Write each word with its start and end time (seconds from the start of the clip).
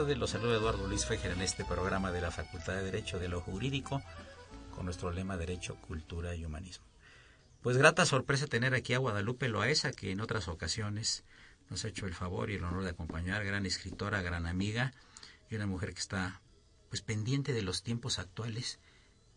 Tardes. 0.00 0.16
Los 0.16 0.30
saluda 0.30 0.56
Eduardo 0.56 0.86
Luis 0.86 1.04
Fejer 1.04 1.32
en 1.32 1.42
este 1.42 1.62
programa 1.62 2.10
de 2.10 2.22
la 2.22 2.30
Facultad 2.30 2.72
de 2.72 2.84
Derecho 2.84 3.18
de 3.18 3.28
lo 3.28 3.42
Jurídico 3.42 4.02
con 4.74 4.86
nuestro 4.86 5.10
lema 5.10 5.36
Derecho, 5.36 5.76
Cultura 5.76 6.34
y 6.34 6.42
Humanismo. 6.42 6.86
Pues 7.60 7.76
grata 7.76 8.06
sorpresa 8.06 8.46
tener 8.46 8.72
aquí 8.72 8.94
a 8.94 8.98
Guadalupe 8.98 9.50
Loaesa, 9.50 9.92
que 9.92 10.10
en 10.10 10.22
otras 10.22 10.48
ocasiones 10.48 11.24
nos 11.68 11.84
ha 11.84 11.88
hecho 11.88 12.06
el 12.06 12.14
favor 12.14 12.50
y 12.50 12.54
el 12.54 12.64
honor 12.64 12.84
de 12.84 12.90
acompañar, 12.90 13.44
gran 13.44 13.66
escritora, 13.66 14.22
gran 14.22 14.46
amiga 14.46 14.94
y 15.50 15.56
una 15.56 15.66
mujer 15.66 15.92
que 15.92 16.00
está 16.00 16.40
pues 16.88 17.02
pendiente 17.02 17.52
de 17.52 17.60
los 17.60 17.82
tiempos 17.82 18.18
actuales 18.18 18.78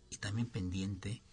y 0.10 0.16
también 0.16 0.48
pendiente 0.48 1.24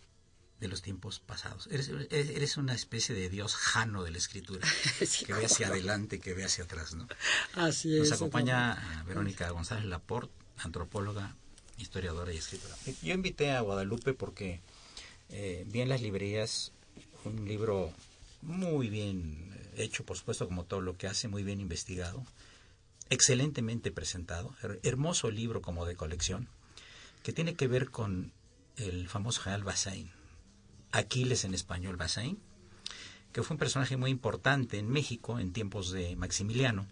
de 0.60 0.68
los 0.68 0.82
tiempos 0.82 1.20
pasados. 1.20 1.68
Eres, 1.70 2.56
una 2.58 2.74
especie 2.74 3.14
de 3.14 3.30
dios 3.30 3.56
jano 3.56 4.04
de 4.04 4.10
la 4.10 4.18
escritura, 4.18 4.66
que 5.26 5.32
ve 5.32 5.46
hacia 5.46 5.68
adelante, 5.68 6.20
que 6.20 6.34
ve 6.34 6.44
hacia 6.44 6.64
atrás, 6.64 6.94
¿no? 6.94 7.08
Así 7.54 7.94
es. 7.96 8.10
Nos 8.10 8.12
acompaña 8.12 9.04
Verónica 9.06 9.48
González 9.50 9.86
Laporte, 9.86 10.32
antropóloga, 10.58 11.34
historiadora 11.78 12.32
y 12.32 12.36
escritora. 12.36 12.74
Yo 13.02 13.14
invité 13.14 13.52
a 13.52 13.62
Guadalupe 13.62 14.12
porque 14.12 14.60
eh, 15.30 15.64
vi 15.68 15.80
en 15.80 15.88
las 15.88 16.02
librerías 16.02 16.72
un 17.24 17.48
libro 17.48 17.92
muy 18.42 18.90
bien 18.90 19.58
hecho, 19.76 20.04
por 20.04 20.18
supuesto, 20.18 20.46
como 20.46 20.64
todo 20.64 20.82
lo 20.82 20.98
que 20.98 21.06
hace, 21.06 21.28
muy 21.28 21.42
bien 21.42 21.60
investigado, 21.60 22.22
excelentemente 23.08 23.90
presentado, 23.90 24.54
hermoso 24.82 25.30
libro 25.30 25.62
como 25.62 25.86
de 25.86 25.96
colección, 25.96 26.48
que 27.22 27.32
tiene 27.32 27.54
que 27.54 27.66
ver 27.66 27.90
con 27.90 28.32
el 28.76 29.08
famoso 29.08 29.40
general 29.40 29.64
Bassain 29.64 30.10
Aquiles 30.92 31.44
en 31.44 31.54
español 31.54 31.96
Bassain, 31.96 32.38
que 33.32 33.42
fue 33.42 33.54
un 33.54 33.58
personaje 33.58 33.96
muy 33.96 34.10
importante 34.10 34.78
en 34.78 34.88
México 34.88 35.38
en 35.38 35.52
tiempos 35.52 35.92
de 35.92 36.16
Maximiliano. 36.16 36.86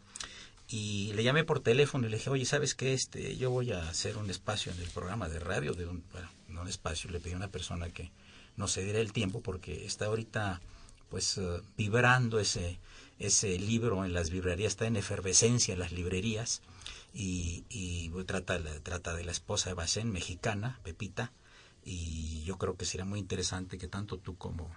Y 0.69 1.13
le 1.15 1.23
llamé 1.23 1.45
por 1.45 1.61
teléfono 1.61 2.07
y 2.07 2.11
le 2.11 2.19
dije, 2.19 2.31
oye, 2.31 2.45
¿sabes 2.45 2.75
qué? 2.75 2.93
Este, 2.93 3.37
yo 3.37 3.51
voy 3.51 3.73
a 3.73 3.89
hacer 3.89 4.19
un 4.19 4.29
espacio 4.29 4.71
en 4.71 4.81
el 4.81 4.89
programa 4.91 5.29
de 5.29 5.39
radio, 5.39 5.73
de 5.73 5.87
un, 5.87 6.05
bueno, 6.13 6.29
no 6.49 6.63
un 6.63 6.69
espacio, 6.69 7.11
le 7.11 7.21
pedí 7.21 7.33
a 7.33 7.37
una 7.37 7.49
persona 7.49 7.89
que 7.89 8.11
no 8.57 8.69
se 8.69 8.85
diera 8.85 8.99
el 8.99 9.13
tiempo 9.13 9.41
porque 9.41 9.87
está 9.87 10.07
ahorita 10.07 10.61
pues 11.09 11.39
eh, 11.39 11.63
vibrando 11.77 12.39
ese, 12.39 12.79
ese 13.19 13.59
libro 13.59 14.05
en 14.05 14.13
las 14.13 14.31
librerías, 14.31 14.73
está 14.73 14.87
en 14.87 14.97
efervescencia 14.97 15.73
en 15.73 15.81
las 15.81 15.93
librerías 15.93 16.61
y, 17.15 17.65
y 17.71 18.11
trata, 18.27 18.61
trata 18.83 19.15
de 19.15 19.25
la 19.25 19.33
esposa 19.33 19.71
de 19.71 19.75
Bassain, 19.75 20.11
mexicana, 20.11 20.81
Pepita, 20.83 21.33
y 21.89 22.43
yo 22.45 22.59
creo 22.59 22.77
que 22.77 22.85
sería 22.85 23.07
muy 23.07 23.19
interesante 23.19 23.79
que 23.79 23.89
tanto 23.89 24.19
tú 24.19 24.37
como 24.37 24.71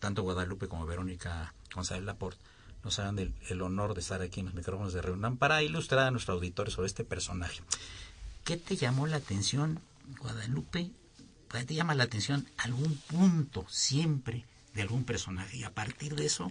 tanto 0.00 0.22
Guadalupe 0.22 0.68
como 0.68 0.84
Verónica 0.84 1.54
González 1.74 2.04
Laporte 2.04 2.44
nos 2.84 2.98
hagan 2.98 3.18
el, 3.18 3.62
honor 3.62 3.94
de 3.94 4.00
estar 4.00 4.20
aquí 4.20 4.40
en 4.40 4.46
los 4.46 4.54
micrófonos 4.54 4.92
de 4.92 5.00
reunión 5.00 5.38
para 5.38 5.62
ilustrar 5.62 6.08
a 6.08 6.10
nuestro 6.10 6.34
auditorio 6.34 6.72
sobre 6.72 6.88
este 6.88 7.04
personaje. 7.04 7.62
¿Qué 8.44 8.56
te 8.56 8.76
llamó 8.76 9.06
la 9.06 9.16
atención, 9.16 9.80
Guadalupe? 10.18 10.90
¿Qué 11.48 11.64
te 11.64 11.74
llama 11.74 11.94
la 11.94 12.04
atención 12.04 12.46
algún 12.58 12.96
punto 12.96 13.64
siempre 13.68 14.44
de 14.74 14.82
algún 14.82 15.04
personaje? 15.04 15.58
Y 15.58 15.62
a 15.62 15.72
partir 15.72 16.16
de 16.16 16.26
eso, 16.26 16.50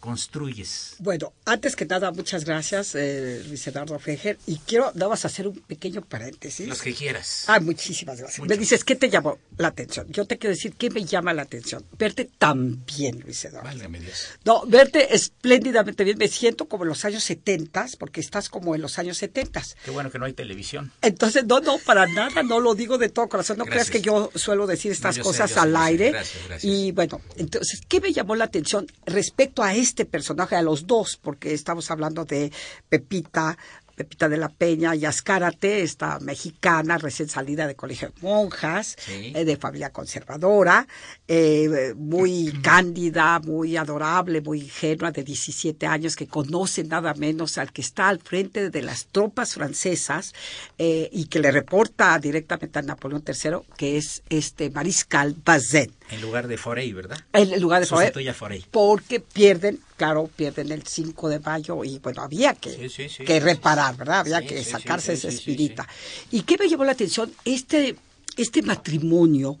construyes? 0.00 0.96
Bueno, 0.98 1.32
antes 1.44 1.76
que 1.76 1.84
nada, 1.86 2.10
muchas 2.10 2.44
gracias, 2.44 2.94
eh, 2.94 3.44
Luis 3.46 3.66
Eduardo 3.66 3.98
Fejer. 3.98 4.38
Y 4.46 4.56
quiero, 4.58 4.90
nada 4.94 5.10
más 5.10 5.24
hacer 5.24 5.46
un 5.46 5.60
pequeño 5.60 6.02
paréntesis. 6.02 6.66
Los 6.66 6.82
que 6.82 6.94
quieras. 6.94 7.44
Ah, 7.46 7.60
muchísimas 7.60 8.18
gracias. 8.18 8.46
Me 8.48 8.56
dices, 8.56 8.82
¿qué 8.82 8.96
te 8.96 9.10
llamó 9.10 9.38
la 9.58 9.68
atención? 9.68 10.06
Yo 10.10 10.24
te 10.24 10.38
quiero 10.38 10.54
decir, 10.54 10.74
¿qué 10.76 10.90
me 10.90 11.04
llama 11.04 11.32
la 11.34 11.42
atención? 11.42 11.84
Verte 11.98 12.28
tan 12.38 12.84
bien, 12.84 13.20
Luis 13.20 13.44
Eduardo. 13.44 13.68
Válgame 13.68 14.00
Dios. 14.00 14.28
No, 14.44 14.66
verte 14.66 15.14
espléndidamente 15.14 16.02
bien. 16.04 16.18
Me 16.18 16.28
siento 16.28 16.66
como 16.66 16.84
en 16.84 16.88
los 16.88 17.04
años 17.04 17.22
70, 17.24 17.86
porque 17.98 18.20
estás 18.20 18.48
como 18.48 18.74
en 18.74 18.80
los 18.80 18.98
años 18.98 19.18
70. 19.18 19.62
Qué 19.84 19.90
bueno 19.90 20.10
que 20.10 20.18
no 20.18 20.24
hay 20.24 20.32
televisión. 20.32 20.92
Entonces, 21.02 21.44
no, 21.44 21.60
no, 21.60 21.78
para 21.78 22.06
nada, 22.06 22.42
no 22.42 22.60
lo 22.60 22.74
digo 22.74 22.98
de 22.98 23.10
todo 23.10 23.28
corazón. 23.28 23.58
No 23.58 23.66
creas 23.66 23.90
que 23.90 24.00
yo 24.00 24.30
suelo 24.34 24.66
decir 24.66 24.92
estas 24.92 25.18
cosas 25.18 25.56
al 25.56 25.76
aire. 25.76 26.10
Gracias, 26.10 26.44
gracias. 26.46 26.64
Y 26.64 26.92
bueno, 26.92 27.20
entonces, 27.36 27.82
¿qué 27.86 28.00
me 28.00 28.12
llamó 28.12 28.34
la 28.36 28.46
atención 28.46 28.86
respecto 29.04 29.62
a 29.62 29.74
este 29.90 30.04
personaje, 30.04 30.56
a 30.56 30.62
los 30.62 30.86
dos? 30.86 31.18
Porque 31.20 31.52
estamos 31.52 31.90
hablando 31.90 32.24
de 32.24 32.52
Pepita, 32.88 33.58
Pepita 33.96 34.28
de 34.28 34.36
la 34.38 34.48
Peña 34.48 34.94
y 34.94 35.04
Ascárate, 35.04 35.82
esta 35.82 36.20
mexicana 36.20 36.96
recién 36.96 37.28
salida 37.28 37.66
de 37.66 37.74
colegio 37.74 38.08
de 38.08 38.14
monjas, 38.22 38.96
eh, 39.08 39.44
de 39.44 39.56
familia 39.56 39.90
conservadora, 39.90 40.86
eh, 41.28 41.92
muy 41.96 42.52
cándida, 42.62 43.40
muy 43.40 43.76
adorable, 43.76 44.40
muy 44.40 44.62
ingenua, 44.62 45.10
de 45.10 45.24
17 45.24 45.86
años, 45.86 46.16
que 46.16 46.28
conoce 46.28 46.84
nada 46.84 47.12
menos 47.14 47.58
al 47.58 47.72
que 47.72 47.82
está 47.82 48.08
al 48.08 48.20
frente 48.20 48.70
de 48.70 48.82
las 48.82 49.06
tropas 49.08 49.54
francesas 49.54 50.34
eh, 50.78 51.10
y 51.12 51.26
que 51.26 51.40
le 51.40 51.50
reporta 51.50 52.16
directamente 52.18 52.78
a 52.78 52.82
Napoleón 52.82 53.24
III, 53.26 53.58
que 53.76 53.98
es 53.98 54.22
este 54.30 54.70
mariscal 54.70 55.34
Bazin. 55.44 55.92
En 56.10 56.20
lugar 56.20 56.48
de 56.48 56.56
Forey, 56.56 56.92
¿verdad? 56.92 57.18
En 57.32 57.60
lugar 57.60 57.80
de 57.80 57.86
Forey. 57.86 58.32
Forey. 58.32 58.64
Porque 58.70 59.20
pierden, 59.20 59.80
claro, 59.96 60.28
pierden 60.34 60.72
el 60.72 60.86
5 60.86 61.28
de 61.28 61.40
mayo 61.40 61.84
y 61.84 61.98
bueno, 61.98 62.22
había 62.22 62.54
que, 62.54 62.90
que 63.24 63.40
reparar, 63.40 63.96
¿verdad? 63.96 64.20
Había 64.20 64.42
que 64.42 64.64
sacarse 64.64 65.12
esa 65.12 65.28
espirita. 65.28 65.86
¿Y 66.30 66.42
qué 66.42 66.56
me 66.58 66.68
llamó 66.68 66.84
la 66.84 66.92
atención? 66.92 67.32
Este, 67.44 67.96
este 68.36 68.62
matrimonio 68.62 69.58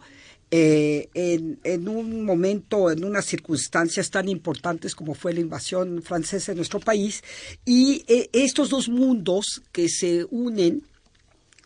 eh, 0.52 1.08
en, 1.14 1.60
en, 1.62 1.88
un 1.88 2.24
momento, 2.24 2.90
en 2.90 3.04
unas 3.04 3.24
circunstancias 3.24 4.10
tan 4.10 4.28
importantes 4.28 4.96
como 4.96 5.14
fue 5.14 5.32
la 5.32 5.38
invasión 5.38 6.02
francesa 6.02 6.50
en 6.50 6.56
nuestro 6.56 6.80
país, 6.80 7.22
y 7.64 8.04
eh, 8.08 8.28
estos 8.32 8.68
dos 8.70 8.88
mundos 8.88 9.62
que 9.70 9.88
se 9.88 10.26
unen, 10.30 10.82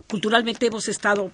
culturalmente 0.07 0.67
hemos 0.67 0.89
estado 0.89 1.33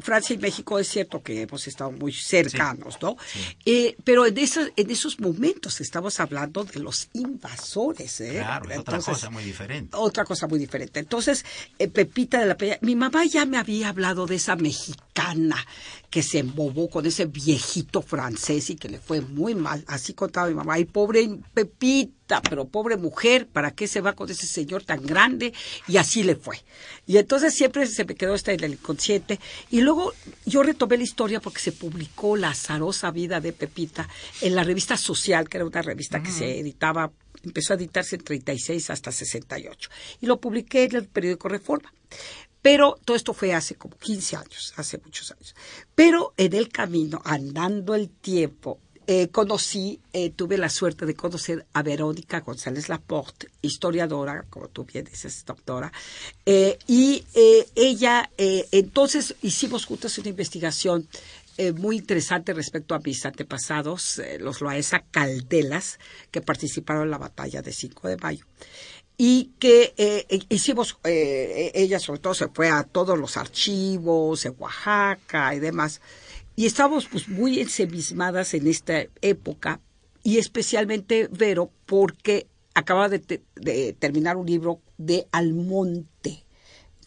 Francia 0.00 0.34
y 0.34 0.38
México 0.38 0.78
es 0.78 0.88
cierto 0.88 1.22
que 1.22 1.42
hemos 1.42 1.66
estado 1.66 1.90
muy 1.90 2.12
cercanos, 2.12 2.98
¿no? 3.00 3.16
Eh, 3.64 3.96
pero 4.04 4.26
en 4.26 4.38
esos, 4.38 4.70
en 4.76 4.90
esos 4.90 5.20
momentos 5.20 5.80
estamos 5.80 6.20
hablando 6.20 6.64
de 6.64 6.80
los 6.80 7.08
invasores, 7.12 8.20
¿eh? 8.20 8.38
Claro, 8.38 8.80
otra 8.80 8.98
cosa 9.00 9.30
muy 9.30 9.44
diferente. 9.44 9.96
Otra 9.96 10.24
cosa 10.24 10.46
muy 10.46 10.58
diferente. 10.58 11.00
Entonces, 11.00 11.44
eh, 11.78 11.88
Pepita 11.88 12.40
de 12.40 12.46
la 12.46 12.56
Peña, 12.56 12.78
mi 12.80 12.96
mamá 12.96 13.24
ya 13.24 13.44
me 13.44 13.58
había 13.58 13.88
hablado 13.88 14.26
de 14.26 14.36
esa 14.36 14.56
mexicana 14.56 15.64
que 16.10 16.22
se 16.22 16.38
embobó 16.38 16.88
con 16.88 17.04
ese 17.06 17.26
viejito 17.26 18.00
francés 18.02 18.70
y 18.70 18.76
que 18.76 18.88
le 18.88 18.98
fue 18.98 19.20
muy 19.20 19.54
mal. 19.54 19.84
Así 19.86 20.14
contaba 20.14 20.48
mi 20.48 20.54
mamá. 20.54 20.78
Y 20.78 20.84
pobre 20.86 21.28
Pepita, 21.52 22.40
pero 22.42 22.66
pobre 22.66 22.96
mujer, 22.96 23.46
¿para 23.46 23.72
qué 23.72 23.86
se 23.86 24.00
va 24.00 24.14
con 24.14 24.30
ese 24.30 24.46
señor 24.46 24.84
tan 24.84 25.04
grande? 25.04 25.52
Y 25.86 25.98
así 25.98 26.22
le 26.22 26.36
fue. 26.36 26.62
Y 27.06 27.18
entonces 27.18 27.54
siempre 27.54 27.86
se 27.86 28.04
me 28.04 28.14
quedó 28.14 28.34
esta 28.34 28.52
en 28.52 28.64
el 28.64 28.72
inconsciente. 28.72 29.38
Y 29.70 29.82
luego 29.82 30.14
yo 30.46 30.62
retomé 30.62 30.96
la 30.96 31.04
historia 31.04 31.40
porque 31.40 31.60
se 31.60 31.72
publicó 31.72 32.36
La 32.36 32.50
azarosa 32.50 33.10
vida 33.10 33.40
de 33.40 33.52
Pepita 33.52 34.08
en 34.40 34.54
la 34.54 34.64
revista 34.64 34.96
Social, 34.96 35.48
que 35.48 35.58
era 35.58 35.66
una 35.66 35.82
revista 35.82 36.22
que 36.22 36.30
se 36.30 36.58
editaba 36.58 37.12
empezó 37.44 37.72
a 37.72 37.76
editarse 37.76 38.16
en 38.16 38.24
36 38.24 38.90
hasta 38.90 39.12
68 39.12 39.90
y 40.20 40.26
lo 40.26 40.40
publiqué 40.40 40.84
en 40.84 40.96
el 40.96 41.06
periódico 41.06 41.48
Reforma. 41.48 41.92
Pero 42.68 42.98
todo 43.02 43.16
esto 43.16 43.32
fue 43.32 43.54
hace 43.54 43.76
como 43.76 43.96
15 43.96 44.36
años, 44.36 44.74
hace 44.76 44.98
muchos 44.98 45.30
años. 45.30 45.54
Pero 45.94 46.34
en 46.36 46.52
el 46.52 46.68
camino, 46.68 47.22
andando 47.24 47.94
el 47.94 48.10
tiempo, 48.10 48.78
eh, 49.06 49.28
conocí, 49.28 50.00
eh, 50.12 50.28
tuve 50.36 50.58
la 50.58 50.68
suerte 50.68 51.06
de 51.06 51.14
conocer 51.14 51.64
a 51.72 51.82
Verónica 51.82 52.40
González 52.40 52.90
Laporte, 52.90 53.48
historiadora, 53.62 54.44
como 54.50 54.68
tú 54.68 54.84
bien 54.84 55.06
dices, 55.06 55.46
doctora, 55.46 55.90
eh, 56.44 56.78
y 56.86 57.24
ella, 57.74 58.30
entonces 58.36 59.34
hicimos 59.40 59.86
juntos 59.86 60.18
una 60.18 60.28
investigación 60.28 61.08
muy 61.76 61.96
interesante 61.96 62.52
respecto 62.52 62.94
a 62.94 63.00
mis 63.00 63.24
antepasados, 63.24 64.20
los 64.38 64.60
Loaesa 64.60 65.04
Caldelas, 65.10 65.98
que 66.30 66.42
participaron 66.42 67.04
en 67.04 67.10
la 67.10 67.18
batalla 67.18 67.62
de 67.62 67.72
5 67.72 68.08
de 68.08 68.16
mayo 68.18 68.44
y 69.20 69.50
que 69.58 69.94
eh, 69.96 70.26
eh, 70.28 70.40
hicimos, 70.48 70.96
eh, 71.02 71.72
ella 71.74 71.98
sobre 71.98 72.20
todo 72.20 72.34
se 72.34 72.46
fue 72.46 72.70
a 72.70 72.84
todos 72.84 73.18
los 73.18 73.36
archivos 73.36 74.46
en 74.46 74.54
Oaxaca 74.56 75.54
y 75.56 75.58
demás, 75.58 76.00
y 76.54 76.66
estábamos 76.66 77.06
pues 77.06 77.28
muy 77.28 77.60
ensemismadas 77.60 78.54
en 78.54 78.68
esta 78.68 79.02
época, 79.20 79.80
y 80.22 80.38
especialmente 80.38 81.28
Vero, 81.32 81.70
porque 81.84 82.46
acaba 82.74 83.08
de, 83.08 83.18
terminar 83.98 84.36
un 84.36 84.46
libro 84.46 84.80
de 84.96 85.26
Almonte. 85.32 86.44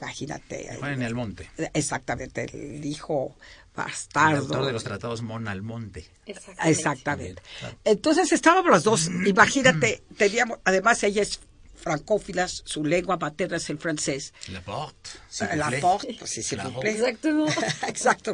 Imagínate. 0.02 0.68
en 0.74 1.04
Almonte. 1.04 1.50
Exactamente, 1.74 2.44
el 2.52 2.84
hijo 2.84 3.38
bastardo. 3.74 4.38
El 4.38 4.42
autor 4.42 4.66
de 4.66 4.74
los 4.74 4.84
tratados 4.84 5.22
Mon 5.22 5.48
Almonte. 5.48 6.08
Exactamente. 6.26 6.72
Exactamente. 6.72 7.42
Entonces 7.86 8.32
estábamos 8.34 8.70
las 8.70 8.84
dos, 8.84 9.10
imagínate, 9.26 10.04
teníamos, 10.18 10.60
además 10.66 11.02
ella 11.04 11.22
es 11.22 11.40
francófilas, 11.82 12.62
su 12.66 12.86
lengua 12.86 13.18
materna 13.18 13.58
es 13.58 13.70
el 13.70 13.78
francés. 13.78 14.34
La 14.50 14.62
porte. 14.62 15.10
la 15.56 15.72
porte, 15.82 16.16
pues 16.18 16.32
sí, 16.32 16.40
Exacto. 16.40 17.48
Exacto. 17.88 18.34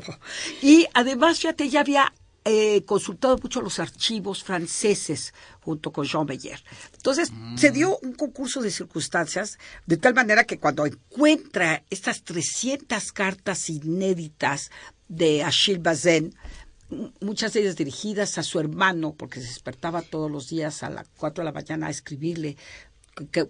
Y 0.62 0.88
además, 0.94 1.40
fíjate, 1.40 1.70
ya 1.70 1.80
había 1.80 2.14
eh, 2.50 2.84
consultado 2.86 3.38
mucho 3.38 3.62
los 3.62 3.78
archivos 3.80 4.42
franceses 4.42 5.34
junto 5.60 5.92
con 5.92 6.06
Jean 6.06 6.26
Meyer. 6.26 6.64
Entonces, 6.94 7.30
mm. 7.32 7.58
se 7.58 7.72
dio 7.72 7.98
un 8.00 8.14
concurso 8.14 8.62
de 8.62 8.72
circunstancias 8.72 9.58
de 9.86 9.98
tal 9.98 10.14
manera 10.14 10.46
que 10.46 10.58
cuando 10.58 10.86
encuentra 10.86 11.84
estas 11.90 12.24
300 12.24 13.12
cartas 13.12 13.70
inéditas 13.70 14.72
de 15.10 15.44
Achille 15.44 15.80
Bazin, 15.80 16.36
muchas 17.20 17.54
de 17.54 17.62
ellas 17.62 17.76
dirigidas 17.76 18.38
a 18.38 18.44
su 18.44 18.60
hermano, 18.60 19.14
porque 19.14 19.42
se 19.42 19.48
despertaba 19.48 20.02
todos 20.02 20.32
los 20.32 20.48
días 20.48 20.84
a 20.84 20.90
las 20.90 21.08
4 21.18 21.42
de 21.42 21.46
la 21.46 21.52
mañana 21.52 21.88
a 21.88 21.90
escribirle 21.90 22.56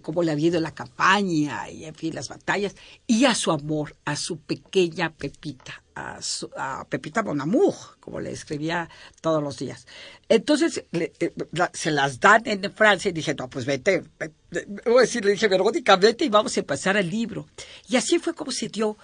cómo 0.02 0.22
le 0.22 0.32
había 0.32 0.48
ido 0.48 0.60
la 0.60 0.74
campaña 0.74 1.68
y 1.70 1.84
en 1.84 1.94
fin 1.94 2.14
las 2.14 2.28
batallas 2.28 2.74
y 3.06 3.24
a 3.26 3.34
su 3.34 3.50
amor 3.50 3.96
a 4.04 4.16
su 4.16 4.38
pequeña 4.38 5.12
Pepita 5.12 5.82
a, 5.94 6.20
a 6.56 6.86
Pepita 6.88 7.22
Bonamour 7.22 7.74
como 8.00 8.20
le 8.20 8.30
escribía 8.30 8.88
todos 9.20 9.42
los 9.42 9.58
días. 9.58 9.86
Entonces 10.28 10.84
eh, 10.92 11.32
se 11.72 11.90
las 11.90 12.20
dan 12.20 12.42
en 12.46 12.72
Francia 12.72 13.10
y 13.10 13.12
dije 13.12 13.34
no 13.34 13.50
pues 13.50 13.66
vete, 13.66 14.04
voy 14.86 14.98
a 14.98 15.00
decir 15.02 15.24
le 15.24 15.32
dije 15.32 15.48
Verónica 15.48 15.96
vete 15.96 16.24
y 16.24 16.28
vamos 16.30 16.56
a 16.56 16.60
empezar 16.60 16.96
el 16.96 17.10
libro 17.10 17.46
y 17.88 17.96
así 17.96 18.18
fue 18.18 18.34
como 18.34 18.52
se 18.52 18.68
dio 18.68 18.96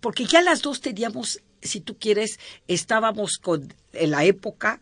porque 0.00 0.24
ya 0.24 0.42
las 0.42 0.62
dos 0.62 0.80
teníamos 0.80 1.40
si 1.62 1.80
tú 1.80 1.98
quieres 1.98 2.38
estábamos 2.66 3.38
con 3.38 3.72
en 3.92 4.10
la 4.10 4.24
época 4.24 4.80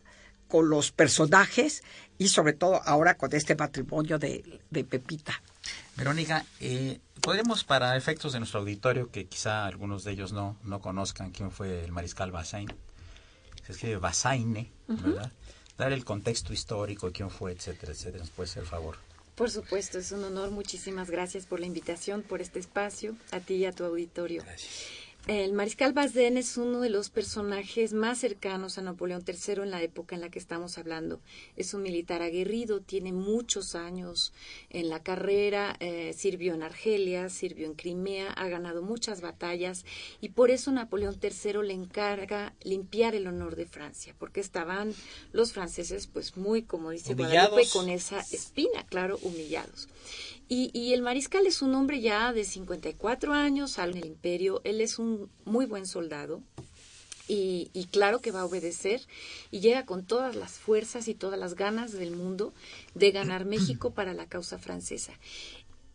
con 0.49 0.69
los 0.69 0.93
personajes 0.93 1.83
y 2.19 2.29
sobre 2.29 2.53
todo 2.53 2.81
ahora 2.85 3.17
con 3.17 3.35
este 3.35 3.55
matrimonio 3.57 4.19
de, 4.19 4.61
Pepita. 4.71 5.43
Verónica, 5.97 6.45
eh, 6.61 7.01
podemos 7.21 7.65
para 7.65 7.97
efectos 7.97 8.33
de 8.33 8.39
nuestro 8.39 8.61
auditorio, 8.61 9.11
que 9.11 9.27
quizá 9.27 9.67
algunos 9.67 10.05
de 10.05 10.13
ellos 10.13 10.33
no, 10.33 10.57
no 10.63 10.81
conozcan 10.81 11.31
quién 11.31 11.51
fue 11.51 11.85
el 11.85 11.93
mariscal 11.93 12.31
Bassain, 12.31 12.69
se 13.67 13.73
escribe 13.73 13.97
Bassaine, 13.97 14.71
¿verdad? 14.87 15.33
Dar 15.77 15.93
el 15.93 16.05
contexto 16.05 16.53
histórico, 16.53 17.11
quién 17.13 17.31
fue, 17.31 17.53
etcétera, 17.53 17.93
etcétera. 17.93 18.21
¿Nos 18.21 18.31
puede 18.31 18.49
hacer 18.49 18.63
el 18.63 18.69
favor? 18.69 18.97
Por 19.35 19.51
supuesto, 19.51 19.99
es 19.99 20.13
un 20.13 20.25
honor. 20.25 20.51
Muchísimas 20.51 21.11
gracias 21.11 21.45
por 21.45 21.61
la 21.61 21.67
invitación, 21.67 22.23
por 22.23 22.41
este 22.41 22.59
espacio, 22.59 23.17
a 23.33 23.41
ti 23.41 23.55
y 23.57 23.67
a 23.67 23.73
tu 23.73 23.85
auditorio. 23.85 24.43
Gracias. 24.43 25.06
El 25.27 25.55
mariscal 25.55 25.93
Bazden 25.93 26.37
es 26.37 26.57
uno 26.57 26.81
de 26.81 26.89
los 26.89 27.11
personajes 27.11 27.93
más 27.93 28.19
cercanos 28.19 28.79
a 28.79 28.83
Napoleón 28.83 29.25
III 29.27 29.63
en 29.63 29.73
la 29.73 29.83
época 29.83 30.15
en 30.15 30.21
la 30.21 30.31
que 30.31 30.39
estamos 30.39 30.79
hablando. 30.79 31.21
Es 31.57 31.75
un 31.75 31.83
militar 31.83 32.23
aguerrido, 32.23 32.81
tiene 32.81 33.13
muchos 33.13 33.75
años 33.75 34.33
en 34.71 34.89
la 34.89 35.03
carrera, 35.03 35.75
eh, 35.81 36.15
sirvió 36.17 36.55
en 36.55 36.63
Argelia, 36.63 37.29
sirvió 37.29 37.67
en 37.67 37.75
Crimea, 37.75 38.31
ha 38.31 38.47
ganado 38.47 38.83
muchas 38.83 39.21
batallas 39.21 39.85
y 40.21 40.29
por 40.29 40.53
eso 40.53 40.71
Napoleón 40.71 41.19
III 41.21 41.55
le 41.65 41.75
encarga 41.75 42.55
limpiar 42.63 43.17
el 43.17 43.27
honor 43.27 43.57
de 43.57 43.67
Francia, 43.67 44.15
porque 44.21 44.39
estaban 44.39 44.95
los 45.33 45.53
franceses 45.53 46.07
pues 46.07 46.37
muy, 46.37 46.63
como 46.63 46.91
dice 46.91 47.15
Guadalupe, 47.15 47.67
con 47.73 47.89
esa 47.89 48.21
espina, 48.21 48.87
claro, 48.87 49.19
humillados. 49.23 49.89
Y, 50.49 50.93
el 50.93 51.03
mariscal 51.03 51.45
es 51.47 51.61
un 51.61 51.75
hombre 51.75 52.01
ya 52.01 52.33
de 52.33 52.45
54 52.45 53.33
años, 53.33 53.79
en 53.79 53.97
el 53.97 54.07
imperio, 54.07 54.61
él 54.63 54.81
es 54.81 55.01
un 55.01 55.29
muy 55.45 55.67
buen 55.67 55.87
soldado, 55.87 56.41
y, 57.27 57.71
y, 57.73 57.87
claro 57.87 58.21
que 58.21 58.31
va 58.31 58.43
a 58.43 58.45
obedecer 58.45 59.01
y 59.51 59.59
llega 59.59 59.85
con 59.85 60.07
todas 60.07 60.37
las 60.37 60.53
fuerzas 60.53 61.09
y 61.09 61.15
todas 61.15 61.41
las 61.41 61.57
ganas 61.57 61.91
del 61.91 62.15
mundo 62.15 62.55
de 62.95 63.11
ganar 63.11 63.45
México 63.47 63.91
para 63.91 64.15
la 64.15 64.27
causa 64.27 64.59
francesa. 64.59 65.13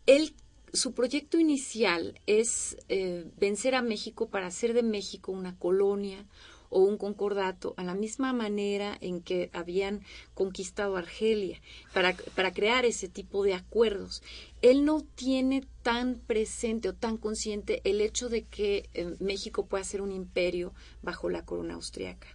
Él, 0.04 0.34
su 0.74 0.92
proyecto 0.92 1.38
inicial 1.38 2.20
es 2.26 2.76
eh, 2.90 3.30
vencer 3.38 3.74
a 3.74 3.80
México 3.80 4.28
para 4.28 4.48
hacer 4.48 4.74
de 4.74 4.82
México 4.82 5.32
una 5.32 5.56
colonia, 5.58 6.26
o 6.72 6.80
un 6.80 6.96
concordato 6.96 7.74
a 7.76 7.84
la 7.84 7.94
misma 7.94 8.32
manera 8.32 8.96
en 9.00 9.20
que 9.20 9.50
habían 9.52 10.00
conquistado 10.34 10.96
Argelia 10.96 11.60
para, 11.92 12.16
para 12.34 12.52
crear 12.52 12.84
ese 12.84 13.08
tipo 13.08 13.44
de 13.44 13.54
acuerdos. 13.54 14.22
Él 14.62 14.84
no 14.84 15.02
tiene 15.14 15.66
tan 15.82 16.16
presente 16.16 16.88
o 16.88 16.94
tan 16.94 17.18
consciente 17.18 17.82
el 17.84 18.00
hecho 18.00 18.28
de 18.28 18.44
que 18.44 18.88
eh, 18.94 19.14
México 19.20 19.66
pueda 19.66 19.84
ser 19.84 20.00
un 20.00 20.12
imperio 20.12 20.72
bajo 21.02 21.28
la 21.28 21.44
corona 21.44 21.74
austriaca. 21.74 22.28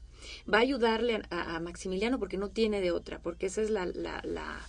Va 0.52 0.60
a 0.60 0.62
ayudarle 0.62 1.22
a, 1.30 1.60
Maximiliano 1.60 2.20
porque 2.20 2.38
no 2.38 2.50
tiene 2.50 2.82
de 2.82 2.92
otra, 2.92 3.20
porque 3.20 3.48
esa 3.48 3.62
es 3.62 3.70
la, 3.70 3.86
la, 3.86 4.22
la 4.24 4.60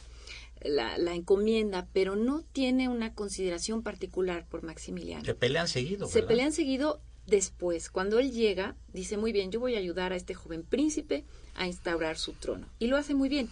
la, 0.63 1.15
encomienda, 1.15 1.87
pero 1.93 2.17
no 2.17 2.43
tiene 2.53 2.89
una 2.89 3.15
consideración 3.15 3.83
particular 3.83 4.47
por 4.49 4.63
Maximiliano. 4.63 5.25
Se 5.25 5.35
pelean 5.35 5.69
seguido. 5.69 6.07
Se 6.09 6.23
pelean 6.23 6.53
seguido 6.53 7.01
Después, 7.29 7.91
cuando 7.91 8.19
él 8.19 8.33
llega, 8.33 8.75
dice 8.95 9.19
muy 9.19 9.33
bien, 9.33 9.51
yo 9.51 9.61
voy 9.61 9.75
a 9.75 9.79
ayudar 9.79 10.15
a 10.15 10.17
este 10.17 10.33
joven 10.33 10.63
príncipe 10.63 11.27
a 11.55 11.67
instaurar 11.67 12.17
su 12.17 12.33
trono. 12.33 12.67
Y 12.79 12.87
lo 12.87 12.97
hace 12.97 13.13
muy 13.13 13.29
bien. 13.29 13.51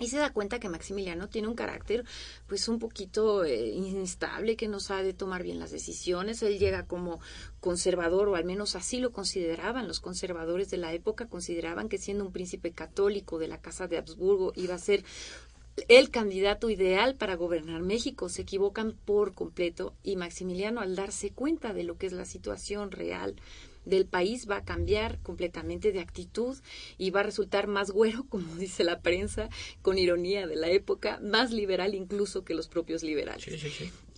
Y 0.00 0.08
se 0.08 0.16
da 0.16 0.32
cuenta 0.32 0.58
que 0.58 0.68
Maximiliano 0.68 1.28
tiene 1.28 1.46
un 1.46 1.54
carácter 1.54 2.04
pues 2.48 2.66
un 2.66 2.80
poquito 2.80 3.44
eh, 3.44 3.68
instable, 3.68 4.56
que 4.56 4.66
no 4.66 4.80
sabe 4.80 5.14
tomar 5.14 5.44
bien 5.44 5.60
las 5.60 5.70
decisiones. 5.70 6.42
Él 6.42 6.58
llega 6.58 6.88
como 6.88 7.20
conservador, 7.60 8.28
o 8.28 8.34
al 8.34 8.44
menos 8.44 8.74
así 8.74 8.98
lo 8.98 9.12
consideraban 9.12 9.86
los 9.86 10.00
conservadores 10.00 10.68
de 10.70 10.78
la 10.78 10.92
época, 10.92 11.28
consideraban 11.28 11.88
que 11.88 11.98
siendo 11.98 12.24
un 12.24 12.32
príncipe 12.32 12.72
católico 12.72 13.38
de 13.38 13.46
la 13.46 13.60
Casa 13.60 13.86
de 13.86 13.98
Habsburgo 13.98 14.52
iba 14.56 14.74
a 14.74 14.78
ser 14.78 15.04
el 15.88 16.10
candidato 16.10 16.70
ideal 16.70 17.14
para 17.14 17.34
gobernar 17.34 17.82
México. 17.82 18.28
Se 18.28 18.42
equivocan 18.42 18.94
por 19.04 19.34
completo 19.34 19.94
y 20.02 20.16
Maximiliano 20.16 20.80
al 20.80 20.96
darse 20.96 21.30
cuenta 21.30 21.72
de 21.72 21.84
lo 21.84 21.98
que 21.98 22.06
es 22.06 22.12
la 22.12 22.24
situación 22.24 22.90
real 22.90 23.36
del 23.84 24.06
país 24.06 24.48
va 24.48 24.58
a 24.58 24.64
cambiar 24.64 25.18
completamente 25.22 25.92
de 25.92 26.00
actitud 26.00 26.56
y 26.98 27.10
va 27.10 27.20
a 27.20 27.24
resultar 27.24 27.66
más 27.66 27.90
güero, 27.90 28.24
como 28.28 28.54
dice 28.56 28.84
la 28.84 29.00
prensa, 29.00 29.48
con 29.82 29.98
ironía 29.98 30.46
de 30.46 30.56
la 30.56 30.70
época, 30.70 31.18
más 31.22 31.52
liberal 31.52 31.94
incluso 31.94 32.44
que 32.44 32.54
los 32.54 32.68
propios 32.68 33.02
liberales. 33.02 33.46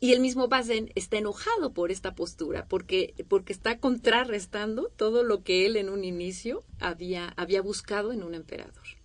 Y 0.01 0.13
el 0.13 0.21
mismo 0.21 0.49
Bazén 0.49 0.93
está 0.95 1.17
enojado 1.19 1.73
por 1.73 1.91
esta 1.91 2.15
postura, 2.15 2.67
porque, 2.69 3.15
porque 3.29 3.53
está 3.53 3.79
contrarrestando 3.79 4.91
todo 4.95 5.23
lo 5.23 5.43
que 5.43 5.65
él 5.65 5.77
en 5.77 5.89
un 5.89 6.05
inicio 6.05 6.63
había, 6.79 7.29
había 7.37 7.63
buscado 7.63 8.13
en 8.13 8.23
un 8.23 8.35
emperador. 8.35 8.96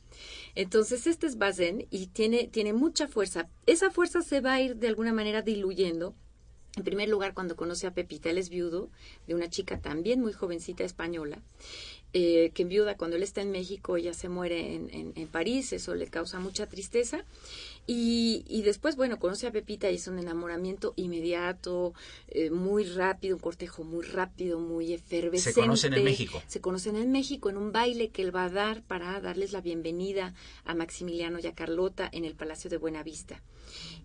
Entonces, 0.56 1.08
este 1.08 1.28
es 1.28 1.38
Bazén 1.38 1.88
y 1.90 2.08
tiene, 2.08 2.48
tiene 2.48 2.74
mucha 2.74 3.08
fuerza. 3.08 3.50
Esa 3.66 3.90
fuerza 3.92 4.22
se 4.22 4.42
va 4.42 4.54
a 4.54 4.62
ir 4.62 4.76
de 4.76 4.88
alguna 4.88 5.14
manera 5.14 5.42
diluyendo. 5.42 6.16
En 6.78 6.84
primer 6.84 7.10
lugar, 7.10 7.34
cuando 7.34 7.56
conoce 7.56 7.88
a 7.88 7.94
Pepita, 7.94 8.30
él 8.30 8.38
es 8.38 8.50
viudo 8.50 8.90
de 9.28 9.36
una 9.36 9.50
chica 9.50 9.82
también 9.82 10.22
muy 10.22 10.32
jovencita 10.32 10.84
española 10.84 11.42
eh, 12.14 12.52
que 12.54 12.66
viuda 12.66 12.98
cuando 12.98 13.16
él 13.16 13.24
está 13.24 13.42
en 13.42 13.52
México, 13.52 13.96
ella 13.96 14.14
se 14.14 14.28
muere 14.28 14.76
en, 14.76 15.14
en, 15.16 15.28
París, 15.28 15.72
eso 15.72 15.96
le 15.96 16.08
causa 16.08 16.40
mucha 16.42 16.68
tristeza. 16.68 17.24
Y, 17.88 18.44
y, 18.48 18.64
después, 18.64 18.98
bueno, 18.98 19.18
conoce 19.18 19.48
a 19.48 19.52
Pepita 19.52 19.90
y 19.90 19.96
es 19.96 20.08
un 20.08 20.20
enamoramiento 20.20 20.94
inmediato, 20.98 21.94
eh, 22.28 22.50
muy 22.50 22.84
rápido, 22.84 23.38
un 23.38 23.42
cortejo 23.42 23.84
muy 23.84 24.04
rápido, 24.04 24.60
muy 24.60 24.94
efervescente. 24.94 25.54
Se 25.54 25.62
conocen 25.62 25.94
en 25.94 26.04
México. 26.04 26.44
Se 26.48 26.60
conocen 26.60 26.96
en 26.98 27.12
México 27.12 27.50
en 27.50 27.58
un 27.58 27.72
baile 27.72 28.10
que 28.10 28.22
él 28.22 28.36
va 28.36 28.44
a 28.44 28.50
dar 28.50 28.84
para 28.84 29.20
darles 29.22 29.54
la 29.54 29.62
bienvenida 29.62 30.34
a 30.66 30.76
Maximiliano 30.76 31.40
y 31.40 31.48
a 31.48 31.56
Carlota 31.56 32.10
en 32.12 32.26
el 32.26 32.36
Palacio 32.36 32.70
de 32.70 32.78
Buenavista. 32.78 33.42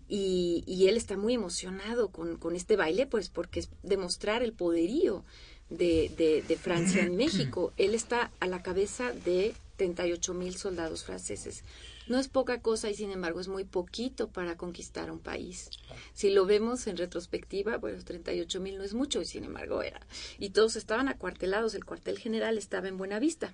Y, 0.07 0.63
y 0.65 0.87
él 0.87 0.95
está 0.95 1.17
muy 1.17 1.33
emocionado 1.33 2.09
con, 2.09 2.37
con 2.37 2.55
este 2.55 2.77
baile, 2.77 3.05
pues 3.05 3.29
porque 3.29 3.59
es 3.59 3.69
demostrar 3.83 4.43
el 4.43 4.53
poderío 4.53 5.25
de, 5.69 6.43
de, 6.47 6.57
Francia 6.57 7.03
en 7.03 7.15
México. 7.17 7.73
Él 7.77 7.93
está 7.95 8.31
a 8.39 8.47
la 8.47 8.61
cabeza 8.61 9.11
de 9.11 9.53
38 9.77 10.33
mil 10.33 10.55
soldados 10.55 11.03
franceses. 11.03 11.63
No 12.07 12.17
es 12.19 12.29
poca 12.29 12.61
cosa 12.61 12.89
y 12.89 12.95
sin 12.95 13.11
embargo 13.11 13.41
es 13.41 13.49
muy 13.49 13.65
poquito 13.65 14.29
para 14.29 14.55
conquistar 14.55 15.11
un 15.11 15.19
país. 15.19 15.69
Si 16.13 16.29
lo 16.29 16.45
vemos 16.45 16.87
en 16.87 16.97
retrospectiva, 16.97 17.77
bueno, 17.77 18.01
38 18.03 18.59
mil 18.61 18.77
no 18.77 18.83
es 18.83 18.93
mucho 18.93 19.21
y 19.21 19.25
sin 19.25 19.43
embargo 19.43 19.81
era. 19.81 19.99
Y 20.39 20.51
todos 20.51 20.77
estaban 20.77 21.09
acuartelados. 21.09 21.75
El 21.75 21.85
cuartel 21.85 22.17
general 22.17 22.57
estaba 22.57 22.87
en 22.87 22.97
Buenavista 22.97 23.53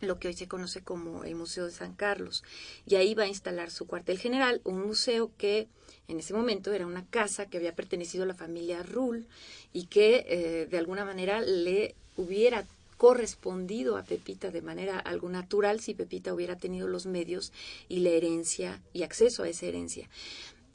lo 0.00 0.18
que 0.18 0.28
hoy 0.28 0.34
se 0.34 0.48
conoce 0.48 0.82
como 0.82 1.24
el 1.24 1.34
Museo 1.34 1.66
de 1.66 1.72
San 1.72 1.94
Carlos. 1.94 2.42
Y 2.86 2.96
ahí 2.96 3.14
va 3.14 3.24
a 3.24 3.28
instalar 3.28 3.70
su 3.70 3.86
cuartel 3.86 4.18
general, 4.18 4.60
un 4.64 4.80
museo 4.86 5.30
que 5.36 5.68
en 6.08 6.18
ese 6.18 6.34
momento 6.34 6.72
era 6.72 6.86
una 6.86 7.06
casa 7.06 7.46
que 7.46 7.58
había 7.58 7.74
pertenecido 7.74 8.24
a 8.24 8.26
la 8.26 8.34
familia 8.34 8.82
Rull 8.82 9.26
y 9.72 9.86
que 9.86 10.26
eh, 10.28 10.66
de 10.66 10.78
alguna 10.78 11.04
manera 11.04 11.40
le 11.40 11.94
hubiera 12.16 12.66
correspondido 12.96 13.96
a 13.96 14.02
Pepita 14.02 14.50
de 14.50 14.60
manera 14.60 14.98
algo 14.98 15.30
natural 15.30 15.80
si 15.80 15.94
Pepita 15.94 16.34
hubiera 16.34 16.56
tenido 16.56 16.86
los 16.86 17.06
medios 17.06 17.52
y 17.88 18.00
la 18.00 18.10
herencia 18.10 18.82
y 18.92 19.04
acceso 19.04 19.42
a 19.42 19.48
esa 19.48 19.66
herencia. 19.66 20.08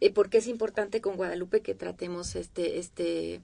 Eh, 0.01 0.11
¿Por 0.11 0.29
qué 0.29 0.39
es 0.39 0.47
importante 0.47 1.01
con 1.01 1.17
Guadalupe 1.17 1.61
que 1.61 1.75
tratemos 1.75 2.35
este, 2.35 2.79
este 2.79 3.41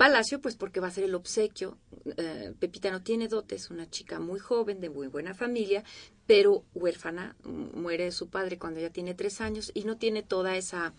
Palacio, 0.00 0.40
pues 0.40 0.56
porque 0.56 0.80
va 0.80 0.86
a 0.86 0.90
ser 0.90 1.04
el 1.04 1.14
obsequio. 1.14 1.76
Eh, 2.16 2.54
Pepita 2.58 2.90
no 2.90 3.02
tiene 3.02 3.28
dotes, 3.28 3.68
una 3.68 3.90
chica 3.90 4.18
muy 4.18 4.40
joven, 4.40 4.80
de 4.80 4.88
muy 4.88 5.08
buena 5.08 5.34
familia, 5.34 5.84
pero 6.26 6.64
huérfana, 6.72 7.36
muere 7.44 8.04
de 8.04 8.10
su 8.10 8.30
padre 8.30 8.56
cuando 8.56 8.80
ella 8.80 8.88
tiene 8.88 9.12
tres 9.12 9.42
años 9.42 9.70
y 9.74 9.84
no 9.84 9.98
tiene 9.98 10.22
toda 10.22 10.56
esa, 10.56 10.94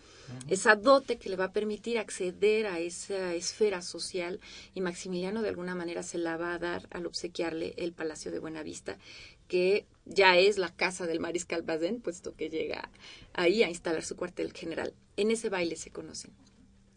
esa 0.46 0.76
dote 0.76 1.18
que 1.18 1.30
le 1.30 1.34
va 1.34 1.46
a 1.46 1.52
permitir 1.52 1.98
acceder 1.98 2.68
a 2.68 2.78
esa 2.78 3.34
esfera 3.34 3.82
social 3.82 4.38
y 4.72 4.82
Maximiliano 4.82 5.42
de 5.42 5.48
alguna 5.48 5.74
manera 5.74 6.04
se 6.04 6.18
la 6.18 6.36
va 6.36 6.54
a 6.54 6.60
dar 6.60 6.86
al 6.92 7.04
obsequiarle 7.06 7.74
el 7.78 7.92
Palacio 7.92 8.30
de 8.30 8.38
Buenavista, 8.38 8.98
que 9.48 9.84
ya 10.04 10.36
es 10.36 10.58
la 10.58 10.72
casa 10.76 11.08
del 11.08 11.18
mariscal 11.18 11.62
Bazén, 11.62 12.00
puesto 12.00 12.36
que 12.36 12.50
llega 12.50 12.88
ahí 13.32 13.64
a 13.64 13.68
instalar 13.68 14.04
su 14.04 14.14
cuartel 14.14 14.52
general. 14.52 14.94
En 15.16 15.32
ese 15.32 15.48
baile 15.48 15.74
se 15.74 15.90
conocen. 15.90 16.30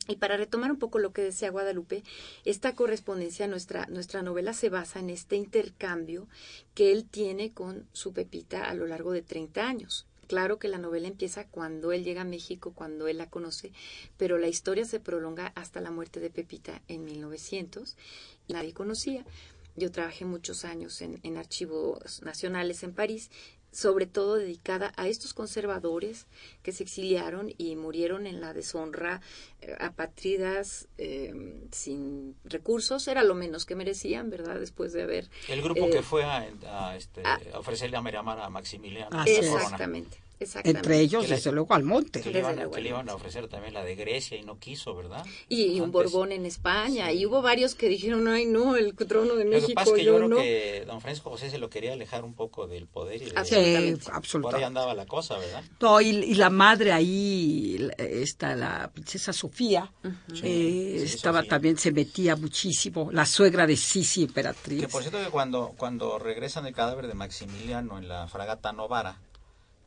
Y 0.08 0.18
para 0.18 0.38
retomar 0.38 0.72
un 0.72 0.78
poco 0.78 1.00
lo 1.00 1.14
que 1.14 1.24
decía 1.24 1.50
Guadalupe, 1.50 2.04
esta 2.44 2.76
correspondencia, 2.76 3.48
nuestra, 3.48 3.88
nuestra 3.88 4.22
novela 4.22 4.54
se 4.54 4.70
basa 4.70 5.00
en 5.00 5.10
este 5.10 5.36
intercambio 5.36 6.28
que 6.74 6.92
él 6.92 7.06
tiene 7.06 7.54
con 7.54 7.88
su 7.94 8.14
Pepita 8.14 8.66
a 8.66 8.74
lo 8.74 8.86
largo 8.86 9.12
de 9.12 9.22
30 9.22 9.68
años. 9.68 10.06
Claro 10.28 10.58
que 10.58 10.68
la 10.68 10.80
novela 10.80 11.08
empieza 11.08 11.48
cuando 11.48 11.92
él 11.92 12.04
llega 12.04 12.22
a 12.22 12.26
México, 12.26 12.74
cuando 12.74 13.08
él 13.08 13.18
la 13.18 13.30
conoce, 13.30 13.72
pero 14.18 14.38
la 14.38 14.48
historia 14.48 14.86
se 14.86 15.00
prolonga 15.00 15.52
hasta 15.56 15.82
la 15.82 15.92
muerte 15.92 16.20
de 16.20 16.32
Pepita 16.32 16.82
en 16.88 17.04
1900 17.04 17.96
y 18.48 18.54
nadie 18.54 18.74
conocía. 18.74 19.24
Yo 19.76 19.92
trabajé 19.92 20.26
muchos 20.26 20.66
años 20.66 21.02
en, 21.02 21.20
en 21.24 21.38
archivos 21.38 22.22
nacionales 22.24 22.82
en 22.84 22.94
París 22.94 23.30
sobre 23.76 24.06
todo 24.06 24.36
dedicada 24.36 24.94
a 24.96 25.10
estos 25.10 25.34
conservadores 25.34 26.28
que 26.64 26.72
se 26.72 26.84
exiliaron 26.84 27.54
y 27.58 27.76
murieron 27.76 28.26
en 28.26 28.40
la 28.40 28.54
deshonra, 28.54 29.20
eh, 29.62 29.76
apatridas, 29.80 30.88
eh, 30.98 31.34
sin 31.72 32.38
recursos, 32.46 33.06
era 33.10 33.24
lo 33.24 33.36
menos 33.36 33.66
que 33.66 33.76
merecían, 33.76 34.30
¿verdad? 34.30 34.62
Después 34.62 34.94
de 34.94 35.04
haber... 35.04 35.30
El 35.50 35.62
grupo 35.62 35.90
que 35.90 35.98
eh, 35.98 36.04
fue 36.04 36.24
a, 36.24 36.96
este, 36.96 37.22
a, 37.26 37.60
ofrecerle 37.60 37.98
a 37.98 38.02
Miramar 38.02 38.40
a 38.40 38.50
Maximiliano. 38.50 39.10
Ah, 39.12 39.26
exactamente. 39.28 40.25
Entre 40.40 41.00
ellos, 41.00 41.30
desde 41.30 41.52
luego, 41.52 41.74
al 41.74 41.84
monte. 41.84 42.22
Que 42.22 42.32
le, 42.32 42.40
iban, 42.40 43.10
a 43.10 43.16
ofrecer 43.16 43.48
también 43.48 43.74
la 43.74 43.84
de 43.84 43.96
Grecia 43.96 44.38
y 44.38 44.44
no 44.44 44.60
quiso, 44.60 44.94
¿verdad? 44.96 45.26
Y, 45.48 45.80
un 45.80 45.92
Borbón 45.92 46.32
en 46.32 46.46
España. 46.46 47.12
Y 47.12 47.26
hubo 47.26 47.42
varios 47.42 47.76
que 47.76 47.88
dijeron, 47.88 48.28
ay, 48.28 48.46
no, 48.46 48.76
el 48.76 48.96
trono 48.96 49.36
de 49.36 49.46
México. 49.46 49.68
Lo 49.68 49.68
que 49.68 49.74
pasa 49.76 49.92
es 49.92 49.98
que 49.98 50.04
yo, 50.04 50.16
creo 50.18 50.38
que 50.38 50.84
don 50.86 51.02
Francisco 51.02 51.30
José 51.30 51.50
se 51.50 51.58
lo 51.58 51.70
quería 51.70 51.94
alejar 51.94 52.26
un 52.26 52.34
poco 52.34 52.68
del 52.68 52.88
poder. 52.88 53.22
Y 53.22 53.26
de, 53.26 53.38
absolutamente. 53.38 54.40
Por 54.42 54.56
ahí 54.56 54.64
andaba 54.64 54.94
la 54.94 55.06
cosa, 55.06 55.38
¿verdad? 55.38 55.64
No, 55.80 56.02
y, 56.02 56.36
la 56.36 56.50
madre 56.50 56.92
ahí, 56.92 57.90
está 57.98 58.56
la 58.56 58.92
princesa 58.94 59.32
Sofía, 59.32 59.92
eh, 60.44 61.02
estaba 61.04 61.44
también, 61.44 61.78
se 61.78 61.92
metía 61.92 62.36
muchísimo. 62.36 63.10
La 63.12 63.26
suegra 63.26 63.66
de 63.66 63.78
Sisi, 63.78 64.24
emperatriz. 64.24 64.82
Que 64.82 64.88
por 64.88 65.02
cierto 65.02 65.20
que 65.24 65.30
cuando, 65.30 65.74
cuando 65.78 66.20
regresan 66.20 66.66
el 66.66 66.74
cadáver 66.74 67.08
de 67.08 67.14
Maximiliano 67.14 67.98
en 67.98 68.08
la 68.08 68.28
fragata 68.28 68.74
Novara, 68.74 69.18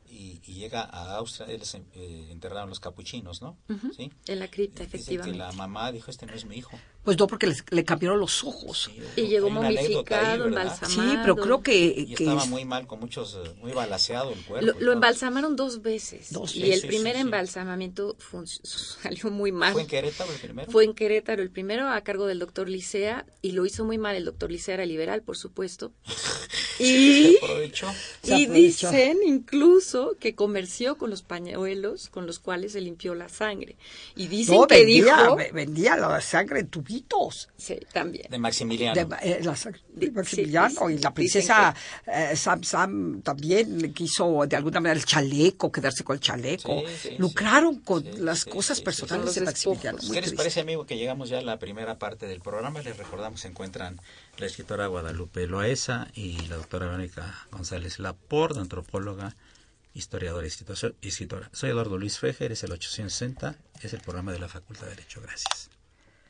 y, 0.09 0.39
llega 0.41 0.81
a 0.81 1.15
Austria, 1.15 1.47
él 1.47 1.63
se 1.63 1.77
eh, 1.93 2.27
enterraron 2.31 2.69
los 2.69 2.79
capuchinos, 2.79 3.41
¿no? 3.41 3.57
¿Sí? 3.95 4.11
En 4.27 4.39
la 4.39 4.49
cripta, 4.49 4.83
efectivamente. 4.83 5.31
que 5.31 5.37
la 5.37 5.51
mamá 5.53 5.91
dijo, 5.91 6.11
este 6.11 6.25
no 6.25 6.33
es 6.33 6.45
mi 6.45 6.57
hijo. 6.57 6.77
Pues 7.03 7.17
no, 7.17 7.27
porque 7.27 7.51
le 7.71 7.85
cambiaron 7.85 8.19
los 8.19 8.43
ojos. 8.43 8.91
y 9.15 9.27
llegó 9.27 9.49
momificado, 9.49 10.45
embalsamado. 10.45 11.11
Sí, 11.11 11.17
pero 11.21 11.35
creo 11.37 11.61
que... 11.61 12.05
Y 12.07 12.13
estaba 12.13 12.45
muy 12.45 12.65
mal, 12.65 12.87
con 12.87 12.99
muchos, 12.99 13.37
eh, 13.43 13.51
muy 13.61 13.71
balaseado 13.71 14.31
el 14.31 14.43
cuerpo. 14.43 14.79
Lo, 14.79 14.91
embalsamaron 14.91 15.55
dos 15.55 15.81
veces. 15.81 16.31
Dos 16.31 16.55
y 16.55 16.71
el 16.71 16.81
primer 16.81 17.15
embalsamamiento 17.15 18.17
salió 18.63 19.31
muy 19.31 19.51
mal. 19.51 19.73
¿Fue 19.73 19.83
en 19.83 19.87
Querétaro 19.87 20.31
el 20.31 20.39
primero? 20.39 20.71
Fue 20.71 20.83
en 20.83 20.93
Querétaro 20.93 21.41
el 21.41 21.49
primero, 21.49 21.89
a 21.89 22.01
cargo 22.01 22.27
del 22.27 22.39
doctor 22.39 22.69
Licea, 22.69 23.25
y 23.41 23.53
lo 23.53 23.65
hizo 23.65 23.85
muy 23.85 23.97
mal. 23.97 24.15
El 24.15 24.25
doctor 24.25 24.51
Licea 24.51 24.75
era 24.75 24.85
liberal, 24.85 25.21
por 25.21 25.37
supuesto. 25.37 25.91
y, 26.79 27.37
y 28.23 28.45
dicen 28.47 29.19
incluso 29.25 30.17
que 30.19 30.35
comerció 30.35 30.97
con 30.97 31.09
los 31.09 31.21
pañuelos 31.21 32.09
con 32.09 32.25
los 32.25 32.39
cuales 32.39 32.73
se 32.73 32.81
limpió 32.81 33.15
la 33.15 33.29
sangre. 33.29 33.75
Y 34.15 34.27
dicen 34.27 34.65
que 34.67 34.85
dijo... 34.85 35.37
Vendía 35.53 35.95
la 35.97 36.21
sangre 36.21 36.63
Sí, 37.55 37.79
también. 37.93 38.29
De 38.29 38.39
Maximiliano. 38.39 38.95
De, 38.95 39.17
eh, 39.21 40.11
Maximiliano 40.11 40.89
y 40.89 40.97
la 40.97 41.13
princesa 41.13 41.75
eh, 42.07 42.35
Sam 42.35 42.63
Sam 42.63 43.21
también 43.21 43.93
quiso 43.93 44.45
de 44.47 44.55
alguna 44.55 44.79
manera 44.79 44.99
el 44.99 45.05
chaleco, 45.05 45.71
quedarse 45.71 46.03
con 46.03 46.15
el 46.15 46.19
chaleco. 46.19 46.83
Lucraron 47.17 47.81
con 47.81 48.03
las 48.25 48.45
cosas 48.45 48.81
personales 48.81 49.35
de 49.35 49.41
Maximiliano. 49.41 49.99
¿Qué 50.11 50.21
les 50.21 50.33
parece, 50.33 50.61
amigo, 50.61 50.85
que 50.85 50.97
llegamos 50.97 51.29
ya 51.29 51.39
a 51.39 51.41
la 51.41 51.59
primera 51.59 51.99
parte 51.99 52.25
del 52.25 52.41
programa? 52.41 52.81
Les 52.81 52.97
recordamos, 52.97 53.41
se 53.41 53.49
encuentran 53.49 53.99
la 54.37 54.45
escritora 54.47 54.87
Guadalupe 54.87 55.45
Loaesa 55.45 56.07
y 56.15 56.37
la 56.47 56.55
doctora 56.55 56.87
Verónica 56.87 57.45
González 57.51 57.99
Laporte, 57.99 58.59
antropóloga 58.59 59.35
historiadora 59.93 60.47
y 61.01 61.07
escritora. 61.07 61.49
Soy 61.51 61.69
Eduardo 61.71 61.97
Luis 61.97 62.19
Fejer, 62.19 62.51
es 62.51 62.63
el 62.63 62.71
860, 62.71 63.55
es 63.81 63.93
el 63.93 64.01
programa 64.01 64.31
de 64.31 64.39
la 64.39 64.47
Facultad 64.47 64.85
de 64.85 64.91
Derecho. 64.91 65.21
Gracias. 65.21 65.68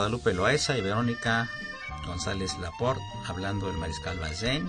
Guadalupe 0.00 0.32
Loaesa 0.32 0.78
y 0.78 0.80
Verónica 0.80 1.50
González 2.06 2.56
Laporte 2.58 3.02
hablando 3.26 3.66
del 3.66 3.76
mariscal 3.76 4.18
Bazén 4.18 4.66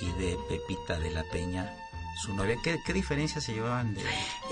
y 0.00 0.06
de 0.20 0.38
Pepita 0.48 1.00
de 1.00 1.10
la 1.10 1.24
Peña, 1.24 1.74
su 2.22 2.32
novia. 2.32 2.56
¿Qué, 2.62 2.78
qué 2.86 2.92
diferencias 2.92 3.42
se 3.42 3.54
llevaban 3.54 3.94
de...? 3.94 4.02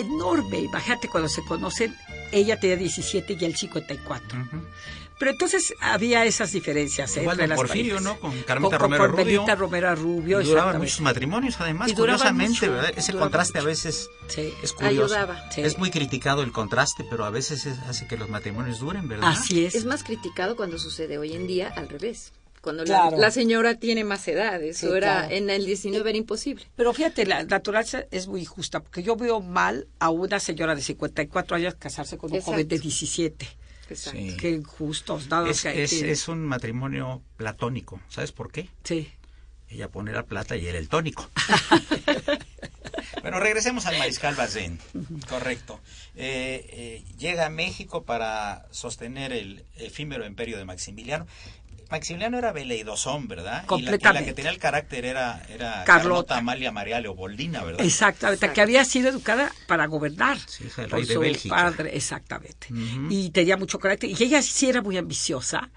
Enorme, 0.00 0.58
imagínate 0.58 1.06
cuando 1.06 1.28
se 1.28 1.44
conocen, 1.44 1.96
ella 2.32 2.58
tenía 2.58 2.76
17 2.76 3.36
y 3.38 3.44
él 3.44 3.54
54. 3.54 4.40
Ujú. 4.40 4.63
Pero 5.18 5.30
entonces 5.30 5.74
había 5.80 6.24
esas 6.24 6.50
diferencias 6.52 7.16
¿eh? 7.16 7.20
Igual 7.22 7.36
las 7.38 7.56
Porfirio, 7.56 7.94
parejas. 7.96 8.14
¿no? 8.14 8.20
Con 8.20 8.42
Carmita 8.42 8.78
Con- 8.78 8.90
con 8.90 8.98
Romero 8.98 9.06
Rubio. 9.24 9.56
Romero 9.56 9.94
Rubio, 9.94 10.40
Y 10.40 10.44
duraban 10.44 10.78
muchos 10.78 11.00
matrimonios, 11.00 11.60
además, 11.60 11.88
Y 11.88 11.94
duraban 11.94 12.18
curiosamente, 12.18 12.66
mucho, 12.68 12.72
¿verdad? 12.72 12.92
Ese 12.96 13.12
contraste 13.12 13.58
mucho. 13.58 13.66
a 13.66 13.68
veces 13.68 14.10
Sí. 14.28 14.52
es 14.62 14.72
curioso. 14.72 15.14
Ayudaba. 15.14 15.50
Sí. 15.52 15.60
Es 15.60 15.78
muy 15.78 15.90
criticado 15.90 16.42
el 16.42 16.50
contraste, 16.52 17.04
pero 17.08 17.24
a 17.24 17.30
veces 17.30 17.64
es- 17.66 17.78
hace 17.80 18.06
que 18.08 18.16
los 18.16 18.28
matrimonios 18.28 18.80
duren, 18.80 19.06
¿verdad? 19.08 19.30
Así 19.30 19.64
es. 19.64 19.74
Es 19.74 19.84
más 19.84 20.02
criticado 20.02 20.56
cuando 20.56 20.78
sucede 20.78 21.16
hoy 21.18 21.32
en 21.34 21.46
día 21.46 21.72
al 21.76 21.88
revés. 21.88 22.32
Cuando 22.60 22.82
la- 22.84 23.02
Claro. 23.08 23.18
la, 23.18 23.30
señora 23.30 23.74
tiene 23.74 24.04
más 24.04 24.26
edad. 24.26 24.62
Eso 24.62 24.88
Sí, 24.88 24.96
era 24.96 25.20
claro. 25.20 25.34
en 25.34 25.50
el 25.50 25.66
19 25.66 26.08
era 26.10 26.16
imposible. 26.18 26.64
Pero 26.74 26.94
fíjate, 26.94 27.26
la 27.26 27.44
naturaleza 27.44 28.04
es 28.10 28.26
muy 28.26 28.40
injusta, 28.40 28.80
porque 28.80 29.02
yo 29.02 29.16
veo 29.16 29.40
mal 29.42 29.86
a 29.98 30.08
una 30.08 30.40
señora 30.40 30.74
de 30.74 30.80
54 30.80 31.56
años 31.56 31.74
casarse 31.78 32.16
con 32.16 32.30
un 32.30 32.36
Exacto. 32.36 32.52
joven 32.52 32.66
de 32.68 32.78
17. 32.78 33.46
Exacto. 33.92 34.18
Sí. 34.18 34.36
Qué 34.38 34.50
injustos, 34.50 35.28
dado 35.28 35.46
Es, 35.46 35.62
que 35.62 35.82
es, 35.84 35.90
que- 35.90 36.10
es 36.10 36.28
un 36.28 36.44
matrimonio 36.44 37.22
platónico. 37.36 38.00
¿Sabes 38.08 38.32
por 38.32 38.50
qué? 38.50 38.68
Sí. 38.82 39.12
Ella 39.68 39.88
pone 39.90 40.12
la 40.12 40.24
plata 40.24 40.56
y 40.56 40.66
él 40.66 40.76
el 40.76 40.88
tónico. 40.88 41.28
bueno, 43.22 43.40
regresemos 43.40 43.86
al 43.86 43.98
mariscal 43.98 44.34
Bazén. 44.34 44.78
Correcto. 45.28 45.80
Eh, 46.14 46.66
eh, 46.70 47.04
llega 47.18 47.46
a 47.46 47.50
México 47.50 48.04
para 48.04 48.66
sostener 48.70 49.32
el 49.32 49.64
efímero 49.76 50.26
imperio 50.26 50.58
de 50.58 50.64
Maximiliano. 50.64 51.26
Maximiliano 51.94 52.38
era 52.38 52.52
veleidosón, 52.52 53.28
¿verdad? 53.28 53.44
Y 53.44 53.54
la- 53.54 53.54
Y 53.54 53.58
la, 53.60 53.66
Completamente. 53.66 54.26
que 54.30 54.34
tenía 54.34 54.50
el 54.50 54.58
carácter 54.58 55.04
era, 55.04 55.42
era 55.48 55.84
Carlota. 55.84 55.84
Carlota 55.84 56.36
Amalia 56.38 56.72
María 56.72 57.00
Leopoldina, 57.00 57.62
¿verdad? 57.64 57.84
Exactamente, 57.84 58.36
Exacto. 58.46 58.54
que 58.54 58.60
había 58.62 58.84
sido 58.84 59.08
educada 59.10 59.52
para 59.66 59.86
gobernar. 59.86 60.38
Sí, 60.46 60.64
por 60.74 60.90
rey 60.90 61.04
de 61.06 61.14
su 61.14 61.20
Bélgica. 61.20 61.54
padre, 61.54 61.96
exactamente. 61.96 62.66
Y 63.10 63.30
tenía 63.30 63.56
mucho 63.56 63.78
carácter. 63.78 64.10
Y 64.10 64.22
ella 64.22 64.42
sí 64.42 64.68
era 64.68 64.82
muy 64.82 64.96
ambiciosa, 64.96 65.70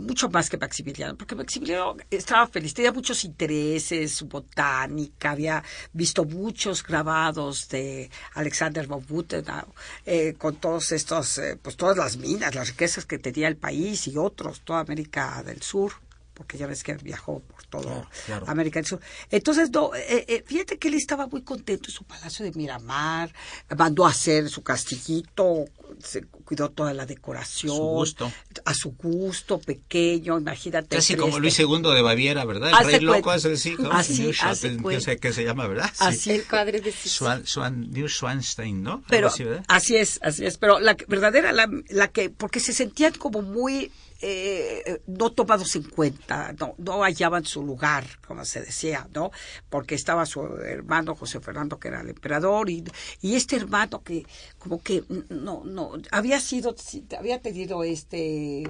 mucho 0.00 0.28
más 0.28 0.48
que 0.48 0.56
Maximiliano, 0.56 1.16
porque 1.16 1.34
Maximiliano 1.34 1.96
estaba 2.10 2.46
feliz, 2.46 2.74
tenía 2.74 2.92
muchos 2.92 3.24
intereses, 3.24 4.12
su 4.12 4.26
botánica, 4.26 5.32
había 5.32 5.62
visto 5.92 6.24
muchos 6.24 6.82
grabados 6.82 7.68
de 7.68 8.10
Alexander 8.34 8.86
von 8.86 9.04
Butenau, 9.06 9.66
eh, 10.06 10.34
con 10.38 10.56
todos 10.56 10.92
estos, 10.92 11.38
eh, 11.38 11.58
pues 11.60 11.76
todas 11.76 11.96
las 11.96 12.16
minas, 12.16 12.54
las 12.54 12.68
riquezas 12.68 13.04
que 13.04 13.18
tenía 13.18 13.48
el 13.48 13.56
país 13.56 14.06
y 14.06 14.16
otros, 14.16 14.60
toda 14.60 14.80
América 14.80 15.42
del 15.44 15.62
Sur 15.62 15.92
porque 16.40 16.56
ya 16.56 16.66
ves 16.66 16.82
que 16.82 16.94
viajó 16.94 17.40
por 17.40 17.66
todo 17.66 18.06
claro. 18.24 18.48
América 18.48 18.78
del 18.78 18.86
Sur. 18.86 18.98
Entonces, 19.30 19.70
no, 19.70 19.94
eh, 19.94 20.24
eh, 20.26 20.42
fíjate 20.46 20.78
que 20.78 20.88
él 20.88 20.94
estaba 20.94 21.26
muy 21.26 21.42
contento 21.42 21.90
en 21.90 21.94
su 21.94 22.04
palacio 22.04 22.46
de 22.46 22.52
Miramar, 22.52 23.30
mandó 23.76 24.06
a 24.06 24.08
hacer 24.08 24.48
su 24.48 24.62
castillito, 24.62 25.66
se 26.02 26.22
cuidó 26.22 26.70
toda 26.70 26.94
la 26.94 27.04
decoración. 27.04 27.72
A 27.72 27.76
su 27.76 27.82
gusto. 27.82 28.32
A 28.64 28.72
su 28.72 28.92
gusto, 28.92 29.60
pequeño, 29.60 30.38
imagínate. 30.38 30.96
Casi 30.96 31.14
como 31.14 31.38
Luis 31.38 31.58
II 31.58 31.82
de 31.94 32.00
Baviera, 32.00 32.46
¿verdad? 32.46 32.70
El 32.70 32.74
Hace 32.76 32.90
rey 32.92 33.00
loco, 33.00 33.34
es 33.34 33.44
así, 33.44 33.76
¿no? 33.78 33.92
Así, 33.92 34.32
hace 34.40 34.78
cuenta. 34.78 35.04
sé 35.04 35.18
qué 35.18 35.34
se 35.34 35.44
llama, 35.44 35.66
¿verdad? 35.66 35.90
Sí. 35.92 36.04
Así. 36.04 36.30
El 36.30 36.42
padre 36.44 36.80
de 36.80 36.90
Cisco. 36.90 37.26
Schwan, 37.26 37.44
Schwan, 37.44 37.90
Neuschwanstein, 37.90 38.82
¿no? 38.82 39.04
Pero 39.10 39.28
así, 39.68 39.96
es, 39.96 40.18
así 40.22 40.46
es. 40.46 40.56
Pero 40.56 40.80
la 40.80 40.96
verdadera, 41.06 41.52
la, 41.52 41.68
la 41.90 42.08
que, 42.08 42.30
porque 42.30 42.60
se 42.60 42.72
sentían 42.72 43.12
como 43.12 43.42
muy 43.42 43.92
eh, 44.22 45.02
no 45.06 45.30
tomados 45.30 45.74
en 45.76 45.84
cuenta, 45.84 46.52
no, 46.58 46.74
no 46.78 47.02
hallaban 47.02 47.44
su 47.44 47.64
lugar, 47.64 48.04
como 48.26 48.44
se 48.44 48.60
decía, 48.60 49.08
¿no? 49.14 49.30
Porque 49.68 49.94
estaba 49.94 50.26
su 50.26 50.42
hermano 50.58 51.14
José 51.14 51.40
Fernando, 51.40 51.78
que 51.78 51.88
era 51.88 52.00
el 52.00 52.10
emperador, 52.10 52.70
y, 52.70 52.84
y 53.20 53.34
este 53.34 53.56
hermano 53.56 54.02
que 54.02 54.26
como 54.58 54.82
que 54.82 55.04
no, 55.28 55.62
no, 55.64 55.92
había 56.10 56.40
sido, 56.40 56.74
había 57.18 57.40
tenido 57.40 57.82
este 57.84 58.64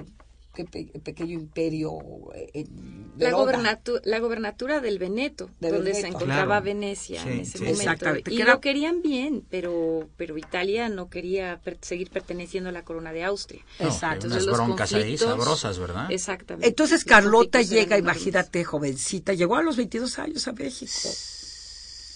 que 0.53 0.65
pe- 0.65 0.91
pequeño 1.03 1.33
imperio 1.33 1.97
en 2.53 3.11
La, 3.17 3.31
gobernatu- 3.31 4.01
la 4.03 4.19
gobernatura 4.19 4.81
del 4.81 4.99
Veneto, 4.99 5.49
De 5.59 5.69
donde 5.69 5.91
Veneto. 5.91 6.01
se 6.01 6.07
encontraba 6.07 6.45
Claro. 6.45 6.65
Venecia 6.65 7.23
Sí, 7.23 7.29
en 7.29 7.39
ese 7.39 7.57
sí. 7.57 7.63
momento. 7.63 7.81
Exactamente, 7.81 8.33
Y 8.33 8.37
que 8.37 8.43
lo 8.43 8.59
querían 8.59 9.01
bien, 9.01 9.45
pero, 9.49 10.09
pero 10.17 10.37
Italia 10.37 10.89
no 10.89 11.09
quería 11.09 11.59
per- 11.63 11.77
seguir 11.81 12.09
perteneciendo 12.09 12.69
a 12.69 12.73
la 12.73 12.83
corona 12.83 13.13
de 13.13 13.23
Austria. 13.23 13.63
No, 13.79 13.85
Exacto. 13.87 14.27
unas 14.27 14.37
Entonces, 14.39 14.45
los 14.47 14.57
broncas 14.57 14.93
ahí 14.93 15.01
conflictos- 15.01 15.27
sabrosas, 15.29 15.79
¿verdad? 15.79 16.11
Exactamente. 16.11 16.67
Entonces 16.67 17.05
Carlota 17.05 17.61
llega, 17.61 17.97
imagínate, 17.97 18.63
jovencita, 18.63 19.33
llegó 19.33 19.55
a 19.55 19.63
los 19.63 19.77
22 19.77 20.19
años 20.19 20.47
a 20.47 20.51
México. 20.53 21.09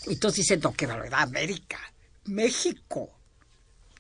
Entonces 0.08 0.38
dicen, 0.44 0.60
no, 0.62 0.74
qué 0.74 0.86
barbaridad, 0.86 1.22
América, 1.22 1.80
México. 2.26 3.12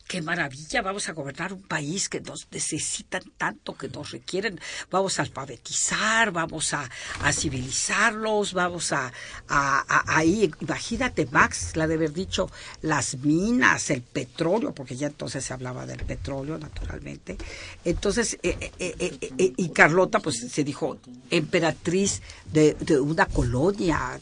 Qué 0.08 0.22
maravilla, 0.22 0.84
vamos 0.84 1.10
a 1.10 1.14
gobernar 1.14 1.52
un 1.52 1.64
país 1.64 2.10
que 2.10 2.22
nos 2.22 2.48
necesitan 2.52 3.24
tanto, 3.38 3.76
que 3.76 3.90
nos 3.90 4.12
requieren, 4.12 4.60
vamos 4.92 5.18
a 5.18 5.24
alfabetizar, 5.24 6.32
vamos 6.32 6.76
a, 6.76 6.88
civilizarlos, 7.32 8.54
vamos 8.54 8.92
a, 8.92 9.12
ahí, 9.48 10.52
imagínate 10.62 11.26
Max, 11.32 11.76
la 11.76 11.88
de 11.88 11.96
haber 11.96 12.14
dicho, 12.14 12.52
las 12.84 13.18
minas, 13.18 13.90
el 13.90 14.04
petróleo, 14.04 14.76
porque 14.76 14.96
ya 14.96 15.08
entonces 15.08 15.44
se 15.44 15.54
hablaba 15.54 15.88
del 15.88 16.04
petróleo, 16.06 16.60
naturalmente. 16.60 17.36
Entonces, 17.84 18.38
eh, 18.44 18.72
eh, 18.78 18.96
eh, 19.00 19.54
y 19.58 19.70
Carlota, 19.70 20.20
pues 20.20 20.46
se 20.52 20.64
dijo, 20.64 21.00
emperatriz 21.32 22.22
de, 22.52 22.76
una 23.00 23.26
colonia, 23.26 24.20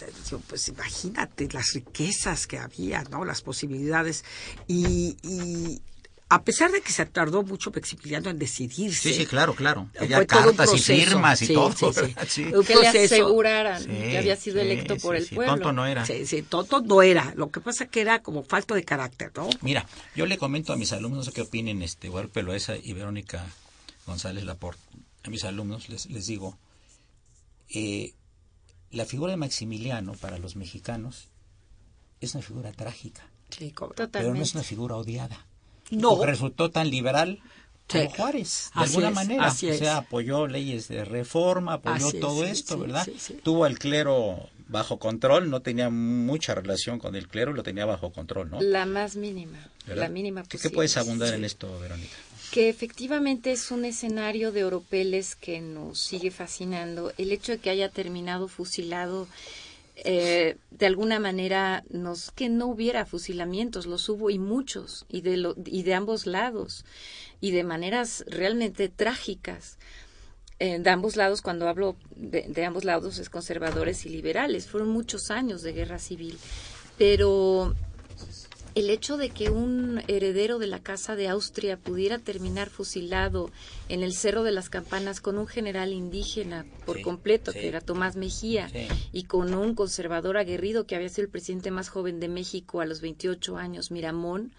pues 0.47 0.69
imagínate 0.69 1.49
las 1.51 1.73
riquezas 1.73 2.47
que 2.47 2.57
había, 2.57 3.03
¿no? 3.03 3.25
Las 3.25 3.41
posibilidades. 3.41 4.23
Y 4.67 5.72
a 6.33 6.43
pesar 6.43 6.71
de 6.71 6.81
que 6.81 6.91
se 6.91 7.05
tardó 7.05 7.43
mucho 7.43 7.69
Maximiliano 7.69 8.31
en 8.31 8.39
decidirse. 8.39 9.09
Sí, 9.09 9.13
sí, 9.13 9.25
claro, 9.27 9.53
claro. 9.53 9.87
Todo 9.93 10.03
un 10.19 10.25
cartas 10.25 10.73
y 10.73 10.79
firmas 10.79 11.39
y 11.43 11.45
Sí, 11.45 11.53
todo. 11.53 11.71
sí, 12.27 12.45
que 12.67 12.75
le 12.75 12.87
aseguraran 12.87 13.83
Sí, 13.83 13.87
que 13.89 14.17
había 14.17 14.35
sido 14.35 14.55
sí, 14.55 14.61
electo 14.61 14.97
por 14.97 15.15
el 15.15 15.27
sí. 15.27 15.35
pueblo. 15.35 15.53
Tonto 15.53 15.73
no 15.73 15.85
era. 15.85 16.05
Sí, 16.07 16.25
sí, 16.25 16.41
tonto 16.41 16.81
no 16.81 17.03
era. 17.03 17.33
Lo 17.35 17.51
que 17.51 17.59
pasa 17.61 17.85
que 17.85 18.01
era 18.01 18.23
como 18.23 18.41
falto 18.43 18.73
de 18.73 18.83
carácter, 18.83 19.31
¿no? 19.35 19.47
Mira, 19.61 19.87
yo 20.15 20.25
le 20.25 20.39
comento 20.39 20.73
a 20.73 20.75
mis 20.75 20.91
alumnos, 20.91 21.17
no 21.19 21.23
sé 21.23 21.31
qué 21.33 21.41
opinen 21.41 21.83
este, 21.83 22.09
Guadalupe 22.09 22.41
Loesa 22.41 22.75
y 22.81 22.93
Verónica 22.93 23.45
González 24.07 24.43
Laporte. 24.43 24.81
A 25.23 25.29
mis 25.29 25.43
alumnos 25.43 25.87
les, 25.87 26.07
les 26.07 26.25
digo, 26.25 26.57
eh, 27.69 28.15
la 28.89 29.05
figura 29.05 29.31
de 29.33 29.37
Maximiliano 29.37 30.13
para 30.13 30.39
los 30.39 30.55
mexicanos 30.55 31.27
es 32.21 32.33
una 32.33 32.43
figura 32.43 32.71
trágica, 32.71 33.23
Sí, 33.55 33.71
pero 34.11 34.33
no 34.33 34.41
es 34.41 34.55
una 34.55 34.63
figura 34.63 34.95
odiada. 34.95 35.45
No. 35.97 36.23
Resultó 36.25 36.69
tan 36.71 36.89
liberal 36.89 37.39
como. 37.87 38.09
Juárez, 38.11 38.71
de 38.75 38.81
Así 38.81 38.89
alguna 38.95 39.09
es, 39.09 39.15
manera. 39.15 39.45
así 39.45 39.69
o 39.69 39.73
sea, 39.77 39.97
apoyó 39.97 40.47
leyes 40.47 40.87
de 40.87 41.05
reforma, 41.05 41.73
apoyó 41.73 42.07
Así 42.07 42.19
todo 42.19 42.45
esto, 42.45 42.75
sí, 42.75 42.79
¿verdad? 42.81 43.05
sí, 43.05 43.15
sí. 43.17 43.39
Tuvo 43.43 43.65
al 43.65 43.77
clero 43.77 44.49
bajo 44.69 44.97
control, 44.97 45.49
no 45.49 45.61
tenía 45.61 45.89
mucha 45.89 46.55
relación 46.55 46.97
con 46.97 47.15
el 47.15 47.27
clero, 47.27 47.53
lo 47.53 47.61
tenía 47.61 47.85
bajo 47.85 48.11
control, 48.11 48.49
¿no? 48.49 48.61
La 48.61 48.85
más 48.85 49.15
mínima, 49.15 49.59
¿Verdad? 49.85 50.03
la 50.03 50.09
mínima 50.09 50.41
¿Qué- 50.43 50.49
¿Qué 50.49 50.57
posible. 50.57 50.75
puedes 50.75 50.97
abundar 50.97 51.29
Sí. 51.29 51.35
en 51.35 51.45
esto, 51.45 51.79
Verónica? 51.79 52.13
que 52.51 52.69
efectivamente 52.69 53.51
es 53.51 53.71
un 53.71 53.83
escenario 53.83 54.51
de 54.51 54.63
oropeles 54.63 55.35
que 55.35 55.59
nos 55.59 55.99
sigue 55.99 56.29
fascinando. 56.29 57.11
El 57.17 57.31
hecho 57.31 57.51
de 57.53 57.57
que 57.57 57.71
haya 57.71 57.89
terminado 57.89 58.47
fusilado, 58.47 59.27
eh, 59.95 60.57
de 60.71 60.85
alguna 60.85 61.19
manera, 61.19 61.83
nos, 61.89 62.31
que 62.31 62.49
no 62.49 62.67
hubiera 62.67 63.05
fusilamientos, 63.05 63.85
los 63.85 64.09
hubo 64.09 64.29
y 64.29 64.39
muchos, 64.39 65.05
y 65.09 65.21
de, 65.21 65.37
lo, 65.37 65.55
y 65.65 65.83
de 65.83 65.93
ambos 65.93 66.25
lados, 66.25 66.85
y 67.41 67.51
de 67.51 67.63
maneras 67.63 68.23
realmente 68.27 68.89
trágicas. 68.89 69.77
Eh, 70.59 70.79
de 70.79 70.89
ambos 70.89 71.15
lados, 71.15 71.41
cuando 71.41 71.67
hablo 71.67 71.95
de, 72.15 72.43
de 72.47 72.65
ambos 72.65 72.85
lados, 72.85 73.19
es 73.19 73.29
conservadores 73.29 74.05
y 74.05 74.09
liberales. 74.09 74.67
Fueron 74.67 74.89
muchos 74.89 75.29
años 75.29 75.61
de 75.61 75.73
guerra 75.73 75.99
civil. 75.99 76.37
Pero 76.97 77.75
el 78.75 78.89
hecho 78.89 79.17
de 79.17 79.29
que 79.29 79.49
un 79.49 80.01
heredero 80.07 80.57
de 80.59 80.67
la 80.67 80.79
Casa 80.79 81.15
de 81.15 81.27
Austria 81.27 81.77
pudiera 81.77 82.17
terminar 82.19 82.69
fusilado 82.69 83.51
en 83.89 84.01
el 84.03 84.13
Cerro 84.13 84.43
de 84.43 84.51
las 84.51 84.69
Campanas 84.69 85.21
con 85.21 85.37
un 85.37 85.47
general 85.47 85.93
indígena 85.93 86.65
por 86.85 86.97
Sí, 86.97 87.03
completo, 87.03 87.51
sí. 87.51 87.59
que 87.59 87.67
era 87.67 87.81
Tomás 87.81 88.15
Mejía, 88.15 88.69
Sí. 88.69 88.87
y 89.11 89.23
con 89.23 89.53
un 89.53 89.75
conservador 89.75 90.37
aguerrido 90.37 90.85
que 90.87 90.95
había 90.95 91.09
sido 91.09 91.25
el 91.25 91.29
presidente 91.31 91.69
más 91.71 91.89
joven 91.89 92.19
de 92.19 92.29
México 92.29 92.81
a 92.81 92.85
los 92.85 93.01
28 93.01 93.57
años, 93.57 93.91
Miramón, 93.91 94.53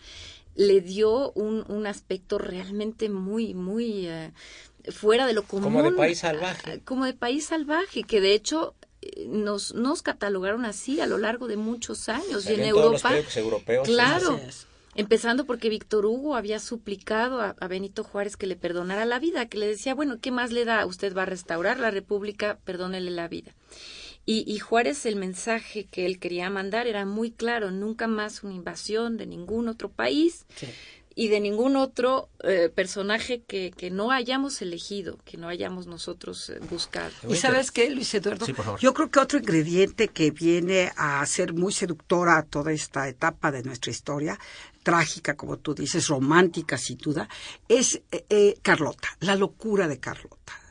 le 0.55 0.81
dio 0.81 1.33
un, 1.33 1.64
un 1.68 1.87
aspecto 1.87 2.38
realmente 2.38 3.09
muy, 3.09 3.55
muy 3.55 4.07
eh, 4.07 4.31
fuera 4.92 5.27
de 5.27 5.33
lo 5.33 5.42
común. 5.42 5.64
Como 5.64 5.83
de 5.83 5.90
país 5.92 6.18
salvaje. 6.20 6.70
Ah, 6.70 6.79
Como 6.85 7.05
de 7.07 7.14
país 7.14 7.46
salvaje, 7.46 8.05
que 8.05 8.20
de 8.20 8.35
hecho 8.35 8.74
nos, 9.27 9.75
nos 9.75 10.03
catalogaron 10.03 10.64
así 10.64 11.01
a 11.01 11.07
lo 11.07 11.19
largo 11.19 11.47
de 11.49 11.57
muchos 11.57 12.09
años 12.09 12.47
y 12.47 12.51
en 12.51 12.57
Salían 12.57 12.75
todos 12.75 12.93
los 12.93 13.05
Europa 13.05 13.38
europeos. 13.38 13.88
claro. 13.88 14.40
Empezando 14.97 15.45
porque 15.45 15.71
Víctor 15.71 16.07
Hugo 16.07 16.37
había 16.37 16.61
suplicado 16.61 17.40
a, 17.40 17.57
a, 17.59 17.67
Benito 17.67 18.05
Juárez 18.05 18.37
que 18.37 18.47
le 18.47 18.55
perdonara 18.55 19.05
la 19.05 19.19
vida, 19.19 19.49
que 19.49 19.59
le 19.59 19.67
decía, 19.67 19.93
bueno, 19.93 20.19
¿qué 20.21 20.31
más 20.31 20.53
le 20.53 20.64
da? 20.64 20.87
Usted 20.87 21.17
va 21.17 21.23
a 21.23 21.27
restaurar 21.27 21.81
la 21.81 21.90
República, 21.90 22.59
perdónele 22.64 23.11
la 23.11 23.27
vida. 23.27 23.57
Y, 24.25 24.45
y, 24.47 24.61
Juárez, 24.61 25.05
el 25.05 25.17
mensaje 25.17 25.87
que 25.90 26.07
él 26.07 26.21
quería 26.21 26.49
mandar 26.49 26.87
era 26.87 27.05
muy 27.07 27.33
claro, 27.33 27.73
nunca 27.73 28.07
más 28.07 28.45
una 28.45 28.55
invasión 28.55 29.17
de 29.17 29.27
ningún 29.27 29.67
otro 29.69 29.88
país. 29.88 30.47
Sí 30.55 30.69
y 31.14 31.29
de 31.29 31.40
ningún 31.40 31.77
otro 31.77 32.29
eh, 32.42 32.70
personaje 32.74 33.42
que, 33.42 33.70
que, 33.70 33.90
no 33.90 34.11
hayamos 34.11 34.61
elegido, 34.62 35.18
que 35.24 35.37
no 35.37 35.48
hayamos 35.48 35.87
nosotros 35.87 36.50
eh, 36.50 36.59
buscado. 36.70 37.12
¿Y 37.29 37.37
sabes 37.37 37.70
qué, 37.70 37.90
Luis 37.90 38.12
Eduardo? 38.14 38.46
Yo 38.79 38.94
creo 38.94 39.11
que 39.11 39.20
otro 39.20 39.38
ingrediente 39.38 40.09
que 40.09 40.31
viene 40.31 40.92
a 40.96 41.24
ser 41.27 41.53
muy 41.53 41.72
seductora 41.72 42.38
a 42.38 42.42
toda 42.42 42.72
esta 42.72 43.09
etapa 43.09 43.53
de 43.53 43.62
nuestra 43.62 43.90
historia, 43.90 44.38
trágica, 44.83 45.37
como 45.37 45.59
tú 45.59 45.74
dices, 45.74 46.09
romántica 46.09 46.77
sin 46.77 46.98
duda, 46.98 47.29
es 47.68 48.03
eh, 48.11 48.59
Carlota, 48.62 49.09
la 49.20 49.37
locura 49.37 49.87
de 49.88 49.98
Carlota 50.00 50.63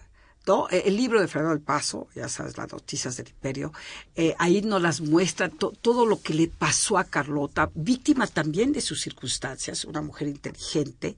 ¿no? 0.46 0.68
Eh, 0.70 0.84
el 0.86 0.98
libro 0.98 1.22
de 1.22 1.28
Fernando 1.28 1.56
del 1.56 1.64
Paso, 1.64 2.08
ya 2.16 2.30
sabes, 2.30 2.58
las 2.58 2.72
noticias 2.72 3.18
del 3.18 3.28
imperio, 3.30 3.74
eh, 4.16 4.36
ahí 4.40 4.62
nos 4.62 4.82
las 4.82 5.02
muestra 5.02 5.50
todo 5.50 6.06
lo 6.06 6.22
que 6.22 6.34
le 6.34 6.48
pasó 6.48 6.98
a 6.98 7.04
Carlota, 7.04 7.70
víctima 7.74 8.28
también 8.28 8.74
de 8.74 8.82
sus 8.82 9.02
circunstancias, 9.02 9.86
una 9.86 10.02
mujer 10.02 10.28
inteligente, 10.28 11.16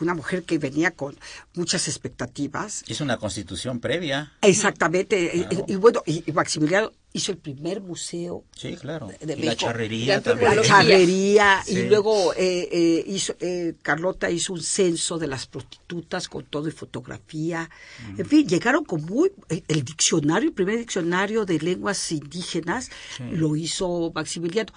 una 0.00 0.14
mujer 0.14 0.44
que 0.44 0.58
venía 0.58 0.90
con 0.90 1.16
muchas 1.54 1.88
expectativas. 1.88 2.84
Es 2.88 3.00
una 3.00 3.16
constitución 3.16 3.80
previa. 3.80 4.32
Exactamente, 4.42 5.32
y, 5.34 5.72
y, 5.72 5.76
bueno, 5.76 6.02
y 6.06 6.30
Maximiliano 6.32 6.92
hizo 7.14 7.30
el 7.30 7.38
primer 7.38 7.80
museo 7.80 8.44
sí, 8.56 8.76
claro. 8.76 9.08
de, 9.20 9.34
y 9.34 9.42
la 9.42 9.54
charrería 9.54 10.20
también. 10.20 10.56
La 10.56 10.62
charrería, 10.62 11.62
y 11.68 11.82
luego 11.84 12.34
eh, 12.34 12.68
eh, 12.72 13.04
hizo, 13.06 13.36
eh, 13.38 13.74
Carlota 13.82 14.28
hizo 14.30 14.52
un 14.52 14.60
censo 14.60 15.16
de 15.16 15.28
las 15.28 15.46
prostitutas 15.46 16.28
con 16.28 16.44
todo 16.44 16.68
y 16.68 16.72
fotografía. 16.72 17.70
En 18.18 18.26
fin, 18.26 18.48
llegaron 18.48 18.84
con 18.84 19.04
muy... 19.04 19.30
El 19.48 19.84
diccionario, 19.84 20.48
el 20.48 20.54
primer 20.54 20.76
diccionario 20.76 21.44
de 21.46 21.60
lenguas 21.60 22.10
indígenas 22.10 22.90
lo 23.30 23.54
hizo 23.54 24.10
Maximiliano. 24.12 24.72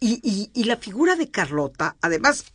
Y, 0.00 0.18
y, 0.22 0.50
y, 0.54 0.64
la 0.64 0.78
figura 0.78 1.14
de 1.14 1.30
Carlota, 1.30 1.94
además, 2.00 2.46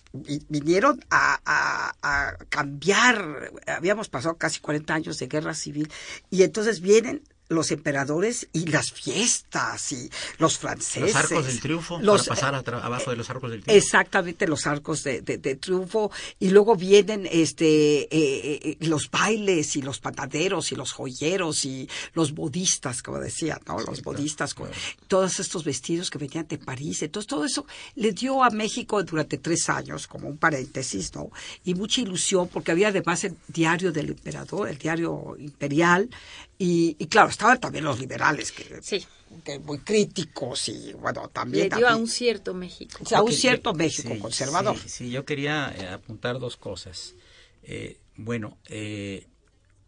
vinieron 0.50 1.00
a, 1.10 1.39
a, 1.45 1.95
a, 2.02 2.38
cambiar, 2.50 3.54
habíamos 3.67 4.10
pasado 4.10 4.36
casi 4.36 4.60
40 4.60 4.93
años 4.93 5.19
de 5.19 5.28
guerra 5.28 5.54
civil, 5.54 5.89
y 6.30 6.43
entonces 6.43 6.82
vienen 6.82 7.21
los 7.49 7.71
emperadores 7.71 8.47
y 8.53 8.67
las 8.67 8.91
fiestas 8.91 9.91
y 9.91 10.10
los 10.38 10.57
franceses. 10.57 11.13
Los 11.13 11.15
arcos 11.15 11.47
del 11.47 11.60
triunfo, 11.60 11.99
los, 11.99 12.27
para 12.27 12.62
pasar 12.62 12.75
abajo 12.83 13.12
de 13.12 13.17
los 13.17 13.29
arcos 13.29 13.51
del 13.51 13.63
triunfo. 13.63 13.77
Exactamente, 13.77 14.47
los 14.47 14.67
arcos 14.67 15.03
de, 15.03 15.21
de, 15.21 15.55
triunfo. 15.55 16.12
Y 16.39 16.49
luego 16.49 16.75
vienen 16.75 17.27
este 17.31 18.03
eh, 18.03 18.07
eh, 18.12 18.60
eh, 18.63 18.77
los 18.81 19.10
bailes 19.10 19.75
y 19.75 19.81
los 19.81 19.99
panaderos 19.99 20.71
y 20.71 20.75
los 20.75 20.91
joyeros 20.91 21.65
y 21.65 21.89
los 22.13 22.33
bodistas, 22.33 23.01
como 23.01 23.19
decía, 23.19 23.60
¿no? 23.65 23.79
Los 23.79 24.01
bodistas 24.01 24.53
con 24.53 24.69
todos 25.07 25.39
estos 25.39 25.63
vestidos 25.63 26.10
que 26.10 26.17
venían 26.17 26.47
de 26.47 26.57
París. 26.57 27.01
Entonces, 27.01 27.27
todo 27.27 27.45
eso 27.45 27.65
le 27.95 28.12
dio 28.12 28.43
a 28.43 28.49
México 28.49 29.01
durante 29.03 29.38
tres 29.38 29.69
años, 29.69 30.07
como 30.07 30.27
un 30.27 30.38
paréntesis, 30.38 31.13
¿no? 31.15 31.31
Y 31.63 31.75
mucha 31.75 32.01
ilusión, 32.01 32.47
porque 32.47 32.71
había 32.71 32.89
además 32.89 33.23
el 33.23 33.38
diario 33.47 33.91
del 33.91 34.10
emperador, 34.10 34.67
el 34.69 34.77
diario 34.77 35.36
imperial, 35.39 36.10
y, 36.59 36.95
y, 36.97 37.07
claro, 37.07 37.29
estaban 37.29 37.59
también 37.59 37.83
los 37.83 37.99
liberales, 37.99 38.51
que, 38.51 38.81
sí. 38.81 39.05
que 39.43 39.59
muy 39.59 39.79
críticos 39.79 40.69
y 40.69 40.93
bueno, 40.93 41.29
también... 41.29 41.69
Le 41.69 41.75
dio 41.75 41.87
a 41.87 41.95
un 41.95 42.07
cierto 42.07 42.55
México. 42.55 42.97
O 43.01 43.05
sea, 43.05 43.19
a 43.19 43.21
un 43.21 43.31
cierto 43.31 43.73
México 43.75 44.17
conservador. 44.19 44.75
Sí, 44.79 44.89
sí, 44.89 45.09
yo 45.11 45.23
quería 45.23 45.71
eh, 45.77 45.87
apuntar 45.87 46.39
dos 46.39 46.57
cosas. 46.57 47.13
Eh, 47.61 47.99
bueno, 48.15 48.57
eh, 48.65 49.27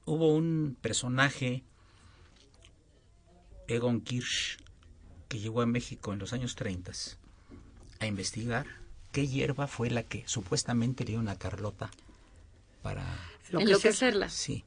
hubo 0.05 0.36
un 0.36 0.77
personaje, 0.79 1.63
Egon 3.67 4.01
Kirsch, 4.01 4.60
que 5.27 5.39
llegó 5.39 5.62
a 5.62 5.65
México 5.65 6.13
en 6.13 6.19
los 6.19 6.34
años 6.34 6.55
30 6.55 6.91
a 7.99 8.05
investigar 8.05 8.67
qué 9.12 9.27
hierba 9.27 9.65
fue 9.65 9.89
la 9.89 10.03
que 10.03 10.23
supuestamente 10.27 11.03
le 11.03 11.12
dio 11.12 11.19
una 11.19 11.36
Carlota 11.36 11.89
para... 12.84 13.03
Enloquecerla. 13.51 14.29
Sí 14.29 14.63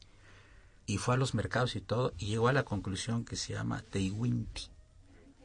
y 0.92 0.98
fue 0.98 1.14
a 1.14 1.16
los 1.16 1.32
mercados 1.32 1.74
y 1.74 1.80
todo 1.80 2.12
y 2.18 2.26
llegó 2.26 2.48
a 2.48 2.52
la 2.52 2.64
conclusión 2.64 3.24
que 3.24 3.36
se 3.36 3.54
llama 3.54 3.80
Teiwinti. 3.80 4.68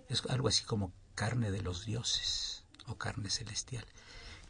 Es 0.09 0.21
algo 0.27 0.49
así 0.49 0.65
como 0.65 0.91
carne 1.15 1.51
de 1.51 1.61
los 1.61 1.85
dioses 1.85 2.65
o 2.85 2.97
carne 2.97 3.29
celestial. 3.29 3.85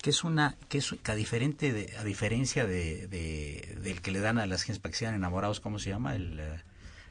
Que 0.01 0.09
es 0.09 0.23
una, 0.23 0.57
que 0.69 0.79
es 0.79 0.95
a 1.03 1.13
diferente 1.13 1.71
de, 1.71 1.95
a 1.97 2.03
diferencia 2.03 2.65
de, 2.65 3.05
del 3.05 4.01
que 4.01 4.09
le 4.09 4.21
dan 4.21 4.39
a 4.39 4.47
las 4.47 4.63
gentes 4.63 4.79
para 4.81 4.91
que 4.91 4.97
sean 4.97 5.13
enamorados, 5.13 5.59
¿cómo 5.59 5.77
se 5.77 5.91
llama? 5.91 6.15
El, 6.15 6.39
eh, 6.39 6.63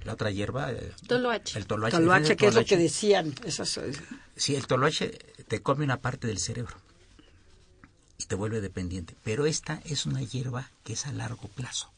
la 0.03 0.15
otra 0.15 0.33
hierba. 0.33 0.73
Eh, 0.73 0.93
toloache. 1.07 1.57
El 1.57 1.67
toloache. 1.67 1.97
Toloache, 1.97 2.35
que 2.35 2.49
es 2.49 2.57
lo 2.57 2.65
que 2.65 2.77
decían. 2.77 3.35
Esas... 3.45 3.79
Sí, 4.35 4.57
el 4.57 4.67
toloache 4.67 5.17
te 5.47 5.63
come 5.63 5.85
una 5.85 6.01
parte 6.01 6.27
del 6.27 6.39
cerebro 6.41 6.77
y 8.19 8.25
te 8.25 8.35
vuelve 8.35 8.61
dependiente. 8.61 9.15
Pero 9.23 9.47
esta 9.47 9.81
es 9.85 10.07
una 10.07 10.23
hierba 10.23 10.73
que 10.83 10.95
es 10.95 11.07
a 11.07 11.13
largo 11.13 11.47
plazo 11.47 11.93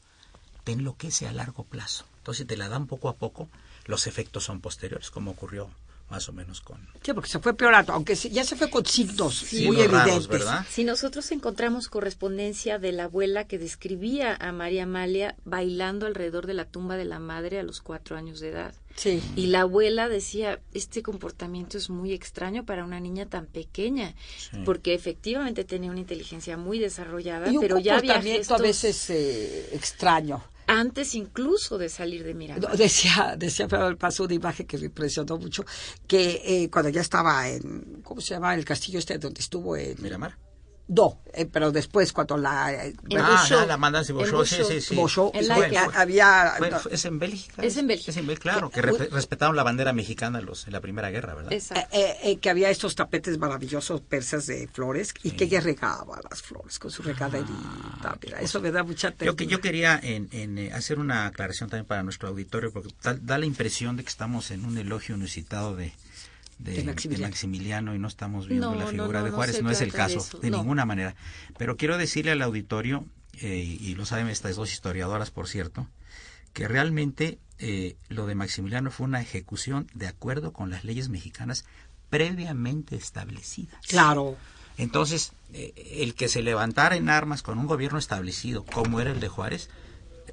te 0.68 0.72
enloquece 0.72 1.26
a 1.26 1.32
largo 1.32 1.64
plazo. 1.64 2.04
Entonces, 2.18 2.42
si 2.42 2.44
te 2.44 2.58
la 2.58 2.68
dan 2.68 2.86
poco 2.86 3.08
a 3.08 3.16
poco, 3.16 3.48
los 3.86 4.06
efectos 4.06 4.44
son 4.44 4.60
posteriores, 4.60 5.10
como 5.10 5.30
ocurrió 5.30 5.70
más 6.10 6.28
o 6.28 6.34
menos 6.34 6.60
con... 6.60 6.78
Sí, 7.02 7.14
porque 7.14 7.30
se 7.30 7.38
fue 7.38 7.54
peorando, 7.54 7.94
aunque 7.94 8.14
ya 8.14 8.44
se 8.44 8.54
fue 8.54 8.68
con 8.68 8.84
signos 8.84 9.46
muy 9.64 9.80
evidentes. 9.80 10.28
Si 10.68 10.84
nosotros 10.84 11.30
encontramos 11.32 11.88
correspondencia 11.88 12.78
de 12.78 12.92
la 12.92 13.04
abuela 13.04 13.44
que 13.44 13.58
describía 13.58 14.36
a 14.38 14.52
María 14.52 14.82
Amalia 14.82 15.36
bailando 15.46 16.04
alrededor 16.04 16.46
de 16.46 16.52
la 16.52 16.66
tumba 16.66 16.98
de 16.98 17.06
la 17.06 17.18
madre 17.18 17.58
a 17.58 17.62
los 17.62 17.80
cuatro 17.80 18.18
años 18.18 18.40
de 18.40 18.50
edad. 18.50 18.74
Sí. 18.94 19.22
Y 19.36 19.46
la 19.46 19.62
abuela 19.62 20.10
decía, 20.10 20.60
este 20.74 21.02
comportamiento 21.02 21.78
es 21.78 21.88
muy 21.88 22.12
extraño 22.12 22.66
para 22.66 22.84
una 22.84 23.00
niña 23.00 23.24
tan 23.24 23.46
pequeña, 23.46 24.14
porque 24.66 24.92
efectivamente 24.92 25.64
tenía 25.64 25.90
una 25.90 26.00
inteligencia 26.00 26.58
muy 26.58 26.78
desarrollada, 26.78 27.50
y 27.50 27.56
pero 27.58 27.78
ya 27.78 27.96
había 27.96 28.20
gestos... 28.20 28.60
a 28.60 28.62
veces 28.62 29.08
eh, 29.08 29.70
extraño 29.72 30.44
antes 30.68 31.14
incluso 31.14 31.78
de 31.78 31.88
salir 31.88 32.22
de 32.22 32.34
Miramar. 32.34 32.76
Decía, 32.76 33.34
decía 33.36 33.66
el 33.66 33.96
Paso 33.96 34.24
una 34.24 34.34
imagen 34.34 34.66
que 34.66 34.78
me 34.78 34.86
impresionó 34.86 35.38
mucho, 35.38 35.64
que 36.06 36.42
eh, 36.44 36.70
cuando 36.70 36.90
ya 36.90 37.00
estaba 37.00 37.48
en, 37.48 38.02
¿cómo 38.02 38.20
se 38.20 38.34
llama? 38.34 38.54
El 38.54 38.64
castillo 38.64 38.98
este 38.98 39.18
donde 39.18 39.40
estuvo 39.40 39.76
en... 39.76 40.00
Miramar. 40.00 40.47
No, 40.88 41.20
eh, 41.34 41.44
pero 41.44 41.70
después 41.70 42.14
cuando 42.14 42.38
la... 42.38 42.72
Eh, 42.72 42.94
ah, 43.18 43.46
la, 43.50 43.66
la 43.66 43.76
mandan 43.76 44.06
sí, 44.06 44.14
sí, 44.46 44.80
sí. 44.80 45.00
había... 45.94 46.54
¿Es 46.90 47.04
en 47.04 47.18
Bélgica? 47.18 47.62
Es 47.62 47.76
en 47.76 47.86
Bélgica. 47.86 48.10
Es 48.10 48.16
en 48.16 48.26
Bélgica, 48.26 48.52
claro, 48.52 48.70
que 48.70 48.80
respetaron 48.80 49.54
la 49.54 49.62
bandera 49.62 49.92
mexicana 49.92 50.40
los, 50.40 50.66
en 50.66 50.72
la 50.72 50.80
Primera 50.80 51.10
Guerra, 51.10 51.34
¿verdad? 51.34 51.52
Exacto. 51.52 51.88
Eh, 51.92 52.38
que 52.40 52.48
había 52.48 52.70
estos 52.70 52.94
tapetes 52.94 53.36
maravillosos 53.36 54.00
persas 54.00 54.46
de 54.46 54.66
flores 54.68 55.12
y 55.22 55.32
que 55.32 55.44
ella 55.44 55.60
regaba 55.60 56.18
las 56.28 56.40
flores 56.40 56.78
con 56.78 56.90
su 56.90 57.02
regaderita. 57.02 57.52
Ah, 58.02 58.16
Mira, 58.22 58.40
eso 58.40 58.60
me 58.60 58.70
da 58.70 58.82
mucha 58.82 59.14
yo, 59.18 59.34
yo 59.36 59.60
quería 59.60 60.00
en, 60.02 60.28
en, 60.32 60.72
hacer 60.72 60.98
una 60.98 61.26
aclaración 61.26 61.68
también 61.68 61.86
para 61.86 62.02
nuestro 62.02 62.28
auditorio, 62.28 62.72
porque 62.72 62.90
da 63.02 63.38
la 63.38 63.46
impresión 63.46 63.96
de 63.96 64.04
que 64.04 64.08
estamos 64.08 64.50
en 64.50 64.64
un 64.64 64.78
elogio 64.78 65.16
inusitado 65.16 65.76
de 65.76 65.92
de, 66.58 66.84
Maximiliano. 66.84 67.94
y 67.94 67.98
no 67.98 68.08
estamos 68.08 68.48
viendo 68.48 68.74
la 68.74 68.86
figura 68.86 69.22
de 69.22 69.30
Juárez, 69.30 69.62
no, 69.62 69.70
es 69.70 69.80
el 69.80 69.92
caso, 69.92 70.38
de, 70.40 70.50
ninguna 70.50 70.84
manera. 70.84 71.14
Pero 71.56 71.76
quiero 71.76 71.98
decirle 71.98 72.32
al 72.32 72.42
auditorio, 72.42 73.06
eh, 73.40 73.78
y 73.80 73.94
lo 73.94 74.04
saben 74.04 74.28
estas 74.28 74.56
dos 74.56 74.72
historiadoras, 74.72 75.30
por 75.30 75.48
cierto, 75.48 75.88
que 76.52 76.66
realmente 76.66 77.38
eh, 77.58 77.96
lo 78.08 78.26
de 78.26 78.34
Maximiliano 78.34 78.90
fue 78.90 79.06
una 79.06 79.20
ejecución 79.20 79.86
de 79.94 80.06
acuerdo 80.06 80.52
con 80.52 80.70
las 80.70 80.84
leyes 80.84 81.08
mexicanas 81.08 81.64
previamente 82.10 82.96
establecidas. 82.96 83.86
Claro. 83.86 84.36
Entonces, 84.76 85.32
eh, 85.52 85.72
el 86.00 86.14
que 86.14 86.28
se 86.28 86.42
levantara 86.42 86.96
en 86.96 87.10
armas 87.10 87.42
con 87.42 87.58
un 87.58 87.66
gobierno 87.66 87.98
establecido 87.98 88.64
como 88.64 89.00
era 89.00 89.10
el 89.10 89.20
de 89.20 89.28
Juárez, 89.28 89.70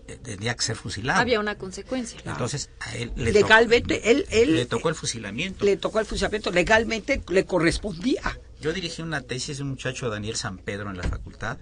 tenía 0.05 0.55
que 0.55 0.63
ser 0.63 0.75
fusilado. 0.75 1.19
Había 1.19 1.39
una 1.39 1.55
consecuencia. 1.57 2.19
Entonces, 2.25 2.69
a 2.79 2.95
él 2.95 3.11
le 3.15 3.31
legalmente 3.31 3.95
tocó, 3.95 4.09
él, 4.09 4.25
él 4.29 4.55
le 4.55 4.65
tocó 4.65 4.89
el 4.89 4.95
fusilamiento. 4.95 5.65
Le 5.65 5.77
tocó 5.77 5.99
el 5.99 6.05
fusilamiento, 6.05 6.51
legalmente 6.51 7.21
le 7.29 7.45
correspondía. 7.45 8.39
Yo 8.61 8.73
dirigí 8.73 9.01
una 9.01 9.21
tesis 9.21 9.57
de 9.57 9.63
un 9.63 9.69
muchacho 9.69 10.09
Daniel 10.09 10.35
San 10.35 10.57
Pedro 10.57 10.89
en 10.89 10.97
la 10.97 11.03
facultad 11.03 11.57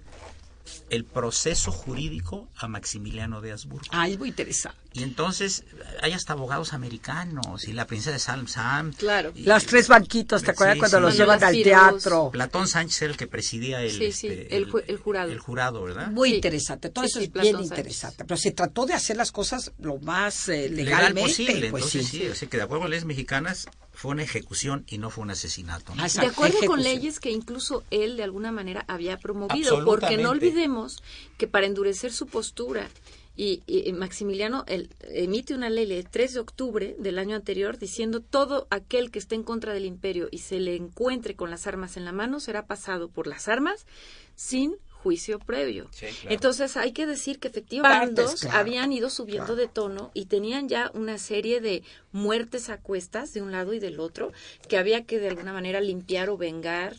el 0.89 1.05
proceso 1.05 1.71
jurídico 1.71 2.49
a 2.55 2.67
Maximiliano 2.67 3.41
de 3.41 3.51
Habsburgo. 3.51 3.87
Ah, 3.91 4.07
es 4.07 4.17
muy 4.17 4.29
interesante. 4.29 4.77
Y 4.93 5.01
entonces 5.01 5.63
hay 6.01 6.11
hasta 6.11 6.33
abogados 6.33 6.73
americanos 6.73 7.67
y 7.67 7.73
la 7.73 7.87
princesa 7.87 8.11
de 8.11 8.19
Salm 8.19 8.47
Sam. 8.47 8.93
Claro. 8.93 9.33
Las 9.35 9.65
tres 9.65 9.87
banquitos, 9.87 10.43
¿te 10.43 10.51
acuerdas 10.51 10.77
cuando 10.77 10.99
los 10.99 11.17
llevan 11.17 11.43
al 11.43 11.53
teatro? 11.53 12.29
Platón 12.31 12.67
Sánchez 12.67 13.01
era 13.01 13.11
el 13.11 13.17
que 13.17 13.27
presidía 13.27 13.81
el, 13.81 14.01
este, 14.01 14.55
el, 14.55 14.65
jurado. 14.99 15.31
El 15.31 15.39
jurado, 15.39 15.83
¿verdad? 15.83 16.11
Muy 16.11 16.35
interesante, 16.35 16.89
todo 16.89 17.05
eso 17.05 17.19
es 17.19 17.31
bien 17.31 17.59
interesante. 17.59 18.23
Pero 18.23 18.37
se 18.37 18.51
trató 18.51 18.85
de 18.85 18.93
hacer 18.93 19.17
las 19.17 19.31
cosas 19.31 19.71
lo 19.79 19.97
más 19.97 20.47
eh, 20.49 20.69
legalmente. 20.69 20.83
Legal 20.83 21.13
posible, 21.13 21.69
pues 21.71 21.85
entonces 21.85 22.07
sí, 22.07 22.27
así 22.27 22.47
que 22.47 22.57
de 22.57 22.63
acuerdo 22.63 22.85
a 22.85 22.89
leyes 22.89 23.05
mexicanas 23.05 23.67
fue 23.93 24.11
una 24.11 24.23
ejecución 24.23 24.83
y 24.87 24.97
no 24.97 25.09
fue 25.09 25.23
un 25.23 25.31
asesinato. 25.31 25.93
De 25.93 26.25
acuerdo 26.25 26.57
con 26.65 26.81
leyes 26.81 27.19
que 27.19 27.31
incluso 27.31 27.83
él 27.91 28.17
de 28.17 28.23
alguna 28.23 28.51
manera 28.51 28.83
había 28.87 29.17
promovido, 29.17 29.85
porque 29.85 30.17
no 30.17 30.31
olvidemos 30.31 31.03
que 31.37 31.47
para 31.47 31.67
endurecer 31.67 32.11
su 32.11 32.27
postura 32.27 32.89
y, 33.35 33.63
y 33.65 33.91
Maximiliano 33.93 34.63
él 34.67 34.89
emite 35.01 35.55
una 35.55 35.69
ley 35.69 35.91
el 35.91 36.07
3 36.07 36.33
de 36.33 36.39
octubre 36.39 36.95
del 36.99 37.17
año 37.17 37.35
anterior 37.35 37.79
diciendo 37.79 38.21
todo 38.21 38.67
aquel 38.69 39.09
que 39.09 39.17
esté 39.17 39.35
en 39.35 39.43
contra 39.43 39.73
del 39.73 39.85
imperio 39.85 40.27
y 40.29 40.39
se 40.39 40.59
le 40.59 40.75
encuentre 40.75 41.35
con 41.35 41.49
las 41.49 41.65
armas 41.65 41.97
en 41.97 42.05
la 42.05 42.11
mano 42.11 42.39
será 42.39 42.67
pasado 42.67 43.09
por 43.09 43.25
las 43.25 43.47
armas 43.47 43.87
sin 44.35 44.75
juicio 45.03 45.39
previo. 45.39 45.89
Sí, 45.91 46.07
claro. 46.07 46.33
Entonces 46.35 46.77
hay 46.77 46.93
que 46.93 47.05
decir 47.05 47.39
que 47.39 47.49
efectivamente 47.49 48.23
Partes, 48.23 48.41
claro. 48.41 48.57
habían 48.57 48.91
ido 48.93 49.09
subiendo 49.09 49.55
de 49.55 49.67
tono 49.67 50.11
y 50.13 50.25
tenían 50.25 50.69
ya 50.69 50.89
una 50.93 51.17
serie 51.17 51.59
de 51.59 51.83
muertes 52.11 52.69
a 52.69 52.77
cuestas 52.77 53.33
de 53.33 53.41
un 53.41 53.51
lado 53.51 53.73
y 53.73 53.79
del 53.79 53.99
otro 53.99 54.31
que 54.69 54.77
había 54.77 55.03
que 55.03 55.19
de 55.19 55.27
alguna 55.27 55.51
manera 55.51 55.81
limpiar 55.81 56.29
o 56.29 56.37
vengar 56.37 56.95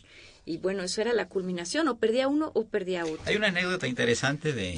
y 0.47 0.59
bueno, 0.59 0.83
eso 0.83 1.01
era 1.01 1.15
la 1.15 1.29
culminación, 1.29 1.89
o 1.89 1.97
perdía 1.97 2.29
uno 2.29 2.51
o 2.55 2.67
perdía 2.67 3.07
otro. 3.07 3.23
Hay 3.25 3.37
una 3.37 3.49
anécdota 3.49 3.87
interesante 3.87 4.53
de, 4.53 4.75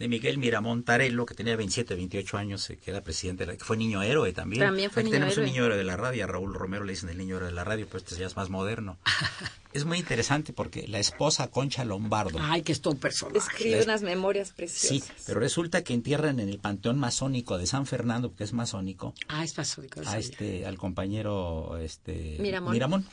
de 0.00 0.08
Miguel 0.08 0.38
Miramón 0.38 0.82
Tarello, 0.82 1.26
que 1.26 1.34
tenía 1.34 1.54
27, 1.56 1.94
28 1.94 2.38
años, 2.38 2.68
eh, 2.70 2.78
que 2.78 2.90
era 2.90 3.02
presidente, 3.02 3.44
de 3.44 3.52
la- 3.52 3.58
que 3.58 3.64
fue 3.64 3.76
niño 3.76 4.02
héroe 4.02 4.32
también. 4.32 4.62
También 4.62 4.90
fue 4.90 5.02
Aquí 5.02 5.10
niño 5.10 5.16
tenemos 5.20 5.36
un 5.36 5.44
niño 5.44 5.66
héroe 5.66 5.76
de 5.76 5.84
la 5.84 5.96
radio, 5.98 6.24
a 6.24 6.26
Raúl 6.26 6.54
Romero 6.54 6.84
le 6.84 6.92
dicen 6.94 7.10
el 7.10 7.18
niño 7.18 7.36
héroe 7.36 7.50
de 7.50 7.54
la 7.54 7.64
radio, 7.64 7.86
pero 7.86 7.98
este 7.98 8.16
ya 8.16 8.26
es 8.26 8.34
más 8.34 8.48
moderno. 8.48 8.98
es 9.74 9.84
muy 9.84 9.98
interesante 9.98 10.54
porque 10.54 10.88
la 10.88 10.98
esposa 10.98 11.50
Concha 11.50 11.84
Lombardo, 11.84 12.38
Ay, 12.40 12.62
que 12.62 12.72
es 12.72 12.80
todo 12.80 12.94
un 12.94 12.98
personaje. 13.00 13.38
Escribe 13.38 13.82
unas 13.84 14.00
memorias 14.00 14.48
sí, 14.48 14.54
preciosas. 14.56 15.12
pero 15.26 15.38
resulta 15.38 15.84
que 15.84 15.92
entierran 15.92 16.40
en 16.40 16.48
el 16.48 16.58
panteón 16.58 16.98
masónico 16.98 17.58
de 17.58 17.66
San 17.66 17.84
Fernando, 17.84 18.34
que 18.34 18.44
es 18.44 18.54
masónico, 18.54 19.12
Ah, 19.28 19.44
es 19.44 19.56
masónico. 19.58 20.00
a 20.00 20.12
sí. 20.12 20.18
este 20.18 20.64
al 20.64 20.78
compañero 20.78 21.76
este 21.76 22.38
Miramón. 22.40 23.06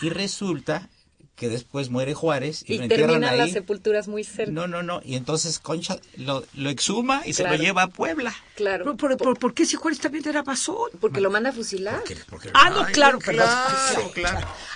Y 0.00 0.08
resulta 0.10 0.90
que 1.36 1.48
después 1.48 1.90
muere 1.90 2.14
Juárez 2.14 2.62
y, 2.66 2.74
Y 2.74 2.76
lo 2.78 2.82
entierran 2.84 3.08
terminan 3.10 3.32
ahí. 3.32 3.38
las 3.40 3.50
sepulturas 3.50 4.06
muy 4.06 4.22
cerca. 4.22 4.52
No, 4.52 4.68
no, 4.68 4.84
no. 4.84 5.00
Y 5.04 5.16
entonces 5.16 5.58
Concha 5.58 5.98
lo, 6.16 6.44
lo 6.54 6.70
exhuma 6.70 7.22
y 7.26 7.32
se 7.32 7.42
lo 7.42 7.56
lleva 7.56 7.82
a 7.82 7.88
Puebla. 7.88 8.32
Claro, 8.54 8.84
¿Por, 8.84 8.96
por, 8.96 9.16
por, 9.16 9.38
por 9.40 9.52
qué 9.54 9.66
si 9.66 9.74
Juárez 9.76 9.98
también 9.98 10.28
era 10.28 10.44
masón? 10.44 10.90
porque 11.00 11.20
lo 11.20 11.32
manda 11.32 11.50
a 11.50 11.52
fusilar. 11.52 11.98
Porque- 11.98 12.16
porque- 12.30 12.50
Ah, 12.54 12.70
no, 12.70 12.84
Ay, 12.84 12.92
claro, 12.92 13.18
claro. 13.18 13.50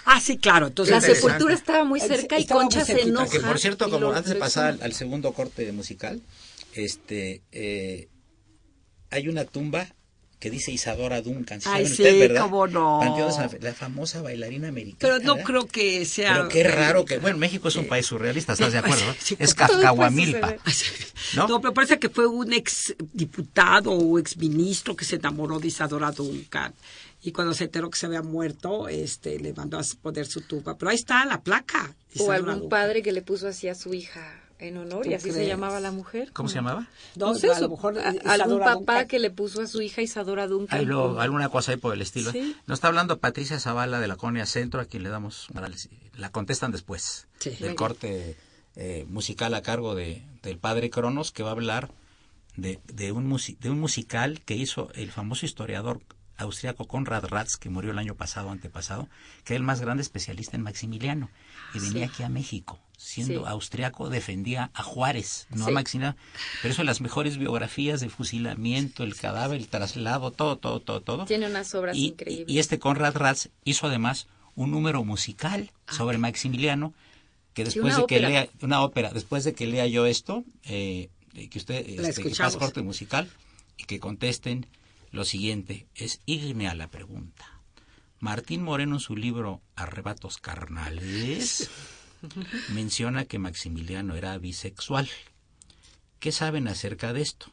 Ah, 0.05 0.21
sí, 0.21 0.37
claro. 0.39 0.67
Entonces, 0.67 0.95
La 0.95 1.01
sepultura 1.01 1.55
estaba 1.55 1.85
muy 1.85 2.01
cerca 2.01 2.39
y 2.41 2.47
Concha 2.47 2.85
se 2.85 3.03
enoja. 3.03 3.29
Que 3.31 3.39
por 3.41 3.59
cierto, 3.61 3.85
como 3.89 4.01
lo- 4.01 4.13
antes 4.17 4.33
de 4.35 4.39
pasar 4.41 4.79
al 4.83 4.93
segundo 4.95 5.33
corte 5.33 5.71
musical, 5.71 6.21
este 6.73 7.43
eh, 7.53 8.09
hay 9.11 9.29
una 9.29 9.45
tumba 9.45 9.87
que 10.39 10.51
dice 10.51 10.71
Isadora 10.71 11.21
Duncan. 11.21 11.61
¿Sí 11.61 11.69
Ay, 11.69 11.85
saben 11.85 11.97
sí, 11.97 12.03
ustedes, 12.03 12.29
verdad? 12.29 12.43
cómo 12.43 12.67
no. 12.69 13.01
La 13.61 13.75
famosa 13.75 14.23
bailarina 14.23 14.69
americana. 14.69 14.99
pero 15.01 15.19
no 15.19 15.35
¿verdad? 15.35 15.47
creo 15.47 15.67
que 15.67 16.05
sea... 16.05 16.35
Pero 16.35 16.49
qué 16.49 16.65
raro 16.65 17.05
que... 17.05 17.19
Bueno, 17.19 17.39
México 17.39 17.69
es 17.69 17.77
un 17.77 17.87
país 17.87 18.07
surrealista, 18.07 18.53
¿estás 18.53 18.73
de 18.73 18.79
acuerdo? 18.79 19.05
Sí, 19.19 19.37
es 19.39 19.51
suceder. 19.51 20.61
¿No? 21.35 21.49
¿No? 21.49 21.61
pero 21.61 21.75
parece 21.75 21.99
que 21.99 22.09
fue 22.09 22.27
un 22.27 22.53
ex 22.53 22.95
diputado 23.13 23.93
o 23.93 24.19
ex 24.19 24.37
ministro 24.37 24.95
que 24.95 25.05
se 25.05 25.17
enamoró 25.17 25.59
de 25.59 25.69
Isadora 25.69 26.13
Duncan. 26.13 26.73
Y 27.21 27.33
cuando 27.33 27.53
se 27.53 27.65
enteró 27.65 27.91
que 27.91 27.99
se 27.99 28.07
había 28.07 28.23
muerto, 28.23 28.89
este, 28.89 29.41
le 29.41 29.53
mandó 29.53 29.79
a 29.79 29.83
poner 30.01 30.27
su 30.27 30.43
tumba. 30.43 30.77
Pero 30.79 30.91
ahí 30.91 30.97
está 30.97 31.25
la 31.25 31.41
placa. 31.41 31.93
O 32.21 32.31
algún 32.31 32.53
Duncan. 32.53 32.69
padre 32.69 33.03
que 33.03 33.11
le 33.11 33.23
puso 33.23 33.49
así 33.49 33.69
a 33.69 33.75
su 33.75 33.93
hija 33.93 34.48
en 34.59 34.77
honor 34.77 35.07
y 35.07 35.11
¿Tú 35.11 35.17
así 35.17 35.31
se 35.33 35.47
llamaba 35.47 35.79
la 35.81 35.91
mujer. 35.93 36.33
¿Cómo 36.33 36.49
se 36.49 36.57
llamaba? 36.57 36.89
No, 37.17 37.35
sé, 37.35 37.47
a 37.51 37.61
lo 37.61 37.67
su- 37.67 37.71
mejor 37.71 37.99
a- 37.99 38.09
algún 38.33 38.59
papá 38.59 38.75
Duncan. 38.75 39.07
que 39.09 39.19
le 39.19 39.31
puso 39.31 39.63
a 39.63 39.67
su 39.67 39.81
hija 39.83 40.03
Isadora 40.03 40.47
Duncan. 40.47 40.87
Lo- 40.87 41.21
alguna 41.21 41.49
cosa 41.49 41.73
ahí 41.73 41.79
por 41.79 41.95
el 41.95 42.03
estilo. 42.03 42.33
Sí. 42.33 42.57
Nos 42.67 42.79
está 42.79 42.89
hablando 42.89 43.19
Patricia 43.19 43.61
Zavala 43.61 44.01
de 44.01 44.09
la 44.09 44.17
Colonia 44.17 44.47
Centro, 44.47 44.81
a 44.81 44.85
quien 44.87 45.03
le 45.05 45.09
damos. 45.11 45.47
La 46.17 46.31
contestan 46.31 46.73
después 46.73 47.29
Sí. 47.39 47.51
del 47.61 47.75
corte 47.75 48.37
eh, 48.81 49.07
musical 49.09 49.55
a 49.55 49.63
cargo 49.63 49.95
de, 49.97 50.23
del 50.43 50.59
padre 50.59 50.89
Cronos, 50.91 51.33
que 51.33 51.43
va 51.43 51.49
a 51.49 51.53
hablar 51.53 51.91
de, 52.57 52.79
de, 52.93 53.11
un 53.13 53.29
musi- 53.29 53.59
de 53.59 53.71
un 53.71 53.81
musical 53.81 54.41
que 54.45 54.55
hizo 54.55 54.91
el 54.95 55.11
famoso 55.11 55.47
historiador 55.47 56.01
austriaco 56.37 56.87
Konrad 56.87 57.25
Ratz, 57.25 57.57
que 57.57 57.71
murió 57.71 57.91
el 57.91 57.99
año 57.99 58.15
pasado, 58.15 58.51
antepasado, 58.51 59.09
que 59.45 59.55
era 59.55 59.59
el 59.59 59.65
más 59.65 59.81
grande 59.81 60.03
especialista 60.03 60.57
en 60.57 60.63
Maximiliano. 60.63 61.29
Y 61.75 61.81
venía 61.81 62.07
aquí 62.07 62.23
a 62.23 62.29
México, 62.29 62.79
siendo 63.01 63.43
Sí. 63.45 63.47
austriaco, 63.47 64.11
defendía 64.11 64.71
a 64.75 64.83
Juárez, 64.83 65.47
no 65.51 65.69
a. 65.69 65.71
Maximiliano. 65.71 66.17
Pero 66.61 66.73
eso, 66.75 66.83
las 66.85 67.01
mejores 67.01 67.39
biografías 67.39 68.01
de 68.01 68.11
fusilamiento, 68.11 69.05
el 69.05 69.15
cadáver, 69.15 69.59
el 69.61 69.69
traslado, 69.69 70.33
todo, 70.33 70.59
todo, 70.59 70.81
todo, 70.81 71.01
todo. 71.01 71.25
Tiene 71.25 71.47
unas 71.47 71.73
obras 71.75 71.97
Y, 71.97 72.09
increíbles. 72.09 72.49
y 72.55 72.59
este 72.59 72.79
Conrad 72.79 73.15
Ratz 73.17 73.49
hizo 73.65 73.87
además 73.87 74.27
un 74.57 74.73
número 74.73 75.05
musical 75.05 75.71
sobre 75.89 76.19
Maximiliano, 76.19 76.93
que 77.55 77.65
después 77.65 77.95
de 77.97 78.07
que 78.07 78.17
ópera. 78.17 78.29
lea, 78.29 78.49
una 78.63 78.83
ópera, 78.83 79.13
después 79.13 79.45
de 79.45 79.55
que 79.55 79.67
lea 79.69 79.87
yo 79.87 80.05
esto, 80.05 80.45
eh, 80.65 81.09
que 81.51 81.59
usted 81.59 81.89
este, 81.89 82.23
que 82.25 82.31
pase 82.31 82.59
corte 82.59 82.83
musical 82.83 83.31
y 83.77 83.85
que 83.85 84.01
contesten 84.01 84.67
lo 85.13 85.25
siguiente, 85.25 85.87
es 85.95 86.21
irme 86.27 86.67
a 86.69 86.75
la 86.75 86.89
pregunta. 86.89 87.45
Martín 88.19 88.65
Moreno 88.65 88.97
en 88.97 89.01
su 89.01 89.15
libro 89.17 89.63
Arrebatos 89.77 90.39
Carnales 90.39 91.71
menciona 92.75 93.25
que 93.25 93.39
Maximiliano 93.39 94.15
era 94.15 94.37
bisexual. 94.39 95.09
¿Qué 96.21 96.33
saben 96.33 96.69
acerca 96.69 97.13
de 97.13 97.23
esto? 97.23 97.47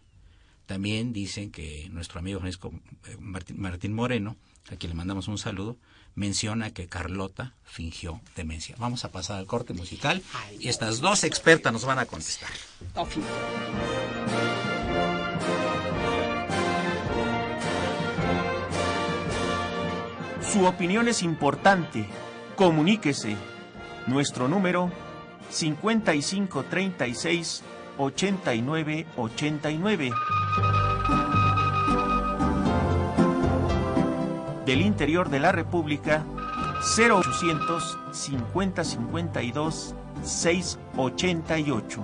También 0.65 1.13
dicen 1.13 1.51
que 1.51 1.87
nuestro 1.91 2.19
amigo 2.19 2.39
Francisco 2.39 2.73
eh, 3.05 3.17
Martín, 3.19 3.61
Martín 3.61 3.93
Moreno, 3.93 4.35
a 4.71 4.75
quien 4.75 4.89
le 4.91 4.95
mandamos 4.95 5.27
un 5.27 5.37
saludo, 5.37 5.77
menciona 6.15 6.71
que 6.71 6.87
Carlota 6.87 7.53
fingió 7.63 8.21
demencia. 8.35 8.75
Vamos 8.79 9.05
a 9.05 9.11
pasar 9.11 9.37
al 9.37 9.45
corte 9.45 9.73
musical 9.73 10.23
y 10.59 10.69
estas 10.69 11.01
dos 11.01 11.23
expertas 11.23 11.71
nos 11.71 11.85
van 11.85 11.99
a 11.99 12.05
contestar. 12.05 12.49
Su 20.51 20.65
opinión 20.65 21.07
es 21.09 21.21
importante. 21.21 22.07
Comuníquese. 22.55 23.35
Nuestro 24.07 24.47
número 24.47 24.89
5536 25.49 27.63
8989. 27.97 30.11
Del 34.65 34.81
interior 34.81 35.29
de 35.29 35.39
la 35.39 35.51
República 35.51 36.25
0800 36.97 37.97
5052 38.11 39.95
688. 40.23 42.03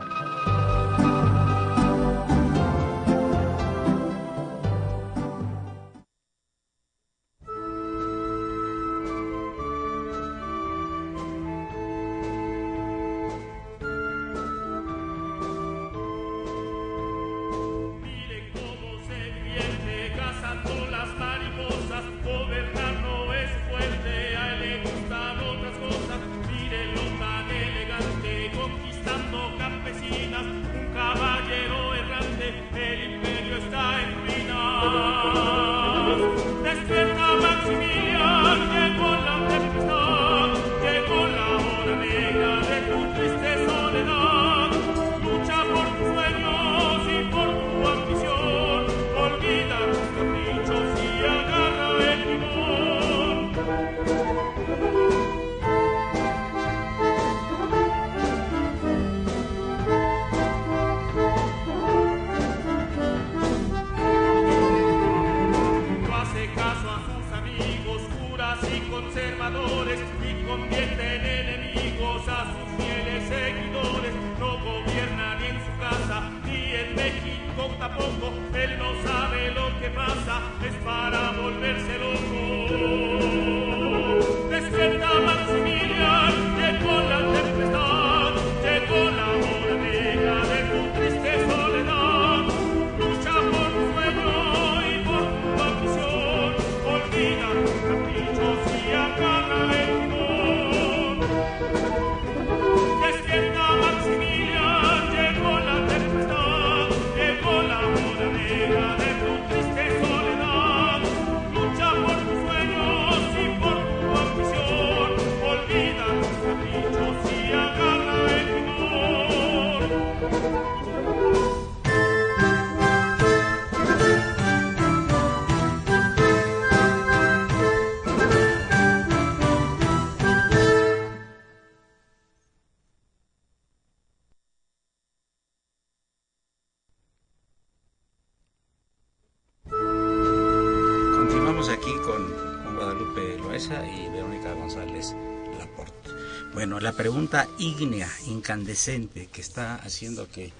Incandescente, 148.31 149.27
que 149.27 149.41
está 149.41 149.75
haciendo 149.75 150.27
que 150.27 150.51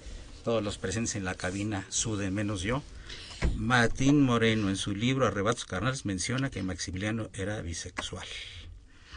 todos 0.44 0.62
los 0.62 0.78
presentes 0.78 1.16
en 1.16 1.24
la 1.24 1.34
cabina 1.34 1.86
suden 1.88 2.34
menos 2.34 2.62
yo. 2.62 2.82
Martín 3.56 4.22
Moreno 4.22 4.68
en 4.68 4.76
su 4.76 4.94
libro 4.94 5.26
Arrebatos 5.26 5.64
Carnales 5.64 6.04
menciona 6.04 6.50
que 6.50 6.62
Maximiliano 6.62 7.28
era 7.34 7.60
bisexual. 7.60 8.26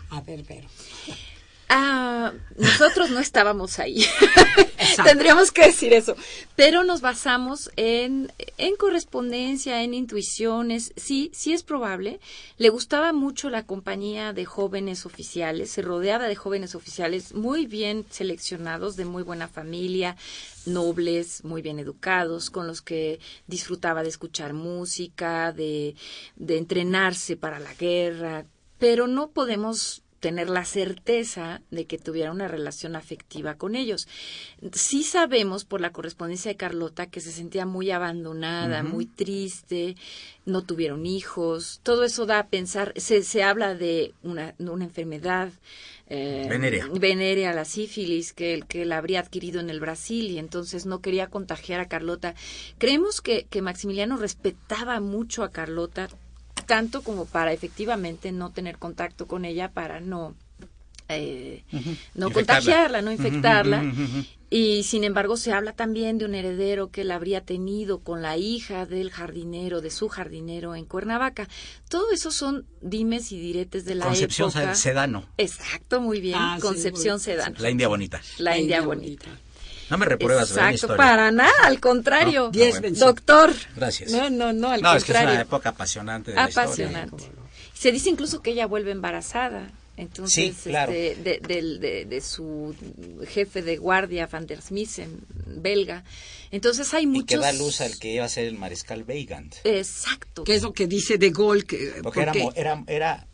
A 0.10 0.22
ver, 0.22 0.44
Vero. 0.44 0.68
Ah, 1.70 2.34
nosotros 2.58 3.10
no 3.10 3.20
estábamos 3.20 3.80
ahí. 3.80 4.06
Tendríamos 5.04 5.52
que 5.52 5.68
decir 5.68 5.94
eso. 5.94 6.16
Pero 6.56 6.84
nos 6.84 7.02
basamos 7.02 7.72
en, 7.76 8.32
en 8.58 8.76
correspondencia, 8.76 9.84
en 9.84 9.94
intuiciones. 9.94 10.94
Sí, 10.96 11.32
sí 11.34 11.54
es 11.54 11.64
probable. 11.64 12.20
Le 12.58 12.70
gustaba 12.70 13.14
mucho 13.14 13.50
la 13.50 13.66
compañía 13.66 14.34
de 14.34 14.46
jóvenes 14.46 15.06
oficiales. 15.06 15.72
Se 15.72 15.82
rodeaba 15.82 16.28
de 16.28 16.36
jóvenes 16.36 16.76
oficiales 16.76 17.34
muy 17.34 17.66
bien 17.66 18.06
seleccionados, 18.10 18.96
de 18.96 19.06
muy 19.06 19.24
buena 19.24 19.48
familia, 19.48 20.16
nobles, 20.66 21.44
muy 21.44 21.62
bien 21.62 21.80
educados, 21.80 22.50
con 22.50 22.68
los 22.68 22.82
que 22.82 23.20
disfrutaba 23.48 24.04
de 24.04 24.10
escuchar 24.10 24.54
música, 24.54 25.52
de, 25.52 25.96
de 26.36 26.58
entrenarse 26.58 27.38
para 27.38 27.60
la 27.60 27.74
guerra. 27.74 28.46
Pero 28.78 29.08
no 29.08 29.30
podemos 29.30 30.04
tener 30.26 30.50
la 30.50 30.66
certeza 30.66 31.62
de 31.70 31.86
que 31.86 32.00
tuviera 32.00 32.32
una 32.32 32.48
relación 32.48 32.96
afectiva 32.96 33.60
con 33.60 33.76
ellos. 33.76 34.08
Sí 34.74 35.04
sabemos 35.04 35.66
por 35.66 35.82
la 35.82 35.92
correspondencia 35.92 36.50
de 36.50 36.58
Carlota 36.58 37.06
que 37.12 37.22
se 37.22 37.32
sentía 37.32 37.68
muy 37.68 37.92
abandonada, 37.92 38.82
muy 38.82 39.06
triste, 39.06 39.96
no 40.44 40.64
tuvieron 40.64 41.06
hijos, 41.06 41.80
todo 41.84 42.04
eso 42.04 42.26
da 42.26 42.40
a 42.40 42.48
pensar, 42.48 42.92
se, 42.96 43.22
se 43.22 43.44
habla 43.44 43.76
de 43.76 44.16
una, 44.24 44.56
de 44.58 44.68
una 44.72 44.86
enfermedad. 44.86 45.52
eh, 46.08 46.48
Venérea. 46.50 46.88
venérea, 46.88 47.54
la 47.54 47.66
sífilis 47.66 48.34
que, 48.34 48.64
que 48.68 48.84
la 48.86 48.98
habría 48.98 49.20
adquirido 49.20 49.60
en 49.60 49.70
el 49.70 49.80
Brasil 49.80 50.32
y 50.32 50.40
entonces 50.40 50.88
no 50.88 51.02
quería 51.02 51.28
contagiar 51.28 51.80
a 51.82 51.88
Carlota. 51.88 52.34
Creemos 52.80 53.22
que, 53.22 53.46
que 53.50 53.62
Maximiliano 53.62 54.18
respetaba 54.18 55.00
mucho 55.02 55.44
a 55.44 55.52
Carlota, 55.52 56.10
tanto 56.66 57.02
como 57.04 57.26
para 57.26 57.54
efectivamente 57.54 58.32
no 58.32 58.52
tener 58.52 58.78
contacto 58.78 59.28
con 59.28 59.46
ella, 59.46 59.70
para 59.72 60.00
no, 60.00 60.36
eh, 61.10 61.64
no 62.16 62.28
Infectarla. 62.28 62.32
contagiarla, 62.34 63.02
no 63.02 63.12
infectarla. 63.12 63.84
Y 64.50 64.84
sin 64.84 65.04
embargo 65.04 65.38
se 65.38 65.52
habla 65.52 65.74
también 65.74 66.18
de 66.18 66.26
un 66.26 66.34
heredero 66.36 66.90
que 66.90 67.02
él 67.02 67.12
habría 67.12 67.42
tenido 67.42 68.00
con 68.00 68.22
la 68.22 68.38
hija 68.38 68.86
del 68.86 69.12
jardinero, 69.12 69.82
de 69.82 69.90
su 69.90 70.08
jardinero 70.08 70.76
en 70.76 70.86
Cuernavaca. 70.86 71.50
Todo 71.90 72.12
eso 72.12 72.32
son 72.32 72.66
dimes 72.82 73.32
y 73.32 73.40
diretes 73.40 73.86
de 73.86 73.96
la 73.96 74.06
Concepción 74.06 74.50
época. 74.52 74.76
Sedano, 74.76 75.26
Exacto, 75.38 76.00
muy 76.00 76.22
bien. 76.22 76.38
Ah, 76.40 76.54
sí, 76.58 76.62
Concepción 76.62 77.20
Sedano. 77.20 77.56
la 77.60 77.70
India 77.70 77.88
bonita. 77.88 78.22
La 78.38 78.58
India 78.58 78.82
bonita. 78.82 79.28
No 79.90 79.98
me 79.98 80.06
repruebas, 80.06 80.50
¿verdad, 80.50 80.70
mi 80.70 80.76
Exacto, 80.76 80.94
historia? 80.94 80.98
para 81.12 81.32
nada, 81.32 81.52
al 81.64 81.80
contrario. 81.80 82.46
No, 82.46 82.52
Diez 82.52 82.70
bueno. 82.72 82.82
vencidos. 82.82 83.08
Doctor. 83.16 83.54
Gracias. 83.76 84.12
No, 84.12 84.30
no, 84.30 84.52
no, 84.54 84.72
al 84.72 84.82
No, 84.82 84.90
es 84.96 85.04
que 85.04 85.12
es 85.12 85.18
contrario. 85.18 85.32
una 85.34 85.42
época 85.42 85.70
apasionante 85.70 86.32
de 86.32 86.36
la 86.38 86.50
historia. 86.50 86.66
Apasionante. 86.68 87.24
Se 87.74 87.92
dice 87.92 88.10
incluso 88.10 88.42
que 88.42 88.52
ella 88.52 88.66
vuelve 88.68 88.92
embarazada. 88.92 89.70
Entonces, 89.98 90.56
Sí, 90.58 90.70
claro. 90.70 90.92
este, 90.92 91.22
de, 91.24 91.40
del- 91.40 91.80
de- 91.80 92.04
de 92.06 92.20
su 92.22 92.76
jefe 93.30 93.62
de 93.62 93.78
guardia, 93.78 94.28
Van 94.28 94.46
der 94.46 94.62
Smissen, 94.62 95.22
belga. 95.46 96.04
Entonces 96.52 96.94
hay 96.94 97.04
Y 97.04 97.08
muchos... 97.08 97.28
que 97.28 97.38
da 97.38 97.54
luz 97.54 97.80
al 97.80 97.98
que 97.98 98.14
iba 98.14 98.26
a 98.26 98.30
ser 98.30 98.46
el 98.46 98.58
mariscal 98.58 99.06
Weigand. 99.08 99.56
Exacto. 99.64 100.44
¿Qué 100.44 100.56
es 100.56 100.64
lo 100.64 100.74
que 100.74 100.88
dice 100.88 101.18
De 101.18 101.30
Gaulle? 101.30 101.64
Que, 101.66 101.94
Porque 102.04 102.22
era, 102.22 102.34
porque- 102.34 102.60
era, 102.60 102.84
era. 102.88 103.28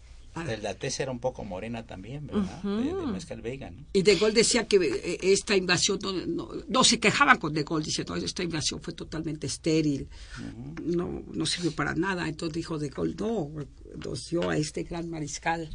La 0.62 0.74
tez 0.76 1.00
era 1.00 1.12
un 1.12 1.20
poco 1.20 1.44
morena 1.44 1.86
también, 1.86 2.26
¿verdad? 2.28 2.62
De- 2.64 2.84
del 2.86 3.08
mariscal 3.08 3.42
Weigand. 3.42 3.78
¿no? 3.80 3.86
Y 3.94 4.02
De 4.02 4.16
Gaulle 4.16 4.34
decía 4.36 4.66
que 4.68 4.78
eh, 4.78 5.18
esta 5.22 5.56
invasión, 5.56 6.00
no, 6.02 6.14
no, 6.14 6.50
no, 6.68 6.84
se 6.84 7.00
quejaban 7.00 7.38
con 7.38 7.54
De 7.54 7.64
Gaulle, 7.64 7.86
diciendo, 7.86 8.16
esta 8.16 8.42
invasión 8.44 8.82
fue 8.82 8.94
totalmente 8.94 9.48
estéril, 9.48 10.08
no, 10.84 11.24
no 11.32 11.46
sirvió 11.46 11.72
para 11.74 11.94
nada. 11.96 12.28
Entonces 12.28 12.54
dijo 12.56 12.78
De 12.80 12.90
Gaulle, 12.90 13.16
no, 13.20 13.50
nos 14.06 14.30
dio 14.30 14.50
a 14.50 14.58
este 14.58 14.84
gran 14.84 15.10
mariscal 15.10 15.70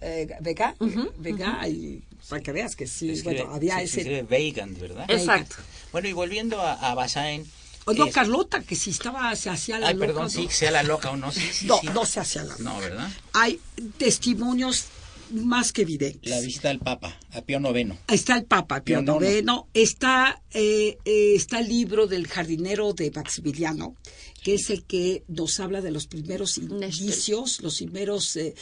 eh, 0.00 0.26
Vega, 0.40 0.74
Vega 1.18 1.66
y 1.68 2.02
para 2.28 2.42
que 2.42 2.50
veas 2.52 2.74
que 2.76 2.86
sí, 2.88 3.10
Escribe- 3.10 3.22
bueno, 3.44 3.54
había 3.54 3.74
se- 3.78 3.78
se 3.78 3.84
ese... 3.84 4.00
escribe 4.00 4.26
Weigand, 4.30 4.78
¿verdad? 4.78 5.06
Exacto. 5.08 5.56
Bueno, 5.92 6.08
y 6.08 6.12
volviendo 6.12 6.60
a, 6.60 6.72
a 6.90 6.94
Bazaine. 6.94 7.46
O 7.84 7.92
no, 7.94 8.06
es- 8.06 8.14
Carlota, 8.14 8.62
que 8.62 8.76
si 8.76 8.90
estaba, 8.90 9.34
se 9.36 9.50
hacía 9.50 9.78
la 9.78 9.88
Ay, 9.88 9.94
loca, 9.94 10.06
perdón, 10.06 10.22
¿no? 10.24 10.28
sí, 10.30 10.46
sea 10.50 10.70
la 10.70 10.82
loca 10.82 11.10
o 11.10 11.16
no, 11.16 11.32
sí, 11.32 11.40
sí, 11.52 11.66
No, 11.66 11.78
sí. 11.80 11.86
no 11.92 12.04
se 12.06 12.20
hacía 12.20 12.44
la 12.44 12.56
No, 12.58 12.78
¿verdad? 12.78 13.10
Hay 13.32 13.60
testimonios 13.98 14.84
más 15.30 15.72
que 15.72 15.82
evidentes. 15.82 16.30
La 16.30 16.40
visita 16.40 16.68
del 16.68 16.78
Papa, 16.78 17.18
a 17.32 17.40
Pío 17.40 17.58
IX. 17.58 17.92
Está 18.08 18.36
el 18.36 18.44
Papa 18.44 18.82
Pío 18.82 19.00
Pío 19.02 19.18
IX. 19.20 19.38
IX, 19.40 19.46
está, 19.72 20.42
eh, 20.52 20.98
eh, 21.04 21.32
está 21.34 21.60
el 21.60 21.68
libro 21.68 22.06
del 22.06 22.26
jardinero 22.28 22.92
de 22.92 23.10
Maximiliano, 23.10 23.96
que 24.42 24.54
es 24.54 24.68
el 24.70 24.84
que 24.84 25.22
nos 25.28 25.58
habla 25.60 25.80
de 25.80 25.90
los 25.90 26.06
primeros 26.06 26.58
indicios, 26.58 27.60
los 27.62 27.76
primeros, 27.78 28.36
eh, 28.36 28.54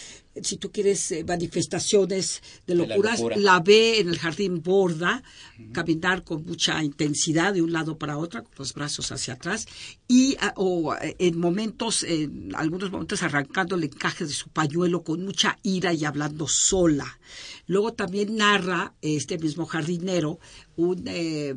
si 0.43 0.57
tú 0.57 0.71
quieres, 0.71 1.11
eh, 1.13 1.25
manifestaciones 1.25 2.43
de 2.67 2.75
De 2.75 2.81
la 2.81 2.87
locuras. 2.95 3.19
locura. 3.19 3.37
La 3.37 3.61
ve 3.61 3.99
en 4.01 4.09
el 4.09 4.19
jardín 4.19 4.63
borda, 4.63 5.23
caminar 5.73 6.25
con 6.25 6.45
mucha 6.45 6.83
intensidad 6.85 7.53
de 7.55 7.63
un 7.63 7.73
lado 7.73 7.99
para 7.99 8.17
otro, 8.19 8.43
con 8.45 8.53
los 8.59 8.73
brazos 8.75 9.11
hacia 9.13 9.35
atrás, 9.35 9.67
y 10.09 10.37
ah, 10.41 10.53
o, 10.57 10.95
eh, 10.95 11.17
en 11.19 11.39
momentos, 11.39 12.03
en 12.05 12.55
algunos 12.55 12.91
momentos 12.91 13.23
arrancando 13.23 13.77
el 13.77 13.85
encaje 13.85 14.25
de 14.25 14.33
su 14.33 14.49
pañuelo 14.49 15.03
con 15.03 15.25
mucha 15.25 15.59
ira 15.63 15.93
y 15.93 16.05
hablando 16.05 16.47
sola. 16.49 17.19
Luego 17.67 17.93
también 17.93 18.37
narra 18.37 18.95
este 19.03 19.39
mismo 19.39 19.67
jardinero 19.67 20.39
un, 20.77 21.05
eh, 21.07 21.55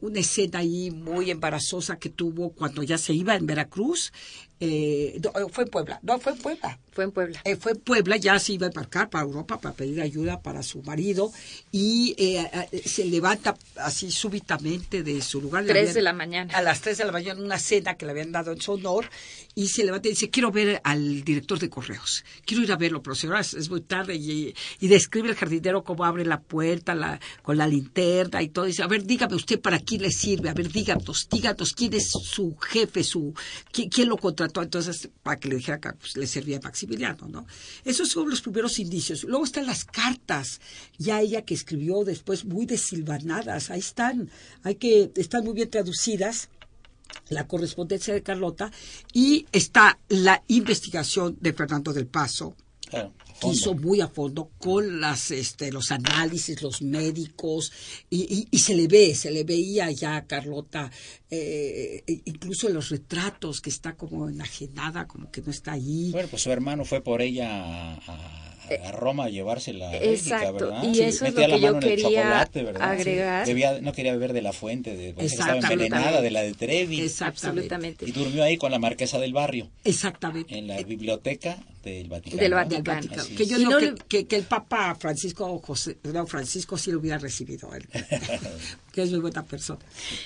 una 0.00 0.20
escena 0.20 0.60
ahí 0.60 0.90
muy 0.90 1.30
embarazosa 1.30 1.98
que 1.98 2.10
tuvo 2.10 2.50
cuando 2.50 2.82
ya 2.82 2.98
se 2.98 3.14
iba 3.14 3.34
en 3.34 3.46
Veracruz. 3.46 4.12
Eh, 4.60 5.20
no, 5.22 5.48
fue 5.48 5.64
en 5.64 5.70
Puebla, 5.70 6.00
no, 6.02 6.18
fue 6.18 6.32
en 6.32 6.38
Puebla. 6.38 6.80
Fue 6.96 7.04
en 7.04 7.12
Puebla. 7.12 7.40
Eh, 7.44 7.56
fue 7.56 7.72
en 7.72 7.78
Puebla, 7.78 8.16
ya 8.16 8.38
se 8.38 8.54
iba 8.54 8.66
a 8.66 8.70
embarcar 8.70 9.10
para 9.10 9.22
Europa 9.24 9.60
para 9.60 9.74
pedir 9.74 10.00
ayuda 10.00 10.40
para 10.40 10.62
su 10.62 10.82
marido 10.82 11.30
y 11.70 12.14
eh, 12.16 12.38
a- 12.40 12.66
se 12.88 13.04
levanta 13.04 13.54
así 13.76 14.10
súbitamente 14.10 15.02
de 15.02 15.20
su 15.20 15.40
lugar. 15.42 15.64
Tres 15.66 15.76
habían- 15.90 15.94
de 15.94 16.02
la 16.02 16.12
mañana. 16.14 16.54
A 16.56 16.62
las 16.62 16.80
3 16.80 16.96
de 16.96 17.04
la 17.04 17.12
mañana, 17.12 17.40
una 17.40 17.58
cena 17.58 17.96
que 17.98 18.06
le 18.06 18.12
habían 18.12 18.32
dado 18.32 18.50
en 18.52 18.60
su 18.62 18.72
honor 18.72 19.10
y 19.54 19.68
se 19.68 19.84
levanta 19.84 20.08
y 20.08 20.12
dice, 20.12 20.30
quiero 20.30 20.50
ver 20.50 20.80
al 20.84 21.22
director 21.22 21.58
de 21.58 21.68
correos, 21.68 22.24
quiero 22.46 22.62
ir 22.62 22.72
a 22.72 22.76
verlo, 22.76 23.02
pero 23.02 23.14
señora, 23.14 23.40
es, 23.40 23.68
muy 23.68 23.82
tarde 23.82 24.14
y, 24.14 24.54
y 24.80 24.88
describe 24.88 25.28
el 25.28 25.34
jardinero 25.34 25.84
cómo 25.84 26.04
abre 26.04 26.24
la 26.24 26.40
puerta 26.40 26.94
la, 26.94 27.20
con 27.42 27.58
la 27.58 27.66
linterna 27.66 28.42
y 28.42 28.48
todo. 28.48 28.64
Dice, 28.64 28.82
a 28.82 28.86
ver, 28.86 29.04
dígame 29.04 29.34
usted 29.36 29.60
para 29.60 29.78
quién 29.80 30.00
le 30.00 30.10
sirve, 30.10 30.48
a 30.48 30.54
ver, 30.54 30.72
díganos, 30.72 31.28
díganos 31.30 31.74
quién 31.74 31.92
es 31.92 32.08
su 32.10 32.56
jefe, 32.56 33.04
su 33.04 33.34
quién, 33.70 33.90
quién 33.90 34.08
lo 34.08 34.16
contrató. 34.16 34.62
Entonces, 34.62 35.10
para 35.22 35.38
que 35.38 35.48
le 35.48 35.56
dijera 35.56 35.78
que 35.78 35.90
pues, 35.92 36.16
le 36.16 36.26
servía 36.26 36.56
a 36.56 36.60
¿no? 37.28 37.46
Esos 37.84 38.08
son 38.08 38.30
los 38.30 38.40
primeros 38.40 38.78
indicios. 38.78 39.24
Luego 39.24 39.44
están 39.44 39.66
las 39.66 39.84
cartas, 39.84 40.60
ya 40.98 41.20
ella 41.20 41.42
que 41.42 41.54
escribió 41.54 42.04
después 42.04 42.44
muy 42.44 42.66
desilvanadas, 42.66 43.70
ahí 43.70 43.80
están, 43.80 44.30
hay 44.62 44.76
que, 44.76 45.10
están 45.16 45.44
muy 45.44 45.54
bien 45.54 45.70
traducidas. 45.70 46.48
La 47.28 47.46
correspondencia 47.46 48.12
de 48.12 48.22
Carlota 48.22 48.70
y 49.12 49.46
está 49.50 49.98
la 50.08 50.42
investigación 50.48 51.36
de 51.40 51.52
Fernando 51.52 51.92
del 51.92 52.06
Paso. 52.06 52.54
Claro, 52.88 53.12
que 53.40 53.48
hizo 53.48 53.70
fondo. 53.72 53.88
muy 53.88 54.00
a 54.00 54.08
fondo 54.08 54.50
con 54.58 55.00
las 55.00 55.30
este 55.30 55.70
los 55.72 55.90
análisis 55.92 56.62
los 56.62 56.82
médicos 56.82 57.72
y, 58.10 58.22
y- 58.22 58.48
y 58.50 58.58
se 58.58 58.74
le 58.74 58.86
ve 58.88 59.14
se 59.14 59.30
le 59.30 59.44
veía 59.44 59.90
ya 59.90 60.16
a 60.16 60.26
Carlota 60.26 60.90
eh, 61.30 62.02
eh, 62.06 62.20
incluso 62.24 62.68
en 62.68 62.74
los 62.74 62.88
retratos 62.90 63.60
que 63.60 63.70
está 63.70 63.96
como 63.96 64.28
enajenada 64.28 65.06
como 65.06 65.30
que 65.30 65.42
no 65.42 65.50
está 65.50 65.72
ahí 65.72 66.10
Bueno, 66.12 66.28
pues 66.28 66.42
su 66.42 66.50
hermano 66.50 66.84
fue 66.84 67.00
por 67.02 67.20
ella 67.22 67.48
a, 67.50 67.94
a- 68.06 68.42
a 68.84 68.90
Roma 68.90 69.26
a 69.26 69.28
llevársela 69.28 69.90
a 69.90 69.92
Bélgica, 69.92 70.38
Exacto, 70.38 70.54
¿verdad? 70.70 70.82
y 70.82 70.94
Sí, 70.96 71.02
eso 71.02 71.24
es 71.24 71.32
metía 71.34 71.46
lo 71.46 71.54
la 71.54 71.60
que 71.60 71.62
yo 71.62 71.78
quería 71.78 72.40
agregar. 72.80 73.46
Debía- 73.46 73.80
no 73.80 73.92
quería 73.92 74.10
beber 74.12 74.32
de 74.32 74.42
la 74.42 74.52
fuente, 74.52 74.96
de, 74.96 75.12
porque 75.14 75.26
estaba 75.26 75.56
envenenada 75.58 76.20
de 76.20 76.30
la 76.32 76.42
de 76.42 76.52
Trevi. 76.54 77.00
exactamente 77.00 77.66
Absolutamente. 77.74 78.06
Y 78.08 78.10
durmió 78.10 78.42
ahí 78.42 78.56
con 78.56 78.72
la 78.72 78.80
marquesa 78.80 79.20
del 79.20 79.32
barrio, 79.32 79.70
exactamente 79.84 80.58
en 80.58 80.66
la 80.66 80.82
biblioteca 80.82 81.58
del 81.90 82.08
Vaticano. 82.54 83.00
Que 83.36 83.46
yo 83.46 83.58
no 83.58 83.78
que, 83.78 83.86
le- 83.86 83.94
que- 84.08 84.26
que 84.26 84.36
el 84.36 84.44
Papa 84.44 84.94
Francisco 84.96 85.58
José, 85.60 85.96
no, 86.02 86.26
Francisco 86.26 86.76
sí 86.76 86.90
lo 86.92 86.98
hubiera 86.98 87.18
recibido 87.18 87.72
él, 87.74 87.86
que 88.92 89.02
es 89.02 89.10
muy 89.10 89.20
buena 89.20 89.44
persona. 89.44 89.80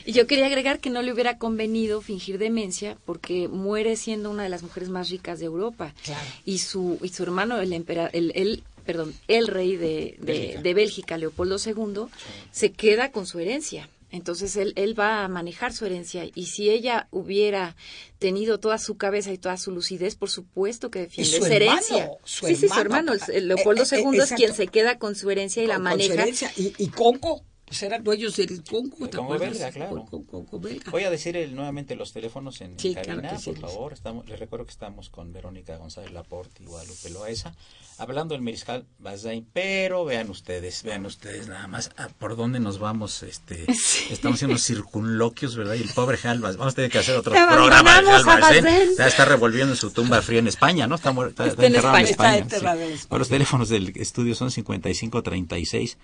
Y 0.04 0.12
yo 0.12 0.26
quería 0.26 0.46
agregar 0.46 0.78
que 0.80 0.90
no 0.90 1.02
le 1.02 1.12
hubiera 1.12 1.38
convenido 1.38 2.00
fingir 2.00 2.38
demencia 2.38 2.96
porque 3.04 3.48
muere 3.48 3.96
siendo 3.96 4.30
una 4.30 4.42
de 4.44 4.48
las 4.48 4.62
mujeres 4.62 4.88
más 4.88 5.10
ricas 5.10 5.38
de 5.38 5.46
Europa. 5.46 5.94
Claro. 6.04 6.24
Y 6.44 6.58
su 6.58 6.98
y 7.02 7.08
su 7.08 7.22
hermano 7.22 7.60
el 7.60 7.72
empera- 7.72 8.10
el, 8.12 8.32
el- 8.34 8.62
perdón, 8.86 9.14
el 9.28 9.46
rey 9.46 9.76
de, 9.76 10.16
de, 10.20 10.32
Bélgica. 10.32 10.62
de 10.62 10.74
Bélgica, 10.74 11.18
Leopoldo 11.18 11.56
II, 11.64 12.06
se 12.50 12.72
queda 12.72 13.12
con 13.12 13.26
su 13.26 13.38
herencia. 13.38 13.88
Entonces 14.10 14.56
él, 14.56 14.72
él 14.76 14.98
va 14.98 15.24
a 15.24 15.28
manejar 15.28 15.72
su 15.72 15.86
herencia 15.86 16.24
y 16.34 16.46
si 16.46 16.68
ella 16.68 17.06
hubiera 17.10 17.76
tenido 18.18 18.58
toda 18.58 18.78
su 18.78 18.96
cabeza 18.96 19.32
y 19.32 19.38
toda 19.38 19.56
su 19.56 19.70
lucidez, 19.70 20.16
por 20.16 20.30
supuesto 20.30 20.90
que 20.90 20.98
defiende 21.00 21.38
su 21.38 21.44
herencia. 21.46 22.10
su 22.24 22.46
sí, 22.46 22.56
sí, 22.56 22.68
su 22.68 22.80
hermano. 22.80 23.12
el- 23.32 23.48
Leopoldo 23.48 23.82
Eh, 23.82 23.86
eh, 23.92 24.02
II 24.04 24.18
es 24.18 24.32
quien 24.32 24.54
se 24.54 24.66
queda 24.66 24.98
con 24.98 25.14
su 25.14 25.30
herencia 25.30 25.62
y 25.62 25.66
la 25.66 25.76
Con- 25.76 25.84
con 25.84 25.92
su 25.92 25.98
maneja. 26.08 26.22
herencia. 26.22 26.52
Y, 26.56 26.74
y 26.78 26.88
Congo, 26.88 27.42
eran 27.82 28.02
dueños 28.04 28.36
del 28.36 28.62
Congo, 28.64 29.08
¿te 29.08 29.16
Congo 29.16 29.38
belga, 29.38 29.70
claro. 29.70 29.90
Con- 30.06 30.06
con- 30.06 30.24
Congo 30.24 30.58
belga. 30.60 30.90
Voy 30.90 31.04
a 31.04 31.10
decir 31.10 31.36
el- 31.36 31.54
nuevamente 31.54 31.94
los 31.96 32.12
teléfonos 32.12 32.60
en, 32.60 32.72
en 32.72 32.78
Sí, 32.78 32.94
cabina, 32.94 33.32
por 33.44 33.58
favor. 33.58 33.92
Estamos, 33.92 34.28
les 34.28 34.38
recuerdo 34.38 34.64
que 34.66 34.72
estamos 34.72 35.08
con 35.10 35.32
Verónica 35.32 35.76
González 35.76 36.10
Laporte 36.12 36.62
y 36.62 36.66
Guadalupe 36.66 37.10
Loaesa, 37.10 37.54
hablando 37.98 38.34
del 38.34 38.42
Mariscal 38.42 38.84
Bazaine, 38.98 39.46
pero 39.52 40.04
vean 40.04 40.30
ustedes, 40.30 40.82
vean 40.82 41.06
ustedes 41.06 41.48
nada 41.48 41.66
más 41.68 41.90
a 41.96 42.08
por 42.08 42.36
dónde 42.36 42.58
nos 42.60 42.78
vamos. 42.78 43.22
este 43.22 43.64
Estamos 44.10 44.36
haciendo 44.38 44.58
circunloquios, 44.58 45.54
¿verdad? 45.56 45.74
Y 45.74 45.82
el 45.82 45.90
pobre 45.90 46.18
Halvas, 46.22 46.56
vamos 46.56 46.72
a 46.72 46.76
tener 46.76 46.90
que 46.90 46.98
hacer 46.98 47.16
otro 47.16 47.32
Te 47.32 47.38
programa 47.46 48.02
de 48.02 48.10
Halvas, 48.10 48.52
¿eh? 48.56 48.88
Ya 48.98 49.06
está 49.06 49.24
revolviendo 49.24 49.74
en 49.74 49.76
su 49.78 49.90
tumba 49.92 50.20
fría 50.22 50.40
en 50.40 50.48
España, 50.48 50.86
¿no? 50.86 50.96
Está, 50.96 51.10
está- 51.10 51.28
está 51.28 51.44
Está 51.46 51.66
en 51.66 51.74
enterrado 51.74 51.96
en 51.98 52.04
España. 52.04 52.10
España. 52.30 52.42
Está 52.44 52.56
enterrado 52.56 52.80
en. 52.82 52.92
España. 52.92 53.18
Los 53.18 53.28
teléfonos 53.28 53.68
del 53.68 53.92
estudio 53.96 54.34
son 54.34 54.50
5536 54.50 55.98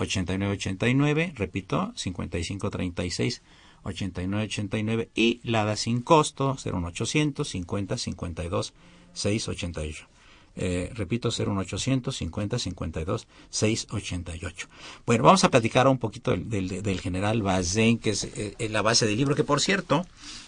8989, 0.00 1.32
repito, 1.36 1.92
5536 1.96 3.42
8989 3.82 5.10
y 5.14 5.40
la 5.42 5.64
da 5.64 5.76
sin 5.76 6.02
costo 6.02 6.56
01800 6.64 7.48
50 7.48 7.96
52 7.98 8.72
688. 9.12 10.06
Eh, 10.56 10.90
repito, 10.94 11.30
01800 11.30 12.14
50 12.14 12.58
52 12.58 13.26
688. 13.50 14.68
Bueno, 15.06 15.24
vamos 15.24 15.44
a 15.44 15.48
platicar 15.50 15.86
un 15.88 15.98
poquito 15.98 16.32
del, 16.32 16.48
del- 16.50 16.82
del 16.82 17.00
general 17.00 17.40
Bazén, 17.40 17.98
que 17.98 18.10
es 18.10 18.24
eh, 18.24 18.54
eh, 18.58 18.68
la 18.68 18.82
base 18.82 19.06
del 19.06 19.16
libro, 19.16 19.34
que 19.36 19.44
por 19.44 19.60
cierto, 19.60 20.06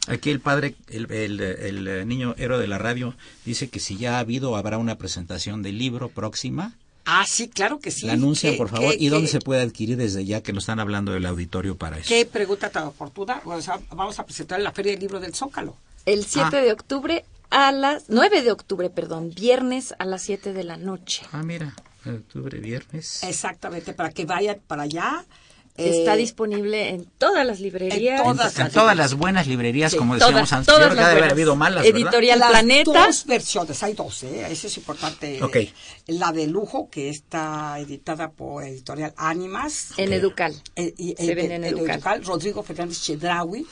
aquí 0.08 0.30
el 0.30 0.40
padre, 0.40 0.74
el, 0.88 1.10
el- 1.10 1.40
el, 1.40 2.08
niño 2.08 2.34
héroe 2.36 2.58
de 2.58 2.66
la 2.68 2.78
radio, 2.78 3.14
dice 3.46 3.70
que 3.70 3.78
si 3.80 3.96
ya 3.96 4.16
ha 4.16 4.18
habido 4.18 4.56
habrá 4.56 4.76
una 4.76 4.98
presentación 4.98 5.62
del 5.62 5.78
libro 5.78 6.08
próxima, 6.08 6.74
Ah, 7.04 7.24
sí, 7.28 7.48
claro 7.48 7.78
que 7.80 7.90
sí. 7.90 8.06
la 8.06 8.12
anuncian, 8.12 8.52
¿Qué- 8.52 8.58
por 8.58 8.68
favor. 8.68 8.90
qué- 8.96 8.96
¿Y 9.04 9.08
dónde 9.08 9.26
qué- 9.26 9.32
se 9.32 9.40
puede 9.40 9.62
adquirir 9.62 9.96
desde 9.96 10.24
ya 10.24 10.40
que 10.42 10.52
nos 10.52 10.62
están 10.64 10.78
hablando 10.80 11.12
del 11.12 11.26
auditorio 11.26 11.76
para 11.76 11.98
eso? 11.98 12.08
Qué 12.08 12.24
pregunta 12.26 12.70
tan 12.70 12.84
oportuna. 12.86 13.40
O 13.44 13.60
sea, 13.60 13.80
vamos 13.90 14.18
a 14.18 14.24
presentar 14.24 14.58
en 14.58 14.64
la 14.64 14.72
Feria 14.72 14.92
del 14.92 15.00
Libro 15.00 15.18
del 15.20 15.34
Zócalo. 15.34 15.76
El 16.06 16.24
7 16.24 16.58
Ah. 16.58 16.60
de 16.62 16.72
octubre 16.72 17.24
a 17.50 17.72
las 17.72 18.04
9 18.08 18.42
de 18.42 18.50
octubre, 18.52 18.88
perdón, 18.90 19.30
viernes 19.34 19.94
a 19.98 20.04
las 20.04 20.22
7 20.22 20.52
de 20.52 20.64
la 20.64 20.76
noche. 20.76 21.22
Ah, 21.32 21.42
mira, 21.42 21.74
octubre, 22.06 22.58
viernes. 22.58 23.22
Exactamente, 23.24 23.92
para 23.94 24.10
que 24.10 24.24
vayan 24.24 24.60
para 24.66 24.82
allá. 24.84 25.24
Está 25.74 26.14
Eh, 26.14 26.18
disponible 26.18 26.90
en 26.90 27.06
todas 27.16 27.46
las 27.46 27.58
librerías. 27.60 28.20
en 28.20 28.26
todas 28.26 28.58
en 28.58 28.70
todas 28.70 28.94
las 28.94 29.14
buenas 29.14 29.46
librerías, 29.46 29.92
Sí, 29.92 29.96
como 29.96 30.14
todas, 30.18 30.28
decíamos 30.28 30.52
antes. 30.52 30.66
todas 30.66 30.80
Yo 30.82 30.86
creo 30.88 30.94
que 30.96 31.00
las 31.00 31.04
ha 31.06 31.12
de 31.14 31.18
haber 31.18 31.32
habido 31.32 31.56
malas, 31.56 31.84
¿verdad? 31.84 31.98
Editorial 32.00 32.38
las 32.40 32.50
Planeta. 32.50 33.06
dos 33.06 33.24
versiones, 33.26 33.82
hay 33.82 33.94
dos, 33.94 34.22
¿eh? 34.24 34.46
eso 34.50 34.66
es 34.66 34.76
importante. 34.76 35.40
La 36.08 36.30
de 36.32 36.46
lujo, 36.46 36.90
que 36.90 37.08
está 37.08 37.78
editada 37.78 38.30
por 38.32 38.64
Editorial 38.64 39.14
Ánimas. 39.16 39.92
En. 39.96 40.12
Educal. 40.12 40.54
Eh, 40.76 40.92
y- 40.98 41.14
Se 41.16 41.32
eh, 41.32 41.34
vende 41.34 41.54
en 41.54 41.64
eh, 41.64 41.68
Educal. 41.68 42.22
Rodrigo 42.22 42.62
Fernández 42.62 43.00
Chedraui 43.00 43.66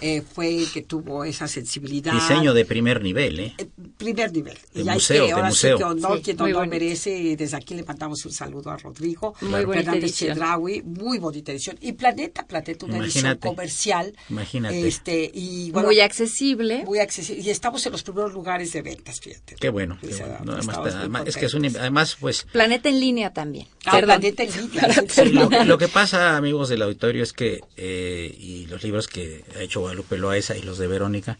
eh, 0.00 0.22
fue 0.22 0.58
el 0.58 0.70
que 0.70 0.82
tuvo 0.82 1.24
esa 1.24 1.48
sensibilidad. 1.48 2.12
Diseño 2.12 2.54
de 2.54 2.64
primer 2.64 3.02
nivel, 3.02 3.40
¿eh? 3.40 3.54
Eh, 3.58 3.66
primer 3.96 4.32
nivel. 4.32 4.58
De 4.72 4.82
y 4.82 4.88
hay 4.88 4.94
museo, 4.94 5.22
que, 5.22 5.26
de 5.26 5.32
ahora 5.32 5.48
museo. 5.48 5.76
sí 5.76 5.82
que 5.82 5.84
honor, 5.84 6.16
Sí, 6.16 6.22
quien 6.22 6.40
honor 6.40 6.68
merece. 6.68 7.16
Y 7.16 7.36
desde 7.36 7.56
aquí 7.56 7.74
le 7.74 7.84
mandamos 7.84 8.24
un 8.24 8.32
saludo 8.32 8.70
a 8.70 8.76
Rodrigo 8.76 9.34
Muy 9.40 9.64
bonita 9.64 9.96
edición. 9.96 10.34
Chedraui. 10.34 10.82
Muy 10.82 11.18
bonita 11.18 11.52
edición. 11.52 11.78
Y 11.80 11.92
Planeta, 11.92 12.46
Planeta, 12.46 12.86
una 12.86 12.98
edición 12.98 13.36
comercial. 13.38 14.14
Imagínate. 14.28 14.86
Este, 14.86 15.30
y, 15.32 15.70
bueno, 15.70 15.88
Muy 15.88 16.00
accesible. 16.00 16.84
muy 16.84 16.98
accesible. 16.98 17.42
Y 17.42 17.50
estamos 17.50 17.84
en 17.86 17.92
los 17.92 18.02
primeros 18.02 18.32
lugares 18.32 18.72
de 18.72 18.82
ventas, 18.82 19.20
fíjate. 19.20 19.56
Qué 19.56 19.68
bueno. 19.68 19.98
qué 20.00 20.08
bueno. 20.08 20.38
No, 20.44 20.52
además, 20.52 20.78
además, 20.78 21.22
es 21.26 21.36
que 21.36 21.46
es 21.46 21.54
un, 21.54 21.60
contentos. 21.60 21.80
además, 21.80 22.16
pues, 22.20 22.46
Planeta 22.52 22.88
en 22.88 23.00
línea 23.00 23.32
también. 23.32 23.66
Ah, 23.84 23.92
Perdón. 23.92 24.20
Planeta 24.20 24.42
en 24.42 24.54
línea, 24.54 25.04
sí, 25.08 25.64
lo 25.66 25.78
que 25.78 25.88
pasa, 25.88 26.36
amigos 26.36 26.68
del 26.68 26.82
auditorio, 26.82 27.22
es 27.22 27.32
que, 27.32 27.60
eh, 27.76 28.34
y 28.38 28.66
los 28.66 28.82
libros 28.82 29.08
que 29.08 29.44
ha 29.56 29.62
hecho 29.62 29.83
Guadalupe 29.84 30.16
Loaesa 30.18 30.56
y 30.56 30.62
los 30.62 30.78
de 30.78 30.86
Verónica, 30.86 31.38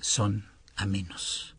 son 0.00 0.48
amenos. 0.76 1.54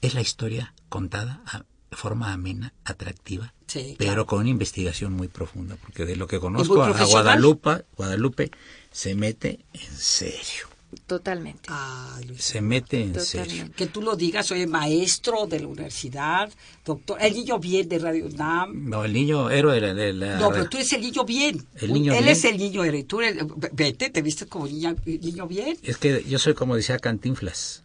Es 0.00 0.14
la 0.14 0.20
historia 0.20 0.74
contada 0.88 1.40
a- 1.46 1.64
de 1.90 1.96
forma 1.96 2.32
amena, 2.32 2.74
atractiva, 2.84 3.54
Sí, 3.68 3.94
pero 3.98 4.08
claro. 4.10 4.26
con 4.26 4.40
una 4.40 4.48
investigación 4.50 5.12
muy 5.12 5.28
profunda, 5.28 5.76
porque 5.76 6.04
de 6.04 6.16
lo 6.16 6.26
que 6.26 6.40
conozco 6.40 6.82
a. 6.82 6.90
Guadalupe, 7.04 7.84
Guadalupe 7.96 8.50
se 8.90 9.14
mete 9.14 9.64
en 9.72 9.96
serio, 9.96 10.66
Totalmente. 11.06 11.68
Ay, 11.68 12.24
Luis. 12.26 12.42
se 12.42 12.60
mete 12.60 13.02
en 13.02 13.20
serio. 13.20 13.68
Que 13.76 13.86
tú 13.86 14.02
lo 14.02 14.16
digas, 14.16 14.50
oye, 14.50 14.66
maestro 14.66 15.46
de 15.46 15.60
la 15.60 15.66
universidad, 15.68 16.50
doctor, 16.84 17.18
el 17.20 17.32
niño 17.34 17.58
bien 17.58 17.88
de 17.88 17.98
Radio 17.98 18.26
UNAM. 18.26 18.88
No, 18.88 19.04
el 19.04 19.12
niño 19.12 19.50
héroe 19.50 19.74
de 19.74 19.80
la... 19.80 19.94
de 19.94 20.12
la- 20.12 20.36
No, 20.38 20.50
pero 20.50 20.68
tú 20.68 20.76
eres 20.78 20.92
el 20.92 21.00
niño 21.02 21.24
bien. 21.24 21.66
El 21.76 21.92
niño 21.92 22.12
Él 22.12 22.20
bien. 22.24 22.32
es 22.32 22.44
el 22.44 22.56
niño 22.58 22.84
héroe. 22.84 23.04
Tú 23.04 23.20
eres, 23.20 23.42
vete, 23.72 24.10
te 24.10 24.22
vistes 24.22 24.48
como 24.48 24.66
niña- 24.66 24.96
niño 25.04 25.46
bien. 25.46 25.76
Es 25.82 25.96
que 25.98 26.24
yo 26.28 26.38
soy 26.38 26.54
como 26.54 26.76
decía 26.76 26.98
Cantinflas, 26.98 27.82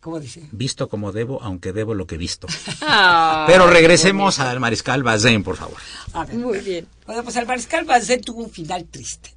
¿Cómo 0.00 0.18
dice? 0.18 0.48
visto 0.50 0.88
como 0.88 1.12
debo, 1.12 1.40
aunque 1.42 1.72
debo 1.72 1.94
lo 1.94 2.06
que 2.06 2.16
visto. 2.16 2.46
Pero 3.46 3.66
regresemos 3.68 4.38
al 4.40 4.58
mariscal 4.60 5.02
Bazén, 5.02 5.42
por 5.44 5.56
favor. 5.56 5.76
A 6.12 6.24
ver. 6.24 6.36
Muy 6.36 6.58
bien. 6.58 6.86
Bueno, 7.06 7.22
pues 7.22 7.36
el 7.36 7.46
mariscal 7.46 7.84
Bazén 7.84 8.20
tuvo 8.20 8.42
un 8.42 8.50
final 8.50 8.84
triste. 8.86 9.34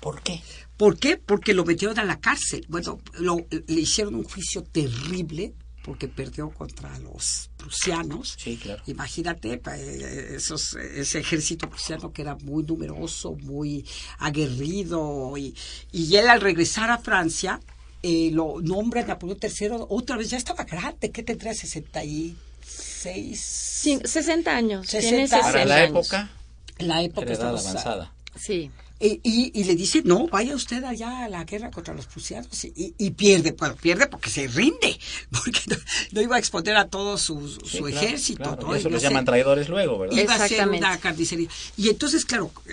¿Por 0.00 0.22
qué? 0.22 0.40
¿Por 0.76 0.98
qué? 0.98 1.16
Porque 1.16 1.54
lo 1.54 1.64
metieron 1.64 1.98
a 1.98 2.04
la 2.04 2.18
cárcel. 2.20 2.64
Bueno, 2.68 2.98
lo- 3.18 3.46
le 3.50 3.80
hicieron 3.80 4.14
un 4.16 4.24
juicio 4.24 4.62
terrible 4.62 5.54
porque 5.84 6.08
perdió 6.08 6.48
contra 6.50 6.98
los 6.98 7.50
prusianos. 7.58 8.36
Sí, 8.38 8.56
claro. 8.56 8.82
Imagínate, 8.86 9.58
pa- 9.58 9.78
eh, 9.78 10.34
esos, 10.36 10.74
ese 10.76 11.18
ejército 11.20 11.68
prusiano 11.68 12.10
que 12.12 12.22
era 12.22 12.36
muy 12.36 12.64
numeroso, 12.64 13.32
muy 13.42 13.84
aguerrido. 14.18 15.36
Y, 15.36 15.54
y 15.92 16.16
él 16.16 16.28
al 16.28 16.40
regresar 16.40 16.90
a 16.90 16.98
Francia 16.98 17.60
eh, 18.02 18.30
lo 18.32 18.60
nombra 18.60 19.02
Napoleón 19.04 19.38
III 19.42 19.68
otra 19.88 20.16
vez. 20.16 20.30
Ya 20.30 20.38
estaba 20.38 20.64
grande, 20.64 21.10
¿qué 21.10 21.22
tendría? 21.22 21.54
66. 21.54 23.40
Sí, 23.40 24.00
60 24.04 24.56
años. 24.56 24.86
60 24.86 25.00
Tiene 25.08 25.16
años. 25.22 25.30
60 25.30 25.46
Para 25.52 25.64
la 25.64 25.74
años. 25.76 25.88
época, 25.90 26.30
la 26.78 27.02
época 27.02 27.32
estamos, 27.32 27.66
avanzada. 27.66 28.12
Sí. 28.36 28.70
Y, 29.00 29.20
y- 29.24 29.50
y 29.54 29.64
le 29.64 29.74
dice, 29.74 30.02
no, 30.04 30.28
vaya 30.28 30.54
usted 30.54 30.82
allá 30.84 31.24
a 31.24 31.28
la 31.28 31.44
guerra 31.44 31.70
contra 31.70 31.92
los 31.94 32.06
prusianos 32.06 32.64
y, 32.64 32.72
y- 32.76 32.94
y 32.96 33.10
pierde, 33.10 33.52
bueno, 33.52 33.74
pierde 33.76 34.06
porque 34.06 34.30
se 34.30 34.46
rinde, 34.46 34.98
porque 35.30 35.60
no, 35.68 35.76
no 36.12 36.20
iba 36.22 36.36
a 36.36 36.38
exponer 36.38 36.76
a 36.76 36.86
todo 36.88 37.18
su, 37.18 37.48
su 37.48 37.60
Sí, 37.66 37.78
claro, 37.78 37.88
ejército. 37.88 38.42
claro. 38.44 38.62
¿no? 38.68 38.74
Y 38.74 38.78
eso 38.78 38.88
los 38.88 39.02
ser- 39.02 39.10
llaman 39.10 39.24
traidores 39.24 39.68
luego, 39.68 39.98
¿verdad? 39.98 40.16
Iba 40.16 40.34
a 40.36 40.48
ser 40.48 40.68
una 40.68 40.98
carnicería. 40.98 41.48
Y 41.76 41.88
entonces, 41.88 42.24
claro, 42.24 42.50
eh, 42.66 42.72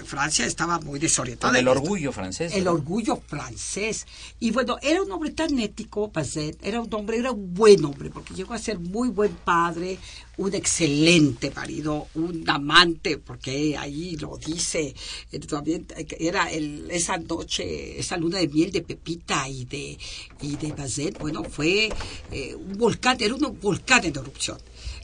eh, 0.00 0.02
Francia 0.04 0.44
estaba 0.44 0.80
muy 0.80 0.98
desorientada. 0.98 1.52
Con 1.52 1.56
el 1.60 1.68
orgullo 1.68 2.12
francés. 2.12 2.52
El 2.54 2.66
orgullo 2.68 3.22
francés. 3.26 4.06
Y 4.40 4.50
bueno, 4.50 4.76
era 4.82 5.02
un 5.02 5.10
hombre 5.12 5.30
tan 5.30 5.58
ético, 5.58 6.10
Bazet, 6.12 6.58
era 6.62 6.80
un 6.80 6.92
hombre, 6.92 7.18
era 7.18 7.30
un 7.30 7.54
buen 7.54 7.84
hombre, 7.84 8.10
porque 8.10 8.34
llegó 8.34 8.54
a 8.54 8.58
ser 8.58 8.78
muy 8.78 9.08
buen 9.08 9.32
padre, 9.44 9.98
un 10.36 10.54
excelente 10.54 11.50
marido, 11.50 12.08
un 12.14 12.48
amante, 12.48 13.18
porque 13.18 13.76
ahí 13.76 14.16
lo 14.16 14.38
dice, 14.38 14.94
eh, 15.32 15.38
también 15.40 15.86
eh, 15.96 16.06
era 16.18 16.50
el, 16.50 16.90
esa 16.90 17.18
noche, 17.18 17.98
esa 17.98 18.16
luna 18.16 18.38
de 18.38 18.48
miel 18.48 18.70
de 18.72 18.80
Pepita 18.82 19.48
y 19.48 19.64
de, 19.66 19.98
y 20.40 20.56
de 20.56 20.72
Bazet, 20.72 21.18
bueno, 21.18 21.44
fue 21.44 21.90
eh, 22.30 22.54
un 22.54 22.78
volcán, 22.78 23.18
era 23.20 23.34
un 23.34 23.58
volcán 23.60 24.04
en 24.04 24.16
erupción. 24.16 24.58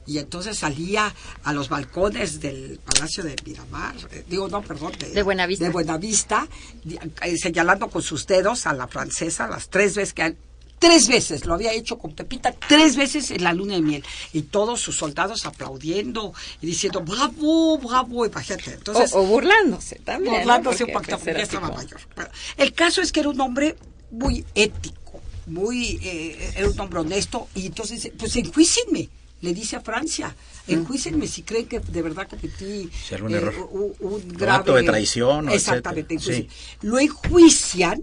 Y 0.08 0.18
entonces 0.18 0.56
salía 0.58 1.12
a 1.42 1.52
los 1.52 1.68
balcones 1.68 2.40
del 2.40 2.78
Palacio 2.78 3.24
de 3.24 3.34
Miramar, 3.44 3.96
digo, 4.30 4.46
no, 4.48 4.62
perdón, 4.62 4.92
De 5.12 5.22
Buenavista. 5.24 5.64
de 5.64 5.70
Buenavista, 5.72 6.48
di- 6.84 6.96
eh, 7.22 7.36
señalando 7.36 7.90
con 7.90 8.02
sus 8.02 8.24
dedos 8.24 8.66
a 8.68 8.72
la 8.72 8.86
francesa 8.86 9.48
las 9.48 9.68
tres 9.68 9.96
veces 9.96 10.14
que 10.14 10.22
han- 10.22 10.36
Tres 10.78 11.08
veces 11.08 11.46
lo 11.46 11.54
había 11.54 11.72
hecho 11.72 11.96
con 11.98 12.12
Pepita, 12.14 12.52
tres 12.68 12.96
veces 12.96 13.30
en 13.30 13.42
la 13.44 13.52
luna 13.54 13.74
de 13.76 13.82
miel. 13.82 14.04
Y 14.32 14.42
todos 14.42 14.80
sus 14.80 14.96
soldados 14.96 15.46
aplaudiendo 15.46 16.34
y 16.60 16.66
diciendo, 16.66 17.00
bravo, 17.00 17.78
bravo, 17.78 18.26
imagínate. 18.26 18.74
Entonces, 18.74 19.12
o, 19.14 19.20
o 19.20 19.26
burlándose 19.26 19.96
también. 20.04 20.34
¿no? 20.34 20.38
burlándose 20.40 20.84
un 20.84 20.92
poquito, 20.92 21.16
pues, 21.18 21.24
porque 21.24 21.38
ya 21.38 21.42
estaba 21.44 21.70
mayor. 21.70 22.00
Bueno, 22.14 22.30
el 22.58 22.72
caso 22.74 23.00
es 23.00 23.10
que 23.10 23.20
era 23.20 23.30
un 23.30 23.40
hombre 23.40 23.76
muy 24.10 24.44
ético, 24.54 25.20
muy, 25.46 25.98
eh, 26.02 26.52
era 26.56 26.68
un 26.68 26.78
hombre 26.78 27.00
honesto, 27.00 27.48
y 27.54 27.66
entonces, 27.66 28.10
pues 28.18 28.36
enjuícenme, 28.36 29.08
le 29.40 29.54
dice 29.54 29.76
a 29.76 29.80
Francia, 29.80 30.34
enjuícenme 30.66 31.26
si 31.26 31.42
creen 31.42 31.66
que 31.68 31.80
de 31.80 32.02
verdad 32.02 32.28
cometí 32.28 32.88
Si 33.06 33.14
algún 33.14 33.34
error. 33.34 33.68
un, 33.70 33.94
un 34.00 34.28
grave 34.28 34.58
acto 34.58 34.74
de 34.74 34.82
traición 34.82 35.48
o 35.48 35.52
Exactamente, 35.52 36.14
enjuician. 36.14 36.48
lo 36.82 36.98
enjuician 36.98 38.02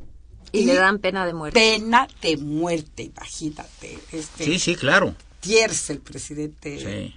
Y 0.53 0.65
le 0.65 0.75
dan 0.75 0.99
pena 0.99 1.25
de 1.25 1.33
muerte. 1.33 1.59
pena 1.59 2.07
de 2.21 2.37
muerte, 2.37 3.03
imagínate. 3.03 3.99
Este, 4.11 4.45
Sí, 4.45 4.59
sí, 4.59 4.75
claro. 4.75 5.15
Thiers, 5.41 5.89
el 5.89 5.99
presidente 5.99 6.79
Sí. 6.79 7.15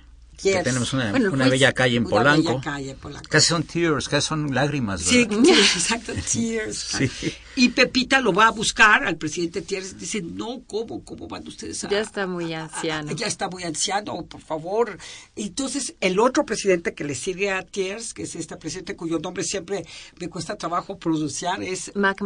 que 0.53 0.63
tenemos 0.63 0.93
una, 0.93 1.11
Bueno, 1.13 1.29
una 1.31 1.45
pues, 1.45 1.51
bella 1.53 1.73
calle 1.73 1.97
en 1.97 2.03
Una 2.07 2.11
Polanco. 2.11 2.49
bella 2.51 2.61
calle 2.61 2.91
en 2.91 2.97
Polanco. 2.99 3.29
Casi 3.31 3.47
son 3.49 3.63
tears, 3.63 4.09
casi 4.09 4.27
son 4.27 4.55
lágrimas, 4.55 5.01
Sí, 5.03 5.25
¿verdad? 5.25 5.45
sí, 5.45 5.51
exacto, 5.79 6.13
Tears. 6.33 6.79
Sí. 6.99 7.35
Y 7.57 7.69
Pepita 7.71 8.21
lo 8.21 8.33
va 8.35 8.49
a 8.49 8.51
buscar 8.51 9.05
al 9.05 9.17
presidente 9.17 9.63
Tears. 9.63 9.99
Dice, 9.99 10.21
no, 10.23 10.63
¿cómo? 10.67 11.03
¿Cómo 11.05 11.27
van 11.29 11.47
ustedes 11.47 11.83
a...? 11.85 11.89
Ya 11.89 12.01
está 12.01 12.27
muy 12.27 12.53
a- 12.53 12.63
a- 12.63 12.65
anciano. 12.65 13.13
ya 13.13 13.27
está 13.27 13.49
muy 13.49 13.63
anciano, 13.63 14.25
por 14.27 14.41
favor. 14.43 14.99
Y 15.37 15.45
Entonces, 15.45 15.95
el 16.01 16.19
otro 16.19 16.45
presidente 16.45 16.93
que 16.95 17.05
le 17.05 17.15
sigue 17.15 17.51
a 17.51 17.63
Thiers, 17.63 18.13
que 18.13 18.25
es 18.25 18.35
este 18.35 18.57
presidente 18.57 18.97
cuyo 18.97 19.19
nombre 19.21 19.45
siempre 19.45 19.87
me 20.21 20.29
cuesta 20.29 20.57
trabajo 20.57 20.99
pronunciar, 20.99 21.63
es 21.63 21.93
Mac 21.95 22.21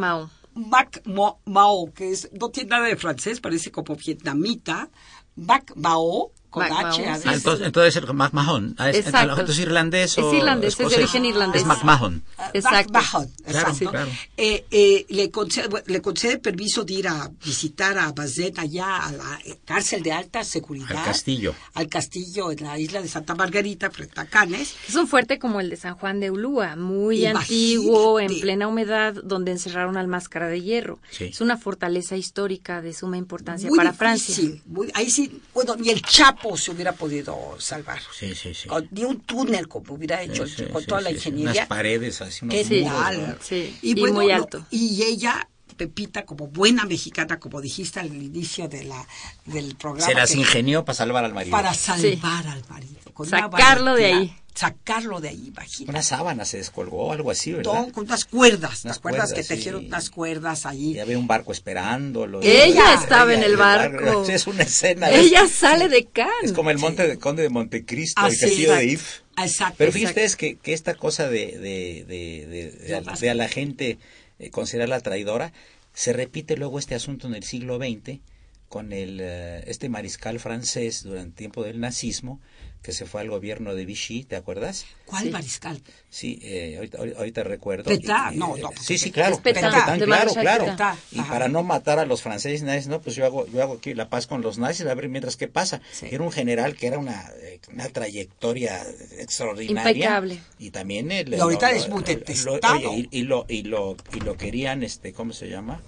Mo- 0.54 1.40
Mao, 1.44 1.92
que 1.94 2.10
es, 2.10 2.30
no 2.32 2.50
tiene 2.50 2.70
nada 2.70 2.86
de 2.86 2.96
francés, 2.96 3.40
parece 3.40 3.70
como 3.70 3.96
vietnamita. 3.96 4.90
Mac 5.36 5.72
Mao, 5.76 6.32
con 6.50 6.68
Mac 6.68 6.86
H 6.86 7.06
a 7.08 7.12
veces. 7.16 7.32
entonces, 7.32 7.66
entonces 7.66 7.96
es 7.96 8.12
McMahon. 8.12 8.74
Ah, 8.78 8.90
es, 8.90 8.96
Exacto. 8.96 9.30
entonces, 9.30 9.56
¿es 9.56 9.62
irlandés 9.62 10.18
o 10.18 10.28
Es 10.32 10.38
irlandés, 10.38 10.72
es 10.80 10.88
de 10.90 10.96
origen 10.96 11.24
irlandés. 11.24 11.62
Es 11.62 11.66
McMahon. 11.68 12.22
Exacto. 12.52 12.92
Mahon, 12.92 13.30
Claro, 13.44 13.68
exacto. 13.70 13.90
claro. 13.90 14.10
Eh, 14.36 14.66
eh, 14.70 15.06
le, 15.08 15.30
concede, 15.30 15.68
bueno, 15.68 15.84
le 15.88 16.02
concede 16.02 16.38
permiso 16.38 16.84
de 16.84 16.94
ir 16.94 17.08
a 17.08 17.30
visitar 17.44 17.96
a 17.98 18.10
Bazet 18.12 18.58
allá 18.58 18.96
a 19.06 19.12
la 19.12 19.38
eh, 19.44 19.58
cárcel 19.64 20.02
de 20.02 20.12
alta 20.12 20.42
seguridad. 20.44 20.96
Al 20.96 21.04
castillo. 21.04 21.54
Al 21.74 21.88
castillo 21.88 22.50
en 22.50 22.64
la 22.64 22.78
isla 22.78 23.00
de 23.02 23.08
Santa 23.08 23.34
Margarita, 23.34 23.90
frente 23.90 24.20
a 24.20 24.26
Canes. 24.26 24.74
Es 24.88 24.94
un 24.96 25.06
fuerte 25.06 25.38
como 25.38 25.60
el 25.60 25.70
de 25.70 25.76
San 25.76 25.94
Juan 25.94 26.20
de 26.20 26.30
Ulúa, 26.30 26.76
muy 26.76 27.26
Imagínate. 27.26 27.38
antiguo, 27.44 28.20
en 28.20 28.40
plena 28.40 28.66
humedad, 28.68 29.14
donde 29.22 29.52
encerraron 29.52 29.96
al 29.96 30.08
Máscara 30.08 30.48
de 30.48 30.60
Hierro. 30.62 30.98
Sí. 31.10 31.24
Es 31.24 31.40
una 31.40 31.56
fortaleza 31.56 32.16
histórica 32.16 32.80
de 32.82 32.92
suma 32.92 33.16
importancia 33.18 33.68
Muy 33.68 33.76
para 33.76 33.92
difícil, 33.92 34.34
Francia. 34.46 34.62
muy- 34.66 34.90
ahí 34.94 35.10
sí, 35.10 35.40
bueno, 35.54 35.76
ni 35.76 35.90
el 35.90 36.02
Chapo 36.02 36.39
se 36.56 36.70
hubiera 36.70 36.92
podido 36.92 37.56
salvar. 37.58 38.00
Sí, 38.18 38.34
sí, 38.34 38.54
sí. 38.54 38.68
Con- 38.68 38.88
ni 38.90 39.04
un 39.04 39.20
túnel 39.20 39.68
como 39.68 39.94
hubiera 39.94 40.22
hecho 40.22 40.46
Sí, 40.46 40.54
sí, 40.58 40.64
con 40.72 40.80
sí, 40.82 40.86
toda 40.88 41.00
la 41.00 41.10
ingeniería. 41.10 41.52
Unas 41.52 41.66
paredes 41.66 42.20
así, 42.22 42.44
unos 42.44 42.54
¿Qué 42.54 42.64
Sí. 42.64 42.80
muros, 42.82 43.00
tal? 43.02 43.28
¿no? 43.28 43.34
Sí, 43.42 43.78
y 43.82 43.94
muy 43.94 44.26
lo- 44.28 44.34
alto. 44.34 44.66
y 44.70 45.02
ella, 45.02 45.48
Pepita, 45.76 46.26
como 46.26 46.46
buena 46.48 46.84
mexicana, 46.84 47.38
como 47.40 47.60
dijiste 47.60 48.00
al 48.00 48.08
inicio 48.14 48.68
de 48.68 48.84
la, 48.84 49.06
del 49.46 49.76
programa. 49.76 50.06
Se 50.06 50.14
las 50.14 50.34
ingenió 50.34 50.84
para 50.84 50.96
salvar 50.96 51.24
al 51.24 51.32
marido. 51.32 51.52
Para 51.52 51.72
salvar 51.72 52.46
al 52.48 52.62
marido. 52.68 52.96
con 53.14 53.28
una 53.28 53.40
Sacarlo 53.40 53.94
de 53.94 54.04
ahí. 54.06 54.36
Sacarlo 54.54 55.20
de 55.20 55.28
ahí, 55.28 55.48
imagínate. 55.48 55.90
Una 55.90 56.02
sábana 56.02 56.44
se 56.44 56.58
descolgó, 56.58 57.12
algo 57.12 57.30
así, 57.30 57.52
¿verdad? 57.52 57.90
Con 57.92 58.04
unas 58.04 58.24
cuerdas. 58.24 58.84
Unas 58.84 58.96
¿Te 58.96 59.00
acuerdas 59.00 59.30
cuerdas, 59.30 59.48
que 59.48 59.54
tejieron 59.54 59.82
sí. 59.82 59.86
unas 59.86 60.10
cuerdas 60.10 60.66
ahí? 60.66 60.92
Y 60.94 60.98
había 60.98 61.18
un 61.18 61.26
barco 61.26 61.52
esperándolo. 61.52 62.40
Ella 62.42 62.94
estaba 62.94 63.32
en 63.32 63.42
el 63.42 63.56
barco. 63.56 64.24
Es 64.30 64.46
una 64.46 64.64
escena. 64.64 65.10
Ella 65.10 65.42
es, 65.42 65.50
sale 65.60 65.88
de 65.88 66.04
Cannes. 66.06 66.32
es 66.44 66.52
como 66.52 66.70
el 66.70 66.78
monte 66.78 67.06
de 67.06 67.18
Conde 67.18 67.42
de 67.42 67.48
Montecristo, 67.48 68.20
Así, 68.20 68.36
el 68.36 68.40
castillo 68.40 68.74
de. 68.74 68.84
If. 68.84 69.20
Exacto. 69.38 69.76
Pero 69.78 69.92
fíjense 69.92 70.10
ustedes 70.10 70.36
que, 70.36 70.56
que 70.56 70.72
esta 70.72 70.94
cosa 70.94 71.28
de, 71.28 71.58
de, 71.58 72.04
de, 72.06 72.94
a, 72.94 73.00
de 73.00 73.30
a 73.30 73.34
la 73.34 73.48
gente 73.48 73.98
eh, 74.38 74.50
considerarla 74.50 75.00
traidora, 75.00 75.52
se 75.92 76.12
repite 76.12 76.56
luego 76.56 76.78
este 76.78 76.94
asunto 76.94 77.26
en 77.26 77.34
el 77.34 77.44
siglo 77.44 77.78
XX 77.78 78.20
con 78.68 78.92
el, 78.92 79.18
eh, 79.20 79.64
este 79.66 79.88
mariscal 79.88 80.38
francés 80.40 81.02
durante 81.02 81.28
el 81.28 81.34
tiempo 81.34 81.64
del 81.64 81.80
nazismo 81.80 82.40
que 82.82 82.92
se 82.92 83.04
fue 83.04 83.20
al 83.20 83.28
gobierno 83.28 83.74
de 83.74 83.84
Vichy, 83.84 84.24
¿te 84.24 84.36
acuerdas? 84.36 84.86
¿Cuál 85.04 85.24
Sí. 85.24 85.30
mariscal? 85.30 85.82
Sí, 86.08 86.38
eh, 86.42 86.88
ahorita, 87.16 87.42
recuerdo. 87.44 87.92
Y- 87.92 87.98
no, 87.98 88.30
eh, 88.30 88.60
no, 88.60 88.68
porque 88.70 88.80
Sí, 88.82 88.96
sí, 88.96 89.10
claro. 89.10 89.38
Pétain, 89.42 89.70
Pétain, 89.70 89.98
de 90.00 90.06
claro, 90.06 90.32
claro. 90.34 90.64
Y 91.12 91.18
Ajá. 91.18 91.30
para 91.30 91.48
no 91.48 91.62
matar 91.62 91.98
a 91.98 92.06
los 92.06 92.22
franceses, 92.22 92.62
nadie 92.62 92.78
dice, 92.78 92.88
no, 92.88 93.00
pues 93.02 93.16
yo 93.16 93.26
hago, 93.26 93.46
yo 93.48 93.62
hago 93.62 93.74
aquí 93.74 93.92
la 93.92 94.08
paz 94.08 94.26
con 94.26 94.40
los 94.40 94.56
nazis, 94.58 94.86
a 94.86 94.94
ver 94.94 95.08
mientras 95.10 95.36
qué 95.36 95.46
pasa. 95.46 95.82
Sí. 95.92 96.06
Era 96.10 96.24
un 96.24 96.32
general 96.32 96.74
que 96.74 96.86
era 96.86 96.98
una, 96.98 97.30
eh, 97.42 97.60
una 97.72 97.88
trayectoria 97.90 98.82
extraordinaria. 99.18 99.90
Impecable. 99.92 100.40
Y 100.58 100.70
también 100.70 101.10
el, 101.12 101.34
Y 101.34 101.38
ahorita 101.38 101.70
lo- 101.70 101.76
es 101.76 101.88
muy 101.88 102.00
lo- 102.00 102.06
detestado. 102.06 102.90
oye, 102.90 103.08
y, 103.10 103.18
y 103.20 103.22
lo, 103.24 103.44
y, 103.48 103.62
lo, 103.62 103.96
y 104.14 104.20
lo 104.20 104.36
querían, 104.36 104.82
este, 104.82 105.12
¿cómo 105.12 105.32
se 105.32 105.48
llama? 105.48 105.80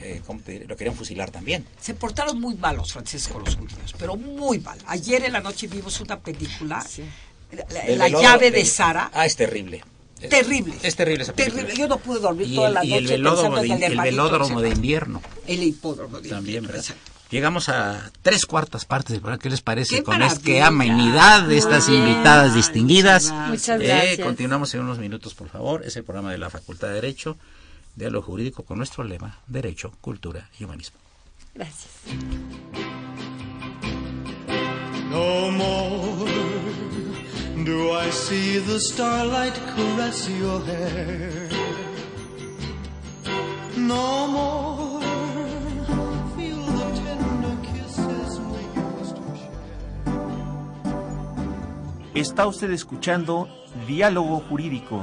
Eh, 0.00 0.22
¿cómo 0.26 0.40
te 0.40 0.52
diré? 0.52 0.66
Lo 0.66 0.76
querían 0.76 0.94
fusilar 0.96 1.30
también. 1.30 1.66
Se 1.80 1.94
portaron 1.94 2.40
muy 2.40 2.54
mal 2.54 2.76
los 2.76 2.92
franceses 2.92 3.28
con 3.32 3.44
los 3.44 3.56
judíos, 3.56 3.94
pero 3.98 4.16
muy 4.16 4.58
mal. 4.60 4.78
Ayer 4.86 5.24
en 5.24 5.32
la 5.32 5.40
noche 5.40 5.66
vimos 5.66 6.00
una 6.00 6.18
película, 6.20 6.80
Sí. 6.82 7.02
La, 7.50 7.96
la- 7.96 8.08
llave 8.08 8.50
de 8.50 8.58
del- 8.58 8.66
Sara. 8.66 9.10
Ah, 9.14 9.24
es 9.26 9.34
terrible. 9.34 9.82
Es- 10.20 10.28
Terrible. 10.30 10.74
Es 10.82 10.96
terrible 10.96 11.22
esa 11.22 11.32
película. 11.32 11.62
Terrible. 11.62 11.80
Yo 11.80 11.88
no 11.88 11.98
pude 11.98 12.20
dormir 12.20 12.46
Y 12.48 12.54
toda 12.56 12.68
el, 12.68 12.74
la 12.74 12.84
y 12.84 12.88
noche 12.90 12.98
el 13.04 13.08
velódromo 13.10 13.56
de, 13.56 13.66
el 13.72 13.82
el 13.84 14.00
velódromo 14.00 14.60
de 14.60 14.68
invierno. 14.70 15.22
El 15.46 15.62
hipódromo 15.62 16.20
de 16.20 16.28
También, 16.28 16.56
invierno, 16.64 16.68
¿verdad? 16.84 16.94
Llegamos 17.30 17.68
a 17.68 18.10
tres 18.22 18.44
cuartas 18.46 18.84
partes 18.84 19.12
del 19.12 19.20
programa. 19.20 19.40
¿Qué 19.42 19.50
les 19.50 19.60
parece 19.60 19.96
¡Qué 19.96 20.02
con 20.02 20.20
es 20.22 20.38
que 20.38 20.60
maravilla! 20.60 20.66
amenidad 20.66 21.42
de 21.42 21.58
estas 21.58 21.88
bien. 21.88 22.02
invitadas 22.08 22.54
distinguidas? 22.54 23.30
muchas 23.32 23.80
Eh, 23.80 23.84
gracias. 23.86 24.26
continuamos 24.26 24.74
en 24.74 24.80
unos 24.80 24.98
minutos, 24.98 25.34
por 25.34 25.48
favor. 25.48 25.84
Es 25.86 25.96
el 25.96 26.04
programa 26.04 26.32
de 26.32 26.38
la 26.38 26.50
Facultad 26.50 26.88
de 26.88 26.94
Derecho, 26.94 27.36
Diálogo 27.98 28.26
Jurídico, 28.26 28.62
con 28.62 28.78
nuestro 28.78 29.02
lema, 29.02 29.40
Derecho, 29.48 29.90
Cultura 30.00 30.48
y 30.58 30.64
Humanismo. 30.64 30.98
Gracias. 31.52 31.90
No 35.10 35.50
more 35.50 36.30
do 37.64 37.92
I 37.98 38.10
see 38.12 38.60
the 38.60 38.78
starlight 38.78 39.54
caress 39.74 40.28
your 40.28 40.64
hair. 40.64 41.48
No 43.76 44.28
more 44.28 45.00
feel 46.36 46.62
the 46.66 46.90
tender 47.02 47.56
kisses 47.62 48.38
we 48.38 48.62
used 49.00 49.16
to 49.16 49.22
share. 49.34 49.50
Está 52.14 52.46
usted 52.46 52.70
escuchando 52.70 53.48
Diálogo 53.88 54.40
Jurídico, 54.48 55.02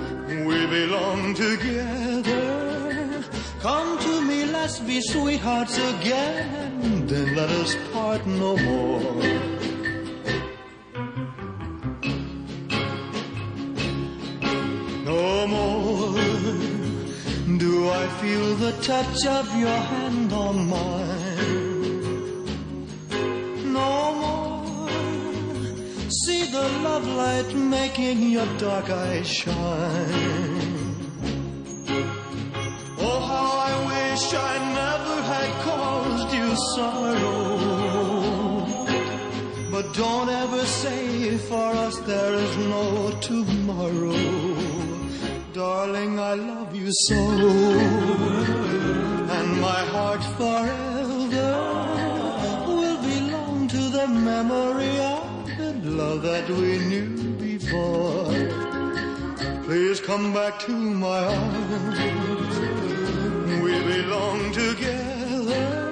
We 0.45 0.65
belong 0.65 1.33
together. 1.33 3.23
Come 3.61 3.99
to 3.99 4.21
me, 4.21 4.45
let's 4.45 4.79
be 4.79 5.01
sweethearts 5.01 5.77
again. 5.77 7.05
Then 7.05 7.35
let 7.35 7.49
us 7.49 7.75
part 7.93 8.25
no 8.25 8.57
more. 8.57 9.23
No 15.05 15.47
more 15.47 16.17
do 17.57 17.89
I 17.89 18.07
feel 18.21 18.55
the 18.55 18.71
touch 18.81 19.25
of 19.27 19.55
your 19.55 19.79
hand 19.93 20.33
on 20.33 20.67
mine. 20.67 21.70
The 26.51 26.67
love 26.83 27.07
light 27.07 27.55
making 27.55 28.29
your 28.29 28.45
dark 28.57 28.89
eyes 28.89 29.27
shine. 29.27 30.95
Oh, 32.99 33.19
how 33.31 33.49
I 33.69 33.73
wish 33.91 34.23
I 34.33 34.53
never 34.81 35.15
had 35.31 35.51
caused 35.67 36.31
you 36.39 36.49
sorrow. 36.75 37.47
But 39.71 39.93
don't 39.93 40.29
ever 40.29 40.65
say 40.65 41.37
for 41.37 41.69
us 41.85 41.95
there 41.99 42.33
is 42.33 42.57
no 42.57 42.85
tomorrow. 43.21 44.21
Darling, 45.53 46.19
I 46.19 46.33
love 46.33 46.75
you 46.75 46.89
so. 47.07 47.21
And 49.37 49.47
my 49.61 49.81
heart 49.93 50.23
forever 50.39 51.49
will 52.67 52.99
belong 53.13 53.69
to 53.69 53.81
the 53.97 54.07
memory 54.07 54.99
love 56.01 56.21
that 56.23 56.49
we 56.49 56.77
knew 56.89 57.09
before. 57.37 58.33
Please 59.65 60.01
come 60.01 60.33
back 60.33 60.59
to 60.65 60.71
my 60.71 61.25
arms. 61.25 61.99
We 63.63 63.73
belong 63.93 64.51
together. 64.51 65.91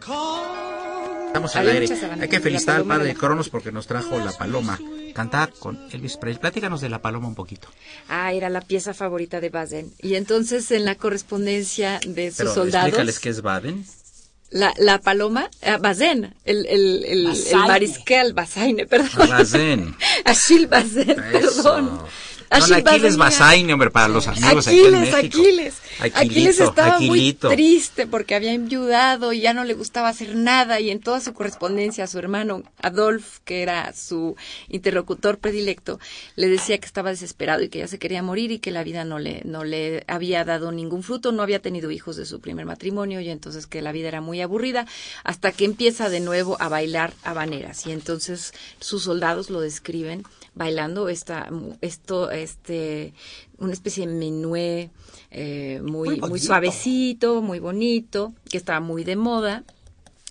Come. 0.00 1.26
Estamos 1.28 1.56
al 1.56 1.68
aire. 1.68 1.86
Hay 2.20 2.28
que 2.28 2.40
felicitar 2.40 2.76
al 2.76 2.84
padre 2.84 3.06
de 3.08 3.14
Cronos 3.14 3.48
porque 3.48 3.72
nos 3.72 3.86
trajo 3.86 4.18
la 4.18 4.32
paloma. 4.32 4.78
Cantaba 5.14 5.48
con 5.58 5.78
Elvis 5.92 6.16
Presley. 6.16 6.40
Platícanos 6.40 6.80
de 6.80 6.88
la 6.88 7.00
paloma 7.00 7.28
un 7.28 7.34
poquito. 7.36 7.68
Ah, 8.08 8.32
era 8.32 8.48
la 8.50 8.60
pieza 8.60 8.94
favorita 8.94 9.40
de 9.40 9.48
Bazen. 9.50 9.92
Y 10.02 10.14
entonces 10.16 10.70
en 10.72 10.84
la 10.84 10.96
correspondencia 10.96 12.00
de 12.06 12.30
sus 12.30 12.38
Pero 12.38 12.54
soldados. 12.54 12.88
explícales 12.88 13.20
qué 13.20 13.28
es 13.28 13.40
Baden. 13.42 13.84
La, 14.54 14.72
la 14.78 15.00
paloma, 15.00 15.50
ah, 15.62 15.78
Bazén, 15.78 16.32
el, 16.44 16.64
el, 16.66 17.04
el, 17.06 17.26
el 17.26 17.56
mariscal, 17.66 18.34
Bazaine, 18.34 18.86
perdón. 18.86 19.28
Bazén. 19.28 19.96
Achille 20.24 20.66
Bazén, 20.68 21.10
Eso. 21.10 21.62
perdón. 21.64 22.00
Aquiles. 22.54 23.16
Bazaine, 23.16 23.72
hombre, 23.72 23.90
para 23.90 24.08
los 24.08 24.26
amigos 24.28 24.66
aquí 24.66 24.80
en 24.80 24.94
Aquiles, 24.94 25.12
México. 25.14 25.38
Aquiles. 25.38 25.74
Aquilito, 26.00 26.18
Aquiles 26.18 26.60
estaba 26.60 26.94
Aquilito. 26.96 27.48
muy 27.48 27.56
triste 27.56 28.06
porque 28.06 28.34
había 28.34 28.52
enviudado 28.52 29.32
y 29.32 29.40
ya 29.40 29.54
no 29.54 29.64
le 29.64 29.74
gustaba 29.74 30.08
hacer 30.08 30.34
nada 30.34 30.80
y 30.80 30.90
en 30.90 31.00
toda 31.00 31.20
su 31.20 31.32
correspondencia 31.34 32.04
a 32.04 32.06
su 32.06 32.18
hermano 32.18 32.62
Adolf, 32.82 33.38
que 33.44 33.62
era 33.62 33.92
su 33.92 34.36
interlocutor 34.68 35.38
predilecto, 35.38 36.00
le 36.36 36.48
decía 36.48 36.78
que 36.78 36.86
estaba 36.86 37.10
desesperado 37.10 37.62
y 37.62 37.68
que 37.68 37.78
ya 37.78 37.88
se 37.88 37.98
quería 37.98 38.22
morir 38.22 38.50
y 38.50 38.58
que 38.58 38.70
la 38.70 38.84
vida 38.84 39.04
no 39.04 39.18
le, 39.18 39.42
no 39.44 39.64
le 39.64 40.04
había 40.06 40.44
dado 40.44 40.72
ningún 40.72 41.02
fruto, 41.02 41.32
no 41.32 41.42
había 41.42 41.60
tenido 41.60 41.90
hijos 41.90 42.16
de 42.16 42.26
su 42.26 42.40
primer 42.40 42.66
matrimonio 42.66 43.20
y 43.20 43.28
entonces 43.28 43.66
que 43.66 43.82
la 43.82 43.92
vida 43.92 44.08
era 44.08 44.20
muy 44.20 44.40
aburrida 44.40 44.86
hasta 45.22 45.52
que 45.52 45.64
empieza 45.64 46.08
de 46.08 46.20
nuevo 46.20 46.56
a 46.60 46.68
bailar 46.68 47.12
habaneras 47.22 47.86
y 47.86 47.92
entonces 47.92 48.52
sus 48.80 49.04
soldados 49.04 49.50
lo 49.50 49.60
describen 49.60 50.24
bailando 50.54 51.08
esta 51.08 51.48
esto 51.80 52.30
este 52.30 53.12
una 53.58 53.72
especie 53.72 54.06
de 54.06 54.14
menué 54.14 54.90
eh, 55.30 55.80
muy 55.82 56.20
Muy 56.20 56.38
suavecito 56.38 57.42
muy 57.42 57.58
bonito 57.58 58.32
que 58.50 58.56
estaba 58.56 58.80
muy 58.80 59.04
de 59.04 59.16
moda 59.16 59.64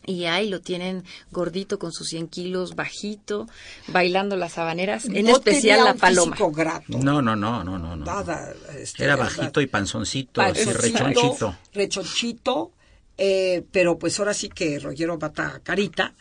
y 0.06 0.26
ahí 0.26 0.50
lo 0.50 0.62
tienen 0.62 1.04
gordito 1.32 1.80
con 1.80 1.92
sus 1.92 2.10
100 2.10 2.28
kilos, 2.28 2.76
bajito, 2.76 3.48
bailando 3.88 4.36
las 4.36 4.58
habaneras, 4.58 5.06
en 5.06 5.26
No 5.26 5.38
especial 5.38 5.78
tenía 5.78 5.84
la 5.86 5.94
un 5.94 5.98
paloma. 5.98 6.36
grato. 6.52 6.98
No, 6.98 7.22
no, 7.22 7.36
no, 7.36 7.64
no, 7.64 7.80
no. 7.80 7.96
no. 7.96 8.06
Nada, 8.06 8.54
este, 8.78 9.04
Era 9.04 9.16
bajito 9.16 9.62
y 9.62 9.68
panzoncito, 9.68 10.42
así 10.42 10.72
rechonchito. 10.72 11.56
Rechonchito, 11.74 12.72
eh, 13.18 13.64
pero 13.72 13.98
pues 13.98 14.20
ahora 14.20 14.34
sí 14.34 14.50
que 14.50 14.80
Rollero 14.80 15.18
Mata 15.18 15.62
Carita. 15.64 16.14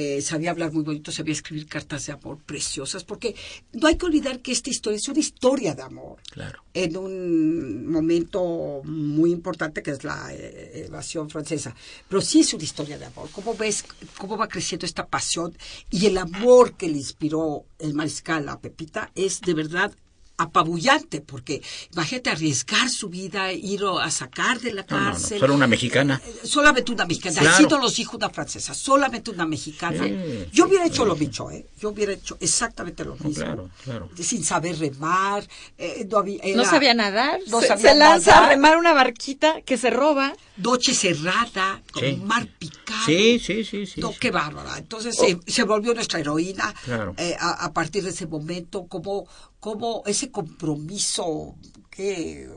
Eh, 0.00 0.22
sabía 0.22 0.52
hablar 0.52 0.72
muy 0.72 0.84
bonito, 0.84 1.10
sabía 1.10 1.32
escribir 1.32 1.66
cartas 1.66 2.06
de 2.06 2.12
amor 2.12 2.38
preciosas, 2.38 3.02
porque 3.02 3.34
no 3.72 3.88
hay 3.88 3.96
que 3.96 4.06
olvidar 4.06 4.38
que 4.38 4.52
esta 4.52 4.70
historia 4.70 4.96
es 4.96 5.08
una 5.08 5.18
historia 5.18 5.74
de 5.74 5.82
amor. 5.82 6.18
Claro. 6.30 6.62
En 6.72 6.96
un 6.96 7.90
momento 7.90 8.80
muy 8.84 9.32
importante 9.32 9.82
que 9.82 9.90
es 9.90 10.04
la 10.04 10.32
eh, 10.32 10.84
evasión 10.86 11.28
francesa. 11.28 11.74
Pero 12.08 12.20
sí 12.20 12.40
es 12.40 12.54
una 12.54 12.62
historia 12.62 12.96
de 12.96 13.06
amor. 13.06 13.28
¿Cómo 13.32 13.56
ves 13.56 13.84
cómo 14.16 14.36
va 14.36 14.46
creciendo 14.46 14.86
esta 14.86 15.04
pasión 15.04 15.52
y 15.90 16.06
el 16.06 16.16
amor 16.16 16.74
que 16.74 16.88
le 16.88 16.98
inspiró 16.98 17.64
el 17.80 17.94
mariscal 17.94 18.48
a 18.48 18.60
Pepita 18.60 19.10
es 19.16 19.40
de 19.40 19.54
verdad 19.54 19.92
apabullante, 20.38 21.20
porque 21.20 21.60
imagínate 21.92 22.30
arriesgar 22.30 22.88
su 22.88 23.08
vida, 23.08 23.52
ir 23.52 23.80
a 24.00 24.10
sacar 24.10 24.60
de 24.60 24.72
la 24.72 24.86
No, 24.88 24.96
no, 24.96 25.04
no, 25.06 25.10
cárcel. 25.12 25.38
solo 25.40 25.54
una 25.54 25.66
mexicana. 25.66 26.20
Eh, 26.24 26.40
Solamente 26.46 26.92
una 26.92 27.04
mexicana. 27.04 27.40
Claro. 27.40 27.68
Todos 27.68 27.82
los 27.82 27.98
hijos 27.98 28.14
una 28.14 28.30
francesa. 28.30 28.72
Solamente 28.72 29.30
una 29.30 29.44
mexicana. 29.46 30.04
Sí, 30.04 30.46
Yo 30.52 30.66
hubiera 30.66 30.86
hecho 30.86 31.04
lo 31.04 31.16
mismo, 31.16 31.50
¿eh? 31.50 31.66
Yo 31.80 31.90
hubiera 31.90 32.12
hecho 32.12 32.36
exactamente 32.40 33.04
lo 33.04 33.14
mismo. 33.16 33.34
claro, 33.44 33.70
claro. 33.84 34.08
Sin 34.20 34.42
saber 34.44 34.78
remar. 34.78 35.46
eh, 35.76 36.06
no, 36.10 36.18
había, 36.18 36.38
No 36.54 36.62
era 36.62 36.70
sabía 36.70 36.94
nadar, 36.94 37.40
No 37.48 37.60
se, 37.60 37.68
sabía 37.68 37.90
se 37.92 37.98
lanza 37.98 38.30
nadar. 38.30 38.44
a 38.44 38.48
remar 38.50 38.76
una 38.78 38.92
barquita 38.92 39.60
que 39.62 39.76
se 39.76 39.90
roba. 39.90 40.34
Noche 40.56 40.92
cerrada, 40.94 41.82
con 41.92 42.02
Sí. 42.02 42.12
un 42.14 42.26
mar 42.26 42.48
picado. 42.58 43.04
Sí, 43.06 43.38
sí, 43.38 43.64
sí, 43.64 43.86
sí. 43.86 44.00
No, 44.00 44.10
sí. 44.12 44.18
qué 44.20 44.30
bárbara. 44.30 44.76
Entonces 44.78 45.16
se, 45.16 45.38
se 45.46 45.62
volvió 45.64 45.94
nuestra 45.94 46.18
heroína 46.20 46.74
Claro. 46.84 47.14
eh, 47.18 47.36
a, 47.38 47.64
a 47.64 47.72
partir 47.72 48.02
de 48.02 48.10
ese 48.10 48.26
momento, 48.26 48.86
como, 48.86 49.28
como 49.60 50.02
ese 50.06 50.30
compromiso 50.30 51.54
que 51.90 52.48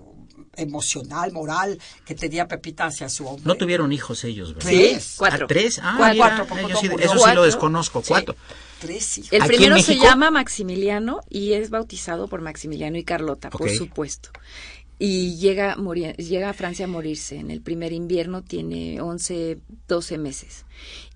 emocional, 0.58 1.32
moral 1.32 1.80
que 2.06 2.14
tenía 2.14 2.48
Pepita 2.48 2.86
hacia 2.86 3.08
su 3.10 3.26
hombre. 3.26 3.44
No 3.46 3.56
tuvieron 3.56 3.92
hijos 3.94 4.24
ellos, 4.24 4.54
¿verdad? 4.54 4.70
Tres. 4.70 5.16
Cuatro. 5.18 5.46
¿Ah, 5.46 5.48
¿Tres? 5.48 5.80
Ah, 5.82 5.94
Cuatro. 5.98 6.14
mira, 6.14 6.46
Cuatro, 6.48 6.68
yo 6.70 6.76
sí- 6.80 6.88
eso 6.88 7.14
sí 7.14 7.18
Cuatro. 7.20 7.36
lo 7.36 7.44
desconozco. 7.44 8.02
Sí. 8.02 8.08
Cuatro. 8.10 8.36
Tres 8.80 9.18
hijos. 9.20 9.32
El 9.34 9.42
¿Aquí 9.44 9.54
en 9.54 9.58
primero 9.62 9.82
se 9.82 9.98
llama 9.98 10.30
Maximiliano 10.32 11.22
y 11.30 11.54
es 11.54 11.70
bautizado 11.70 12.28
por 12.28 12.42
Maximiliano 12.42 12.98
y 12.98 13.04
Carlota, 13.04 13.50
por 13.50 13.70
supuesto. 13.70 14.30
Y 15.00 15.38
llega 15.38 15.78
morir- 15.78 16.16
llega 16.18 16.50
a 16.50 16.54
Francia 16.54 16.86
a 16.86 16.88
morirse. 16.88 17.38
En 17.38 17.50
el 17.50 17.62
primer 17.62 17.92
invierno 17.94 18.44
tiene 18.44 19.02
11, 19.02 19.60
12 19.88 20.18
meses. 20.18 20.66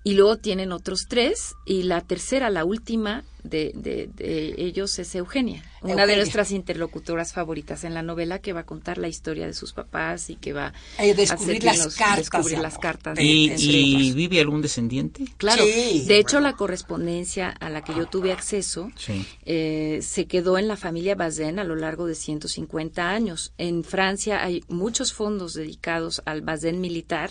Y 0.04 0.14
luego 0.14 0.36
tienen 0.36 0.70
otros 0.70 1.06
tres 1.08 1.54
y 1.64 1.82
la 1.82 2.00
tercera, 2.00 2.48
la 2.48 2.64
última 2.64 3.24
de, 3.42 3.72
de- 3.74 4.08
de 4.14 4.54
ellos 4.56 4.98
es 5.00 5.14
Eugenia, 5.16 5.64
una 5.82 6.06
de 6.06 6.16
nuestras 6.16 6.50
interlocutoras 6.52 7.32
favoritas 7.32 7.82
en 7.84 7.94
la 7.94 8.02
novela 8.02 8.40
que 8.40 8.52
va 8.52 8.60
a 8.60 8.66
contar 8.66 8.98
la 8.98 9.08
historia 9.08 9.46
de 9.46 9.52
sus 9.54 9.72
papás 9.72 10.30
y 10.30 10.36
que 10.36 10.52
va 10.52 10.72
Eh, 10.98 11.14
descubrir 11.14 11.68
a 11.68 11.74
las 11.74 11.94
cartas 11.96 12.16
descubrir 12.18 12.56
de 12.56 12.62
las 12.62 12.78
cartas. 12.78 13.18
¿Y, 13.20 14.12
vive 14.14 14.40
algún 14.40 14.62
descendiente? 14.62 15.24
Claro, 15.38 15.64
Sí, 15.64 16.04
de 16.06 16.18
hecho 16.18 16.36
bueno. 16.36 16.48
la 16.50 16.56
correspondencia 16.56 17.48
a 17.50 17.68
la 17.70 17.82
que 17.82 17.94
yo 17.94 18.06
tuve 18.06 18.30
acceso 18.32 18.90
Sí. 18.96 19.24
eh, 19.44 20.00
se 20.02 20.26
quedó 20.26 20.56
en 20.58 20.68
la 20.68 20.76
familia 20.76 21.14
Bazin 21.16 21.58
a 21.58 21.64
lo 21.64 21.74
largo 21.76 22.06
de 22.06 22.14
150 22.14 23.10
años. 23.10 23.52
En 23.58 23.82
Francia 23.84 24.42
hay 24.44 24.62
muchos 24.68 25.12
fondos 25.12 25.54
dedicados 25.54 26.22
al 26.26 26.42
Bazin 26.42 26.80
militar, 26.80 27.30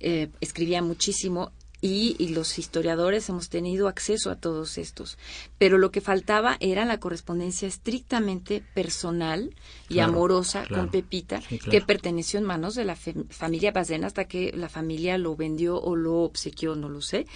eh, 0.00 0.28
escribía 0.40 0.80
muchísimo. 0.82 1.50
Y, 1.86 2.16
y 2.18 2.28
los 2.28 2.58
historiadores 2.58 3.28
hemos 3.28 3.50
tenido 3.50 3.88
acceso 3.88 4.30
a 4.30 4.36
todos 4.36 4.78
estos. 4.78 5.18
Pero 5.58 5.76
lo 5.76 5.90
que 5.90 6.00
faltaba 6.00 6.56
era 6.60 6.86
la 6.86 6.98
correspondencia 6.98 7.68
estrictamente 7.68 8.62
personal 8.72 9.54
y 9.90 9.94
Claro, 9.94 10.12
amorosa 10.12 10.62
claro. 10.64 10.84
con 10.84 10.90
Pepita, 10.90 11.42
Sí, 11.42 11.58
claro. 11.58 11.70
que 11.72 11.80
perteneció 11.84 12.38
en 12.38 12.46
manos 12.46 12.74
de 12.74 12.86
la 12.86 12.96
familia 12.96 13.70
Bazin 13.72 14.04
hasta 14.04 14.24
que 14.24 14.50
la 14.56 14.70
familia 14.70 15.18
lo 15.18 15.36
vendió 15.36 15.78
o 15.78 15.94
lo 15.94 16.20
obsequió, 16.20 16.74
no 16.74 16.88
lo 16.88 17.02
sé, 17.02 17.26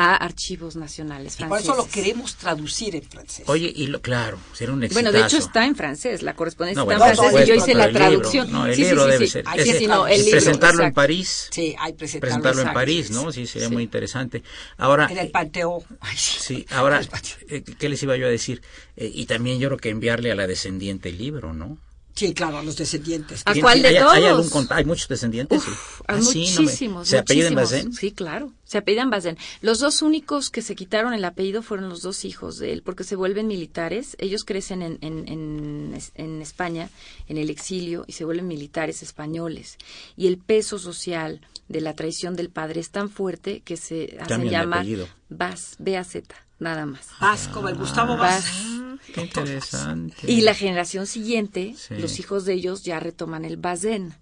a 0.00 0.16
archivos 0.16 0.76
nacionales 0.76 1.34
Y 1.34 1.38
por 1.44 1.48
franceses. 1.48 1.74
eso 1.74 1.76
lo 1.76 1.88
queremos 1.90 2.36
traducir 2.36 2.96
en 2.96 3.02
francés. 3.02 3.44
Oye, 3.48 3.72
y 3.74 3.86
lo, 3.88 4.00
claro, 4.00 4.38
será 4.52 4.72
un 4.72 4.82
exitazo. 4.82 5.02
Bueno, 5.04 5.18
de 5.18 5.26
hecho 5.26 5.36
está 5.38 5.66
en 5.66 5.76
francés, 5.76 6.22
la 6.22 6.34
correspondencia 6.34 6.82
No, 6.84 6.90
está 6.90 6.98
bueno, 7.04 7.12
en 7.12 7.18
francés 7.30 7.46
y 7.46 7.48
yo 7.50 7.54
hice 7.56 7.74
la 7.74 7.84
el 7.84 7.92
libro, 7.92 8.06
traducción. 8.06 8.52
no, 8.52 8.66
el 8.66 8.74
sí, 8.74 8.82
libro 8.82 9.04
sí, 9.04 9.10
debe 9.10 9.26
sí. 9.26 9.32
ser. 9.32 9.44
Hay 9.46 9.64
sí, 9.64 9.86
no, 9.86 10.06
el 10.06 10.12
Es 10.20 10.24
libro, 10.26 10.40
presentarlo 10.40 10.80
en 10.82 10.86
exacto. 10.88 10.94
París. 10.94 11.48
sí, 11.50 11.76
hay 11.78 11.92
presentarlo, 11.92 12.20
Presentarlo 12.42 12.62
en. 12.70 12.74
París, 12.74 13.10
¿no? 13.10 13.32
Sí, 13.32 13.46
sería 13.46 13.68
Sí. 13.68 13.74
muy 13.74 13.82
interesante. 13.82 14.42
Ahora, 14.78 15.06
En 15.10 15.18
el 15.18 15.30
Panteón. 15.30 15.80
Ay, 16.00 16.16
sí, 16.16 16.66
ahora, 16.70 17.00
eh, 17.48 17.62
¿qué 17.78 17.88
les 17.88 18.02
iba 18.02 18.16
yo 18.16 18.26
a 18.26 18.30
decir? 18.30 18.62
Eh, 18.96 19.10
y 19.14 19.26
también 19.26 19.58
yo 19.60 19.68
creo 19.68 19.78
que 19.78 19.90
enviarle 19.90 20.30
a 20.32 20.34
la 20.34 20.46
descendiente 20.46 21.08
el 21.10 21.18
libro, 21.18 21.52
¿no? 21.52 21.78
Sí, 22.14 22.34
claro, 22.34 22.58
a 22.58 22.62
los 22.62 22.76
descendientes. 22.76 23.42
¿A 23.46 23.52
¿Quién- 23.52 23.62
cuál 23.62 23.80
de 23.80 23.88
hay, 23.88 23.98
todos? 23.98 24.12
¿Hay 24.12 24.24
algún 24.26 24.50
cont- 24.50 24.70
¿Hay 24.72 24.84
muchos 24.84 25.08
descendientes? 25.08 25.62
sí. 25.62 25.70
Ah, 26.06 26.16
hay 26.16 26.22
sí, 26.22 26.44
no 26.54 26.56
me- 26.56 26.62
muchísimos, 26.64 27.08
¿Se 27.08 27.18
apellidan. 27.18 27.54
Bazén? 27.54 27.92
Sí, 27.94 28.12
claro, 28.12 28.52
se 28.64 28.78
apellidan 28.78 29.08
Bazén. 29.10 29.38
Los 29.62 29.78
dos 29.78 30.02
únicos 30.02 30.50
que 30.50 30.60
se 30.60 30.74
quitaron 30.74 31.14
el 31.14 31.24
apellido 31.24 31.62
fueron 31.62 31.88
los 31.88 32.02
dos 32.02 32.24
hijos 32.26 32.58
de 32.58 32.72
él, 32.72 32.82
porque 32.82 33.04
se 33.04 33.16
vuelven 33.16 33.46
militares. 33.46 34.16
Ellos 34.18 34.44
crecen 34.44 34.82
en, 34.82 34.98
en, 35.00 35.28
en, 35.28 35.98
en 36.14 36.42
España, 36.42 36.90
en 37.28 37.38
el 37.38 37.48
exilio, 37.48 38.04
y 38.06 38.12
se 38.12 38.24
vuelven 38.24 38.48
militares 38.48 39.02
españoles. 39.02 39.78
Y 40.16 40.26
el 40.26 40.36
peso 40.38 40.78
social 40.78 41.40
de 41.68 41.80
la 41.80 41.94
traición 41.94 42.36
del 42.36 42.50
padre 42.50 42.80
es 42.80 42.90
tan 42.90 43.08
fuerte 43.08 43.60
que 43.64 43.76
se 43.76 44.18
hacen 44.20 44.50
llamar 44.50 44.80
apellido. 44.80 45.08
Baz, 45.30 45.76
B-A-Z, 45.78 46.34
nada 46.60 46.86
más. 46.86 47.08
Vas, 47.20 47.48
como 47.48 47.68
el 47.68 47.76
Gustavo 47.76 48.16
Vas. 48.16 48.44
Vaz. 48.44 49.00
Qué 49.14 49.22
interesante. 49.22 50.30
Y 50.30 50.42
la 50.42 50.54
generación 50.54 51.06
siguiente, 51.06 51.74
Sí. 51.76 51.96
los 51.96 52.20
hijos 52.20 52.44
de 52.44 52.52
ellos 52.54 52.84
ya 52.84 53.00
retoman 53.00 53.44
el 53.44 53.56
Bazén. 53.56 54.14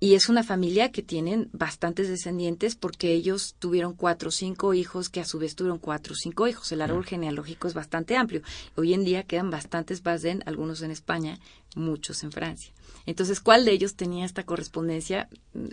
Y 0.00 0.14
es 0.14 0.28
una 0.28 0.44
familia 0.44 0.92
que 0.92 1.02
tienen 1.02 1.48
bastantes 1.52 2.08
descendientes 2.08 2.76
porque 2.76 3.12
ellos 3.14 3.56
tuvieron 3.58 3.94
cuatro 3.94 4.28
o 4.28 4.32
cinco 4.32 4.72
hijos 4.72 5.08
que 5.08 5.20
a 5.20 5.24
su 5.24 5.40
vez 5.40 5.56
tuvieron 5.56 5.78
cuatro 5.78 6.12
o 6.12 6.16
cinco 6.16 6.46
hijos. 6.46 6.70
El 6.70 6.82
árbol 6.82 7.04
genealógico 7.04 7.66
es 7.66 7.74
bastante 7.74 8.16
amplio. 8.16 8.42
Hoy 8.76 8.94
en 8.94 9.04
día 9.04 9.24
quedan 9.24 9.50
bastantes 9.50 10.04
Bazén, 10.04 10.44
algunos 10.46 10.82
en 10.82 10.92
España, 10.92 11.40
muchos 11.74 12.22
en 12.22 12.30
Francia. 12.30 12.72
Entonces, 13.08 13.40
¿cuál 13.40 13.64
de 13.64 13.72
ellos 13.72 13.94
tenía 13.94 14.26
esta 14.26 14.42
correspondencia? 14.44 15.28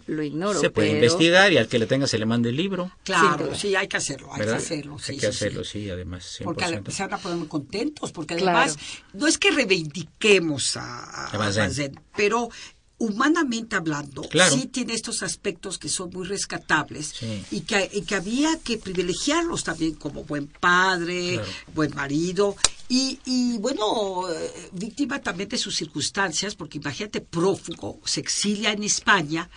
Lo 0.07 0.23
ignoro. 0.23 0.57
Se 0.59 0.69
puede 0.69 0.87
pero- 0.91 1.03
investigar 1.03 1.51
y 1.51 1.57
al 1.57 1.67
que 1.67 1.77
le 1.79 1.85
tenga 1.85 2.07
se 2.07 2.17
le 2.17 2.25
mande 2.25 2.47
el 2.49 2.55
libro. 2.55 2.91
Claro, 3.03 3.53
sí, 3.53 3.75
hay 3.75 3.89
que 3.89 3.97
hacerlo, 3.97 4.31
hay 4.31 4.39
¿verdad? 4.39 4.53
que 4.53 4.63
hacerlo. 4.63 4.97
Sí, 4.99 5.11
Hay 5.11 5.17
que 5.17 5.21
sí. 5.23 5.27
hacerlo, 5.27 5.63
sí, 5.65 5.89
además. 5.89 6.25
100%. 6.39 6.43
Porque 6.45 6.91
se 6.91 7.03
van 7.03 7.13
a 7.13 7.17
poner 7.17 7.37
muy 7.37 7.47
contentos, 7.49 8.13
porque 8.13 8.37
Claro. 8.37 8.57
además 8.59 8.77
no 9.11 9.27
es 9.27 9.37
que 9.37 9.51
reivindiquemos 9.51 10.77
a, 10.77 11.27
a- 11.27 11.37
Bazén, 11.37 11.99
pero 12.15 12.49
humanamente 12.97 13.75
hablando, 13.75 14.21
Claro. 14.23 14.55
sí 14.55 14.67
tiene 14.67 14.93
estos 14.93 15.21
aspectos 15.21 15.77
que 15.77 15.89
son 15.89 16.09
muy 16.11 16.25
rescatables 16.27 17.13
Sí. 17.19 17.43
y, 17.51 17.61
que, 17.61 17.89
y 17.93 18.01
que 18.03 18.15
había 18.15 18.57
que 18.59 18.77
privilegiarlos 18.77 19.63
también 19.63 19.95
como 19.95 20.23
buen 20.23 20.47
padre, 20.47 21.33
Claro. 21.33 21.47
buen 21.73 21.93
marido 21.95 22.55
y, 22.87 23.19
y 23.25 23.57
bueno, 23.57 24.29
eh, 24.29 24.69
víctima 24.71 25.21
también 25.21 25.49
de 25.49 25.57
sus 25.57 25.75
circunstancias, 25.75 26.55
porque 26.55 26.77
imagínate, 26.77 27.19
prófugo, 27.19 27.99
se 28.05 28.21
exilia 28.21 28.71
en 28.71 28.83
España. 28.83 29.49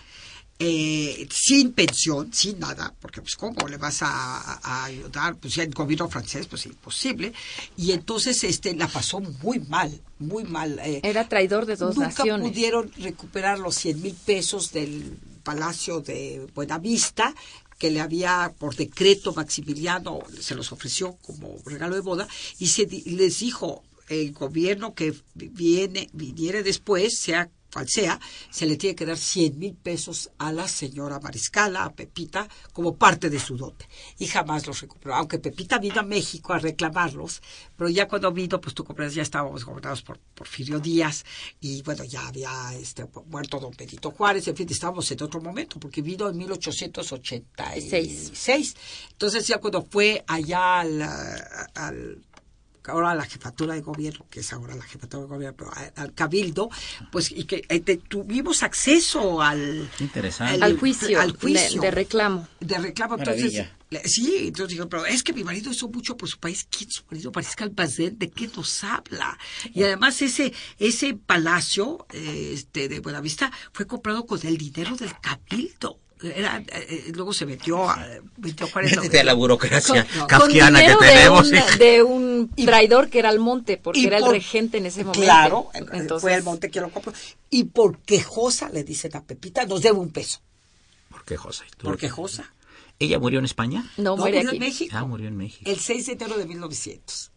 Eh, 0.58 1.28
sin 1.30 1.72
pensión, 1.72 2.32
sin 2.32 2.58
nada, 2.58 2.92
porque 3.00 3.20
pues 3.22 3.36
cómo 3.36 3.68
le 3.68 3.76
vas 3.76 3.98
a, 4.02 4.84
ayudar, 4.84 5.36
pues 5.36 5.54
ya 5.54 5.62
el 5.62 5.70
gobierno 5.72 6.08
francés, 6.08 6.46
pues 6.48 6.66
imposible, 6.66 7.32
y 7.76 7.92
entonces 7.92 8.42
este 8.44 8.74
la 8.74 8.88
pasó 8.88 9.20
muy 9.20 9.60
mal, 9.60 10.00
muy 10.18 10.44
mal. 10.44 10.78
eh, 10.80 11.00
Era 11.04 11.28
traidor 11.28 11.64
de 11.66 11.76
dos 11.76 11.94
Nunca 11.96 12.08
naciones. 12.08 12.48
pudieron 12.48 12.90
recuperar 12.96 13.58
los 13.60 13.74
100 13.76 14.02
mil 14.02 14.14
pesos 14.14 14.72
del 14.72 15.16
Palacio 15.44 16.00
de 16.00 16.46
Buenavista 16.54 17.34
que 17.78 17.90
le 17.92 18.00
había 18.00 18.52
por 18.58 18.74
decreto 18.74 19.32
Maximiliano 19.32 20.18
se 20.40 20.56
los 20.56 20.72
ofreció 20.72 21.12
como 21.22 21.56
regalo 21.64 21.94
de 21.94 22.00
boda 22.00 22.26
y 22.58 22.66
se 22.66 22.86
di- 22.86 23.02
les 23.02 23.38
dijo 23.38 23.84
el 24.08 24.32
gobierno 24.32 24.94
que 24.94 25.14
viene 25.34 26.10
viniere 26.12 26.64
después 26.64 27.16
sea 27.16 27.48
cual 27.72 27.88
sea, 27.88 28.20
se 28.50 28.66
le 28.66 28.76
tiene 28.76 28.96
que 28.96 29.06
dar 29.06 29.16
100 29.16 29.58
mil 29.58 29.74
pesos 29.74 30.30
a 30.38 30.52
la 30.52 30.68
señora 30.68 31.20
Mariscala, 31.20 31.84
a 31.84 31.92
Pepita, 31.92 32.48
como 32.72 32.96
parte 32.96 33.30
de 33.30 33.38
su 33.38 33.56
dote. 33.56 33.88
Y 34.18 34.26
jamás 34.26 34.66
los 34.66 34.80
recuperó. 34.80 35.14
Aunque 35.14 35.38
Pepita 35.38 35.78
vino 35.78 36.00
a 36.00 36.02
México 36.02 36.52
a 36.52 36.58
reclamarlos, 36.58 37.40
pero 37.76 37.88
ya 37.90 38.08
cuando 38.08 38.32
vino, 38.32 38.60
pues 38.60 38.74
tú 38.74 38.82
comprendes, 38.84 39.14
ya 39.14 39.22
estábamos 39.22 39.64
gobernados 39.64 40.02
por 40.02 40.18
Porfirio 40.18 40.80
Díaz 40.80 41.24
y 41.60 41.82
bueno, 41.82 42.04
ya 42.04 42.28
había 42.28 42.74
este, 42.74 43.06
muerto 43.26 43.58
don 43.58 43.72
Benito 43.76 44.10
Juárez, 44.10 44.48
en 44.48 44.56
fin, 44.56 44.66
estábamos 44.70 45.10
en 45.10 45.22
otro 45.22 45.40
momento, 45.40 45.78
porque 45.78 46.00
vino 46.02 46.28
en 46.28 46.36
1886. 46.38 48.76
Entonces 49.12 49.46
ya 49.46 49.58
cuando 49.58 49.82
fue 49.82 50.24
allá 50.26 50.80
al, 50.80 51.02
al 51.74 52.24
ahora 52.88 53.14
la 53.14 53.24
jefatura 53.24 53.74
de 53.74 53.80
gobierno, 53.80 54.26
que 54.30 54.40
es 54.40 54.52
ahora 54.52 54.74
la 54.74 54.84
jefatura 54.84 55.22
de 55.22 55.28
gobierno, 55.28 55.56
pero 55.56 55.70
al 55.96 56.14
cabildo, 56.14 56.70
pues 57.12 57.30
y 57.30 57.44
que 57.44 57.62
eh, 57.68 57.80
tuvimos 58.08 58.62
acceso 58.62 59.40
al, 59.42 59.90
Interesante. 60.00 60.64
Al 60.64 60.78
juicio, 60.78 61.20
al 61.20 61.36
juicio 61.36 61.80
De, 61.80 61.86
de 61.86 61.90
reclamo. 61.90 62.48
de 62.60 62.78
reclamo. 62.78 63.16
Entonces, 63.18 63.52
Maravilla. 63.90 64.02
sí, 64.04 64.34
entonces 64.46 64.68
digo, 64.76 64.88
pero 64.88 65.06
es 65.06 65.22
que 65.22 65.32
mi 65.32 65.44
marido 65.44 65.70
hizo 65.70 65.88
mucho 65.88 66.16
por 66.16 66.28
su 66.28 66.38
país. 66.38 66.66
¿Quién 66.70 66.88
es 66.88 66.96
su 66.96 67.02
marido? 67.10 67.32
Parezca 67.32 67.64
el 67.64 67.70
Bazén, 67.70 68.18
¿de 68.18 68.30
qué 68.30 68.48
nos 68.56 68.84
habla? 68.84 69.38
Y 69.72 69.82
además 69.82 70.20
ese, 70.22 70.52
ese 70.78 71.14
palacio 71.14 72.06
este, 72.12 72.88
de 72.88 73.00
Buenavista 73.00 73.50
fue 73.72 73.86
comprado 73.86 74.26
con 74.26 74.38
el 74.46 74.56
dinero 74.58 74.96
del 74.96 75.12
cabildo. 75.20 75.98
Era, 76.22 76.58
eh, 76.58 76.64
eh, 77.08 77.12
luego 77.14 77.32
se 77.32 77.46
metió 77.46 77.88
a 77.88 78.06
Benito 78.36 78.66
Juárez. 78.68 78.96
lo- 78.96 79.02
Métete 79.02 79.20
a 79.20 79.24
la 79.24 79.34
burocracia 79.34 80.06
Con- 80.06 80.26
kafkiana 80.26 80.80
Con 80.84 80.98
que 80.98 81.06
tenemos. 81.06 81.50
de, 81.50 81.58
¿eh? 81.58 81.62
un, 81.62 81.78
de 81.78 82.02
un 82.02 82.66
traidor 82.66 83.08
que 83.08 83.18
era 83.20 83.28
Almonte, 83.28 83.76
porque 83.76 84.04
era 84.06 84.18
por- 84.18 84.28
el 84.28 84.34
regente 84.40 84.78
en 84.78 84.86
ese 84.86 85.04
momento. 85.04 85.20
Claro, 85.20 85.70
Entonces, 85.74 86.20
fue 86.20 86.34
el 86.34 86.42
monte 86.42 86.70
que 86.70 86.80
lo 86.80 86.90
compró. 86.90 87.12
Y 87.50 87.64
por 87.64 87.98
quejosa, 88.00 88.68
le 88.70 88.82
dicen 88.84 89.14
a 89.16 89.22
Pepita, 89.22 89.64
nos 89.64 89.80
debe 89.82 89.98
un 89.98 90.10
peso. 90.10 90.40
¿Por? 91.10 91.22
¿Tú- 91.22 91.84
Por 91.84 91.96
quejosa. 91.98 92.52
¿Ella 92.98 93.18
murió 93.20 93.38
en 93.38 93.44
España? 93.44 93.88
No, 93.96 94.16
No, 94.16 94.16
murió 94.16 94.40
aquí. 94.40 94.56
en 94.56 94.58
México. 94.60 94.96
Ah, 94.96 95.04
murió 95.04 95.28
en 95.28 95.36
México. 95.36 95.70
El 95.70 95.78
6 95.78 96.06
de 96.06 96.12
enero 96.14 96.36
de 96.36 96.46
1900. 96.46 97.30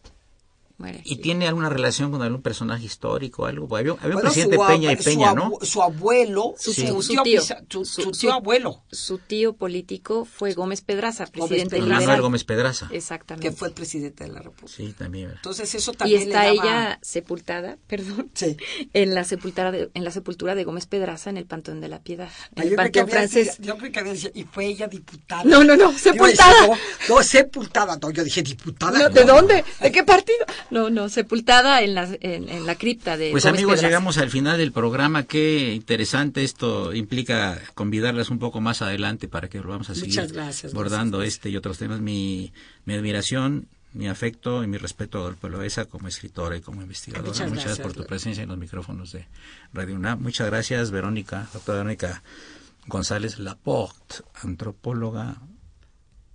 Muere 0.82 0.98
¿Y 1.06 1.14
aquí. 1.14 1.22
tiene 1.22 1.48
alguna 1.48 1.70
relación 1.70 2.12
con 2.12 2.22
algún 2.22 2.42
personaje 2.42 2.86
histórico? 2.86 3.46
algo? 3.46 3.66
Había, 3.78 3.92
había 3.94 4.08
un 4.08 4.14
Bueno, 4.14 4.22
presidente 4.22 4.56
su 4.58 4.68
Peña 4.68 4.92
y 4.92 4.96
Peña, 4.98 5.30
su 5.30 5.36
¿no? 5.36 5.52
Su 5.62 5.82
abuelo, 5.82 6.54
Su 6.58 6.74
su, 6.74 6.82
tío. 6.82 6.92
tío, 6.94 7.02
Su 7.02 7.14
tío. 7.24 7.24
bisa- 7.42 7.64
su- 7.70 7.86
Su- 7.86 8.02
su 8.04 8.14
su- 8.14 8.20
tío 8.20 8.34
abuelo, 8.34 8.84
Su 8.92 9.18
tío 9.20 9.54
político 9.54 10.26
fue 10.26 10.54
Gómez 10.54 10.82
Pedraza, 10.82 11.26
presidente 11.28 11.70
Pedraza. 11.78 11.82
Manuel 11.86 12.00
liberal. 12.00 12.22
Gómez 12.22 12.44
Pedraza. 12.44 12.90
Exactamente. 12.92 13.50
que 13.50 13.56
fue 13.56 13.68
el 13.70 13.74
presidente 13.74 14.24
de 14.26 14.32
la 14.32 14.40
República. 14.40 14.76
Sí, 14.76 14.94
también. 14.98 15.26
¿verdad? 15.28 15.40
Entonces 15.44 15.76
eso 15.76 15.92
y 15.92 15.96
también 15.96 16.22
está 16.24 16.44
le 16.52 16.58
daba... 16.58 16.68
ella 16.68 17.00
sepultada, 17.02 17.78
perdón, 17.88 18.32
Sí. 18.34 18.58
en 18.94 19.14
la 19.14 19.24
sepultura 19.24 19.72
de, 19.72 19.90
en 19.94 20.04
la 20.04 20.12
sepultura 20.12 20.56
de 20.56 20.64
Gómez 20.64 20.88
Pedraza 20.88 21.30
en 21.30 21.38
el 21.38 21.46
Pantón 21.46 21.82
de 21.82 21.88
la 21.88 22.02
Piedad, 22.02 22.30
Ah, 22.32 22.50
en 22.58 22.64
yo 22.64 22.70
el 22.72 22.76
Panteón 22.76 23.08
francés. 23.08 23.58
Yo 23.60 23.78
creo 23.78 23.92
que 23.92 24.00
había 24.00 24.14
y 24.34 24.44
fue 24.44 24.66
ella 24.66 24.88
diputada. 24.88 25.44
No, 25.44 25.64
no, 25.64 25.76
no, 25.76 25.92
sepultada. 25.98 26.54
decía, 26.68 26.78
No, 27.10 27.16
no, 27.16 27.24
sepultada. 27.24 27.98
No, 28.02 28.10
yo 28.12 28.24
dije 28.24 28.42
diputada. 28.42 28.98
No, 29.00 29.10
¿De 29.10 29.24
dónde? 29.24 29.64
¿De 29.80 29.92
qué 29.92 30.04
partido? 30.04 30.46
No, 30.72 30.90
no, 30.90 31.10
sepultada 31.10 31.82
en 31.82 31.94
la, 31.94 32.10
en, 32.22 32.48
en 32.48 32.66
la 32.66 32.76
cripta 32.76 33.18
de 33.18 33.32
Pues 33.32 33.44
Gómez 33.44 33.60
amigos, 33.60 33.82
llegamos 33.82 34.18
al 34.18 34.30
final 34.30 34.58
del 34.58 34.72
programa. 34.72 35.24
Qué 35.24 35.74
interesante 35.74 36.44
esto 36.44 36.94
implica 36.94 37.62
convidarlas 37.74 38.30
un 38.30 38.40
poco 38.40 38.62
más 38.62 38.82
adelante 38.82 39.28
para 39.28 39.50
que 39.50 39.60
vamos 39.60 39.90
a 39.90 39.96
seguir 39.96 40.28
gracias, 40.32 40.74
abordando 40.74 41.18
gracias. 41.18 41.36
este 41.36 41.50
y 41.50 41.58
otros 41.58 41.78
temas. 41.78 42.00
Mi, 42.00 42.54
mi 42.86 42.94
admiración, 42.94 43.68
mi 43.94 44.08
afecto 44.08 44.64
y 44.64 44.68
mi 44.68 44.78
respeto 44.78 45.18
a 45.18 45.22
Adolfo 45.22 45.50
Loesa 45.50 45.86
como 45.86 46.08
escritora 46.08 46.56
y 46.56 46.62
como 46.62 46.82
investigadora. 46.82 47.30
Muchas 47.30 47.50
Muchas, 47.50 47.66
gracias 47.66 47.86
por 47.86 47.94
tu 47.94 48.06
presencia 48.06 48.44
en 48.44 48.50
los 48.50 48.58
micrófonos 48.58 49.12
de 49.12 49.28
Radio 49.74 49.96
UNAM. 49.96 50.22
Muchas 50.22 50.48
gracias, 50.48 50.90
Verónica, 50.92 51.48
doctora 51.54 51.80
Verónica 51.80 52.24
González 52.88 53.40
Laporte, 53.40 54.16
antropóloga, 54.42 55.38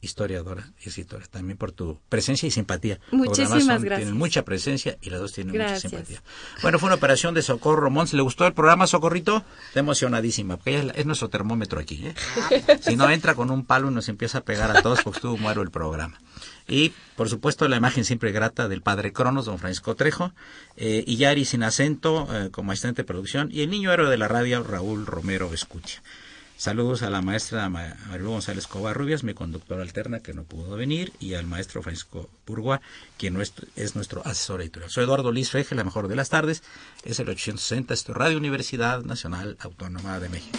historiadora 0.06 0.72
y 0.84 0.88
escritora. 0.88 1.26
También 1.26 1.58
por 1.58 1.72
tu 1.72 1.98
presencia 2.08 2.46
y 2.46 2.50
simpatía. 2.50 2.98
Muchísimas 3.10 3.50
Programazo, 3.50 3.84
gracias. 3.84 3.98
Tienen 4.06 4.16
mucha 4.18 4.44
presencia 4.44 4.96
y 5.02 5.10
las 5.10 5.20
dos 5.20 5.32
tienen 5.32 5.52
Gracias. 5.54 5.84
mucha 5.92 6.04
simpatía. 6.06 6.22
Bueno, 6.62 6.78
fue 6.78 6.86
una 6.86 6.94
operación 6.96 7.34
de 7.34 7.42
Socorro 7.42 7.90
Mons. 7.90 8.14
¿Le 8.14 8.22
gustó 8.22 8.46
el 8.46 8.54
programa, 8.54 8.86
Socorrito? 8.86 9.44
Está 9.68 9.80
emocionadísima, 9.80 10.56
porque 10.56 10.70
ella 10.70 10.78
es, 10.80 10.84
la- 10.86 10.92
es 10.94 11.06
nuestro 11.06 11.28
termómetro 11.28 11.78
aquí. 11.80 12.06
¿eh? 12.06 12.14
Si 12.80 12.96
no, 12.96 13.10
entra 13.10 13.34
con 13.34 13.50
un 13.50 13.64
palo 13.66 13.90
y 13.90 13.94
nos 13.94 14.08
empieza 14.08 14.38
a 14.38 14.40
pegar 14.42 14.74
a 14.76 14.80
todos 14.82 15.02
porque 15.02 15.18
estuvo 15.18 15.36
muero 15.36 15.62
el 15.62 15.70
programa. 15.70 16.18
Y, 16.68 16.92
por 17.16 17.28
supuesto, 17.28 17.68
la 17.68 17.76
imagen 17.76 18.04
siempre 18.04 18.32
grata 18.32 18.66
del 18.68 18.82
padre 18.82 19.12
Cronos, 19.12 19.44
don 19.46 19.58
Francisco 19.58 19.94
Trejo, 19.94 20.32
eh, 20.76 21.04
y 21.06 21.16
Yari 21.16 21.44
sin 21.44 21.62
acento 21.62 22.26
eh, 22.32 22.50
como 22.50 22.72
asistente 22.72 23.02
de 23.02 23.06
producción, 23.06 23.48
y 23.52 23.60
el 23.62 23.70
niño 23.70 23.92
héroe 23.92 24.10
de 24.10 24.16
la 24.18 24.26
radio, 24.28 24.62
Raúl 24.64 25.06
Romero 25.06 25.52
Escucha. 25.54 26.02
Saludos 26.56 27.02
a 27.02 27.10
la 27.10 27.20
maestra 27.20 27.68
Ma- 27.68 27.96
Marilu 28.08 28.30
González 28.30 28.66
Covarrubias, 28.66 29.24
mi 29.24 29.34
conductora 29.34 29.82
alterna 29.82 30.20
que 30.20 30.32
no 30.32 30.44
pudo 30.44 30.74
venir, 30.76 31.12
y 31.20 31.34
al 31.34 31.46
maestro 31.46 31.82
Francisco 31.82 32.30
Burgua, 32.46 32.80
quien 33.18 33.38
es 33.76 33.94
nuestro 33.94 34.22
asesor 34.26 34.62
editorial. 34.62 34.90
Soy 34.90 35.04
Eduardo 35.04 35.32
Luis 35.32 35.50
Feje, 35.50 35.74
la 35.74 35.84
mejor 35.84 36.08
de 36.08 36.16
las 36.16 36.30
tardes. 36.30 36.62
Es 37.04 37.20
el 37.20 37.28
860, 37.28 37.92
esto 37.92 38.12
es 38.12 38.18
Radio 38.18 38.38
Universidad 38.38 39.02
Nacional 39.02 39.56
Autónoma 39.60 40.18
de 40.18 40.30
México. 40.30 40.58